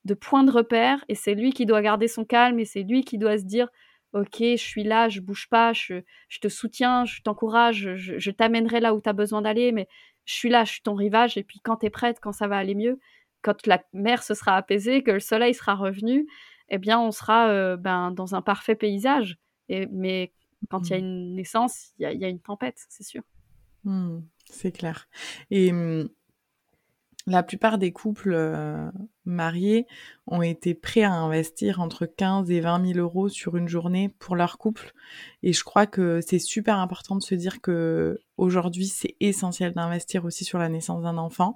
[0.04, 3.04] de point de repère et c'est lui qui doit garder son calme et c'est lui
[3.04, 3.68] qui doit se dire:
[4.14, 8.30] «OK, je suis là, je bouge pas, je je te soutiens, je t'encourage, je je
[8.30, 9.86] t'amènerai là où tu as besoin d'aller, mais
[10.24, 12.48] je suis là, je suis ton rivage et puis quand tu es prête, quand ça
[12.48, 12.98] va aller mieux,
[13.42, 16.26] quand la mer se sera apaisée, que le soleil sera revenu
[16.70, 19.36] et bien, on sera, heu, ben, dans un parfait paysage»
[19.68, 20.32] et mais
[20.70, 21.00] quand il y a Mmh.
[21.00, 23.22] une naissance, il y a il y a une tempête, c'est sûr.
[23.84, 24.20] Mmh,
[24.50, 25.08] c'est clair
[25.50, 26.08] et mmh
[27.28, 28.90] la plupart des couples, heu,
[29.24, 29.86] mariés
[30.26, 34.34] ont été prêts à investir entre 15 et 20 000 € sur une journée pour
[34.34, 34.92] leur couple
[35.42, 40.44] et je crois que c'est super important de se dire qu'aujourd'hui, c'est essentiel d'investir aussi
[40.44, 41.54] sur la naissance d'un enfant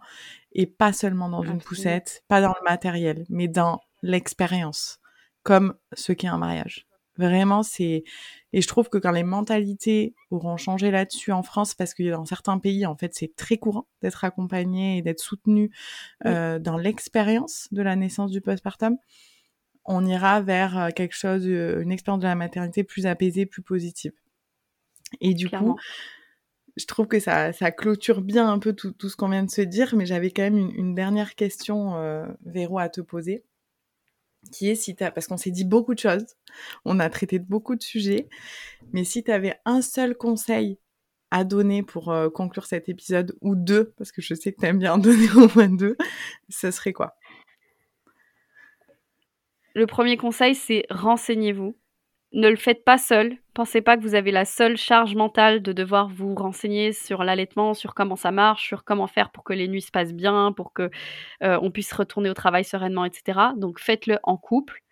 [0.52, 5.00] et pas seulement dans une poussette, pas dans le matériel, mais dans l'expérience,
[5.42, 6.86] comme ce qu'est un mariage.
[7.18, 8.04] Vraiment, c'est
[8.54, 12.24] et je trouve que quand les mentalités auront changé là-dessus en France, parce que dans
[12.24, 15.70] certains pays, en fait, c'est très courant d'être accompagné et d'être soutenu,
[16.24, 16.32] Oui.
[16.32, 18.96] heu, dans l'expérience de la naissance du postpartum,
[19.84, 23.62] on ira vers, heu, quelque chose, heu, une expérience de la maternité plus apaisée, plus
[23.62, 24.12] positive.
[25.20, 25.76] Et du coup,
[26.76, 29.50] je trouve que ça ça clôture bien un peu tout tout ce qu'on vient de
[29.50, 31.94] se dire, mais j'avais quand même une une dernière question,
[32.46, 33.44] Véro, à te poser
[34.50, 36.26] qui est si tu parce qu'on s'est dit beaucoup de choses,
[36.84, 38.28] on a traité de beaucoup de sujets,
[38.92, 40.78] mais si tu avais un seul conseil
[41.30, 44.66] à donner pour, heu, conclure cet épisode ou 2, parce que je sais que tu
[44.66, 45.96] aimes bien en donner au moins 2,
[46.50, 47.16] ce serait quoi?
[49.74, 51.74] Le 1er conseil, c'est renseignez-vous.
[52.34, 53.36] Ne le faites pas seul.
[53.52, 57.74] Pensez pas que vous avez la seule charge mentale de devoir vous renseigner sur l'allaitement,
[57.74, 60.72] sur comment ça marche, sur comment faire pour que les nuits se passent bien, pour
[60.72, 60.84] que,
[61.42, 63.52] heu, on puisse retourner au travail sereinement et cetera.
[63.56, 64.82] Donc faites-le en couple.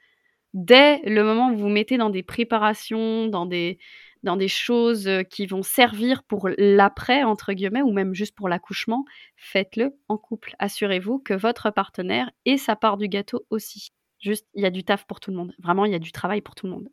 [0.55, 3.79] Dès le moment où vous vous mettez dans des préparations, dans des
[4.23, 8.51] dans des choses, heu, qui vont servir pour «l'après» entre guillemets ou même juste pour
[8.51, 9.07] l'accouchement,
[9.37, 10.55] faites-le en couple.
[10.59, 13.91] Assurez-vous que votre partenaire ait sa part du gâteau aussi.
[14.19, 15.55] Juste, il y a du taf pour tout le monde.
[15.59, 16.91] Vraiment, il y a du travail pour tout le monde.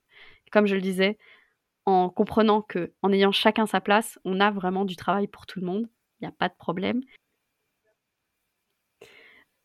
[0.51, 1.17] Comme je le disais,
[1.85, 5.65] en comprenant qu'en ayant chacun sa place, on a vraiment du travail pour tout le
[5.67, 5.87] monde.
[6.21, 7.01] Il y a pas de problème.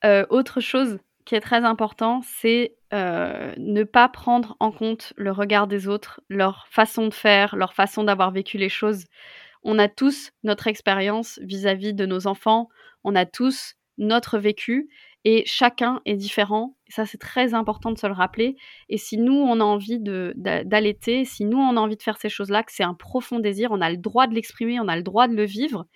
[0.04, 5.30] Heu, autre chose qui est très important, c'est, heu, ne pas prendre en compte le
[5.30, 9.04] regard des autres, leur façon de faire, leur façon d'avoir vécu les choses.
[9.64, 12.68] On a tous notre expérience vis-à-vis de nos enfants,
[13.04, 14.88] on a tous notre vécu
[15.24, 16.76] et chacun est différent.
[16.88, 18.56] Ça, c'est très important de se le rappeler
[18.88, 22.28] et si nous, on a envie d'allaiter, si nous, on a envie de faire ces
[22.28, 25.02] choses-là, que c'est un profond désir, on a le droit de l'exprimer, on a le
[25.02, 25.86] droit de le vivre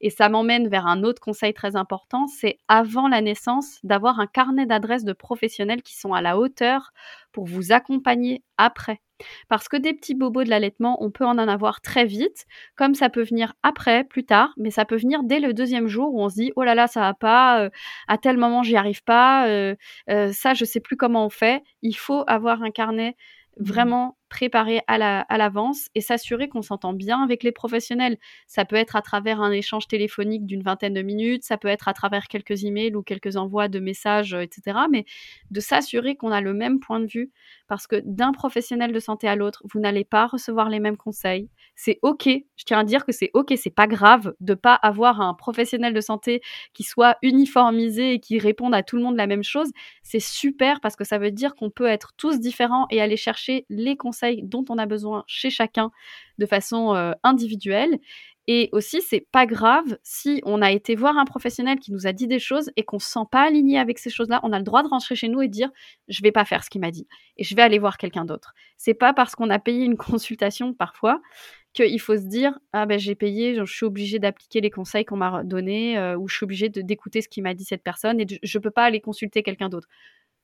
[0.00, 4.26] et ça m'emmène vers un autre conseil très important, c'est avant la naissance, d'avoir un
[4.26, 6.92] carnet d'adresses de professionnels qui sont à la hauteur
[7.32, 9.00] pour vous accompagner après.
[9.48, 12.46] Parce que des petits bobos de l'allaitement, on peut en en avoir très vite,
[12.76, 16.14] comme ça peut venir après, plus tard, mais ça peut venir dès le 2e jour
[16.14, 17.70] où on se dit: «Oh là là, ça va pas, heu,
[18.08, 19.76] à tel moment, j'y arrive pas, heu
[20.10, 21.62] heu, ça, je sais plus comment on fait».
[21.82, 23.16] Il faut avoir un carnet
[23.58, 23.64] Mmh.
[23.64, 28.16] vraiment préparé à l'a l'avance et s'assurer qu'on s'entend bien avec les professionnels.
[28.46, 31.86] Ça peut être à travers un échange téléphonique d'une vingtaine de minutes, ça peut être
[31.86, 35.04] à travers quelques emails ou quelques envois de messages, heu et cetera, mais
[35.50, 37.30] de s'assurer qu'on a le même point de vue
[37.68, 41.50] parce que d'un professionnel de santé à l'autre, vous n'allez pas recevoir les mêmes conseils.
[41.76, 45.20] C'est OK, je tiens à dire que c'est OK, c'est pas grave de pas avoir
[45.20, 46.40] un professionnel de santé
[46.72, 49.70] qui soit uniformisé et qui réponde à tout le monde la même chose.
[50.02, 53.66] C'est super parce que ça veut dire qu'on peut être tous différents et aller chercher
[53.68, 55.90] les conseils dont on a besoin chez chacun
[56.38, 57.98] de façon euh, individuelle.
[58.48, 62.12] Et aussi, c'est pas grave si on a été voir un professionnel qui nous a
[62.12, 64.40] dit des choses et qu'on se sent pas aligné avec ces choses-là.
[64.42, 65.70] On a le droit de rentrer chez nous et dire
[66.08, 68.52] je vais pas faire ce qu'il m'a dit et je vais aller voir quelqu'un d'autre.
[68.78, 71.20] C'est pas parce qu'on a payé une consultation parfois
[71.72, 75.16] qu'il faut se dire ah ben j'ai payé, je suis obligé d'appliquer les conseils qu'on
[75.16, 78.26] m'a donnés euh, ou je suis obligé d'écouter ce qui m'a dit cette personne et
[78.42, 79.88] je peux pas aller consulter quelqu'un d'autre.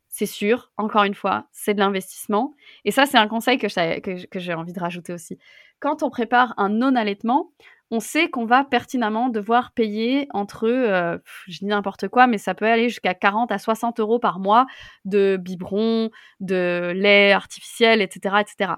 [0.08, 2.54] C'est sûr, encore une fois, c'est de l'investissement.
[2.84, 5.38] Et ça, c'est un conseil que j'ai envie de rajouter aussi.
[5.80, 7.52] Quand on prépare un non-allaitement,
[7.90, 12.54] on sait qu'on va pertinemment devoir payer entre, euh, je dis n'importe quoi, mais ça
[12.54, 14.66] peut aller jusqu'à 40 à 60 euros par mois
[15.04, 16.10] de biberons,
[16.40, 18.72] de lait artificiel, etc., etc.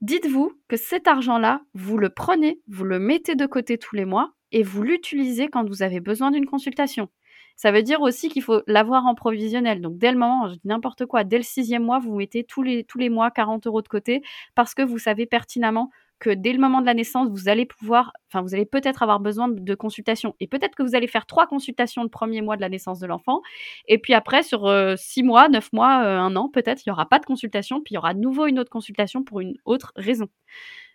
[0.00, 4.32] Dites-vous que cet argent-là, vous le prenez, vous le mettez de côté tous les mois
[4.50, 7.08] et vous l'utilisez quand vous avez besoin d'une consultation.
[7.56, 9.80] Ça veut dire aussi qu'il faut l'avoir en provisionnel.
[9.80, 12.62] Donc dès le moment, je dis n'importe quoi, dès le sixième mois, vous mettez tous
[12.62, 14.22] les, tous les mois 40 euros de côté
[14.54, 15.90] parce que vous savez pertinemment
[16.22, 19.18] que dès le moment de la naissance, vous allez pouvoir, enfin, vous allez peut-être avoir
[19.18, 20.36] besoin de consultations.
[20.38, 23.08] Et peut-être que vous allez faire trois consultations le premier mois de la naissance de
[23.08, 23.42] l'enfant.
[23.88, 26.92] Et puis après, sur euh, six mois, neuf mois, euh, un an, peut-être, il n'y
[26.92, 27.80] aura pas de consultation.
[27.80, 30.28] Puis il y aura de nouveau une autre consultation pour une autre raison.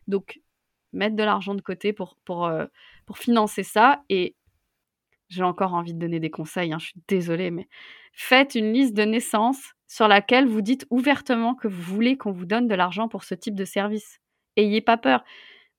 [0.07, 0.39] Donc,
[0.93, 2.65] mettre de l'argent de côté pour, pour, euh,
[3.05, 4.03] pour financer ça.
[4.07, 4.36] Et
[5.29, 7.67] j'ai encore envie de donner des conseils, hein, je suis désolée, mais
[8.13, 12.45] faites une liste de naissance sur laquelle vous dites ouvertement que vous voulez qu'on vous
[12.45, 14.19] donne de l'argent pour ce type de service.
[14.55, 15.23] Ayez pas peur.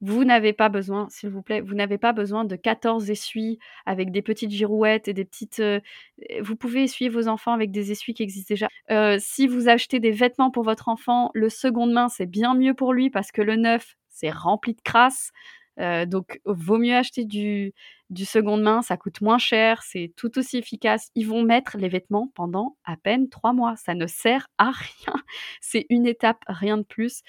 [0.00, 4.12] Vous n'avez pas besoin, s'il vous plaît, vous n'avez pas besoin de 14 essuies avec
[4.12, 5.58] des petites girouettes et des petites.
[5.58, 5.80] Euh,
[6.40, 8.68] vous pouvez essuyer vos enfants avec des essuies qui existent déjà.
[8.92, 12.74] Euh, si vous achetez des vêtements pour votre enfant, le seconde main, c'est bien mieux
[12.74, 15.32] pour lui parce que le neuf, c'est rempli de crasse.
[15.80, 17.72] Euh, donc, vaut mieux acheter du,
[18.10, 21.10] du seconde main, ça coûte moins cher, c'est tout aussi efficace.
[21.14, 23.76] Ils vont mettre les vêtements pendant à peine trois mois.
[23.76, 25.14] Ça ne sert à rien.
[25.60, 27.22] C'est une étape, rien de plus.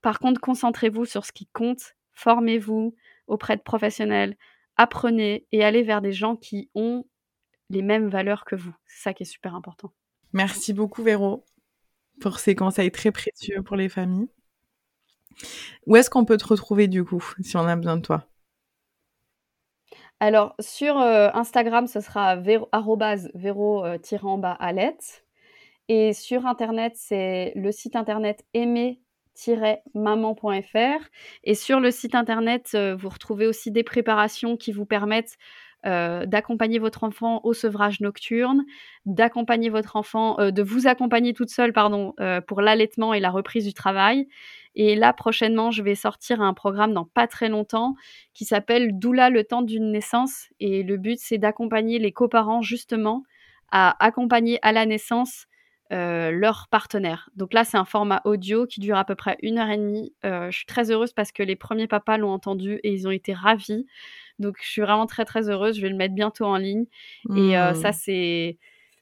[0.00, 2.94] Par contre, concentrez-vous sur ce qui compte, formez-vous
[3.26, 4.36] auprès de professionnels,
[4.76, 7.04] apprenez et allez vers des gens qui ont
[7.70, 8.74] les mêmes valeurs que vous.
[8.86, 9.92] C'est ça qui est super important.
[10.32, 11.44] Merci beaucoup Véro
[12.20, 14.28] pour ces conseils très précieux pour les familles.
[15.86, 18.31] Où est-ce qu'on peut te retrouver du coup si on a besoin de toi?
[20.22, 22.68] Alors sur euh, Instagram, ce sera véro,
[23.34, 23.98] véro euh.
[25.88, 29.00] Et sur Internet, c'est le site internet aimer
[29.94, 31.08] maman.fr.
[31.42, 35.38] Et sur le site internet, euh, vous retrouvez aussi des préparations qui vous permettent
[35.86, 38.64] euh, d'accompagner votre enfant au sevrage nocturne,
[39.06, 42.14] d'accompagner votre enfant, euh, de vous accompagner toute seule, pardon,
[42.46, 44.28] pour l'allaitement et la reprise du travail.
[44.74, 47.94] Et là, prochainement, je vais sortir un programme dans pas très longtemps
[48.32, 50.48] qui s'appelle Doula le temps d'une naissance.
[50.60, 53.22] Et le but, c'est d'accompagner les coparents justement
[53.70, 55.46] à accompagner à la naissance
[55.92, 57.28] euh, leur partenaire.
[57.36, 60.14] Donc là, c'est un format audio qui dure à peu près une heure et demie.
[60.24, 63.10] Euh, je suis très heureuse parce que les premiers papas l'ont entendu et ils ont
[63.10, 63.84] été ravis.
[64.38, 65.76] Donc je suis vraiment très très heureuse.
[65.76, 66.86] Je vais le mettre bientôt en ligne.
[67.36, 67.92] Et euh, ça, mmh.
[67.92, 68.58] c'est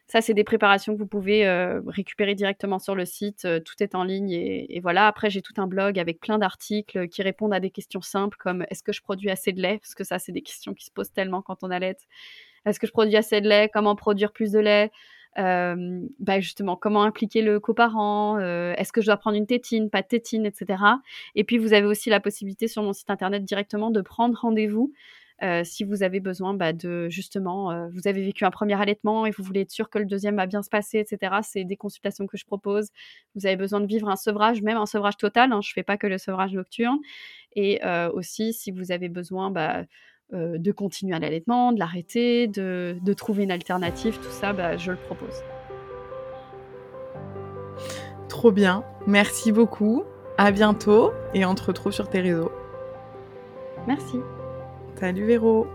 [0.09, 1.49] ça, c'est des préparations que vous pouvez
[1.87, 3.47] récupérer directement sur le site.
[3.65, 5.07] tout est en ligne et, voilà.
[5.07, 8.67] Après, j'ai tout un blog avec plein d'articles qui répondent à des questions simples comme
[8.71, 9.79] est-ce que je produis assez de lait?
[9.79, 11.97] Parce que ça, c'est des questions qui se posent tellement quand on allait.
[12.67, 13.71] Est-ce que je produis assez de lait?
[13.73, 14.91] Comment produire plus de lait?
[15.39, 19.89] Euh, bah justement comment impliquer le coparent, euh, est-ce que je dois prendre une tétine,
[19.89, 20.83] pas de tétine, etc.
[21.35, 24.93] Et puis vous avez aussi la possibilité sur mon site internet directement de prendre rendez-vous
[25.43, 29.31] euh, si vous avez besoin bah, de justement, vous avez vécu un premier allaitement et
[29.31, 31.37] vous voulez être sûr que le deuxième va bien se passer, etc.
[31.43, 32.91] C'est des consultations que je propose.
[33.35, 35.53] Vous avez besoin de vivre un sevrage, même un sevrage total.
[35.53, 36.99] Hein, je fais pas que le sevrage nocturne.
[37.57, 37.81] Et
[38.13, 39.85] aussi, si vous avez besoin bah,
[40.33, 44.93] euh, de continuer à l'allaitement, de l'arrêter, de, trouver une alternative, tout ça, bah, je
[44.93, 45.43] le propose.
[48.29, 50.05] Trop bien, merci beaucoup,
[50.39, 52.53] à bientôt et on te retrouve sur tes réseaux.
[53.87, 54.19] Merci.
[55.01, 55.67] Salut Véro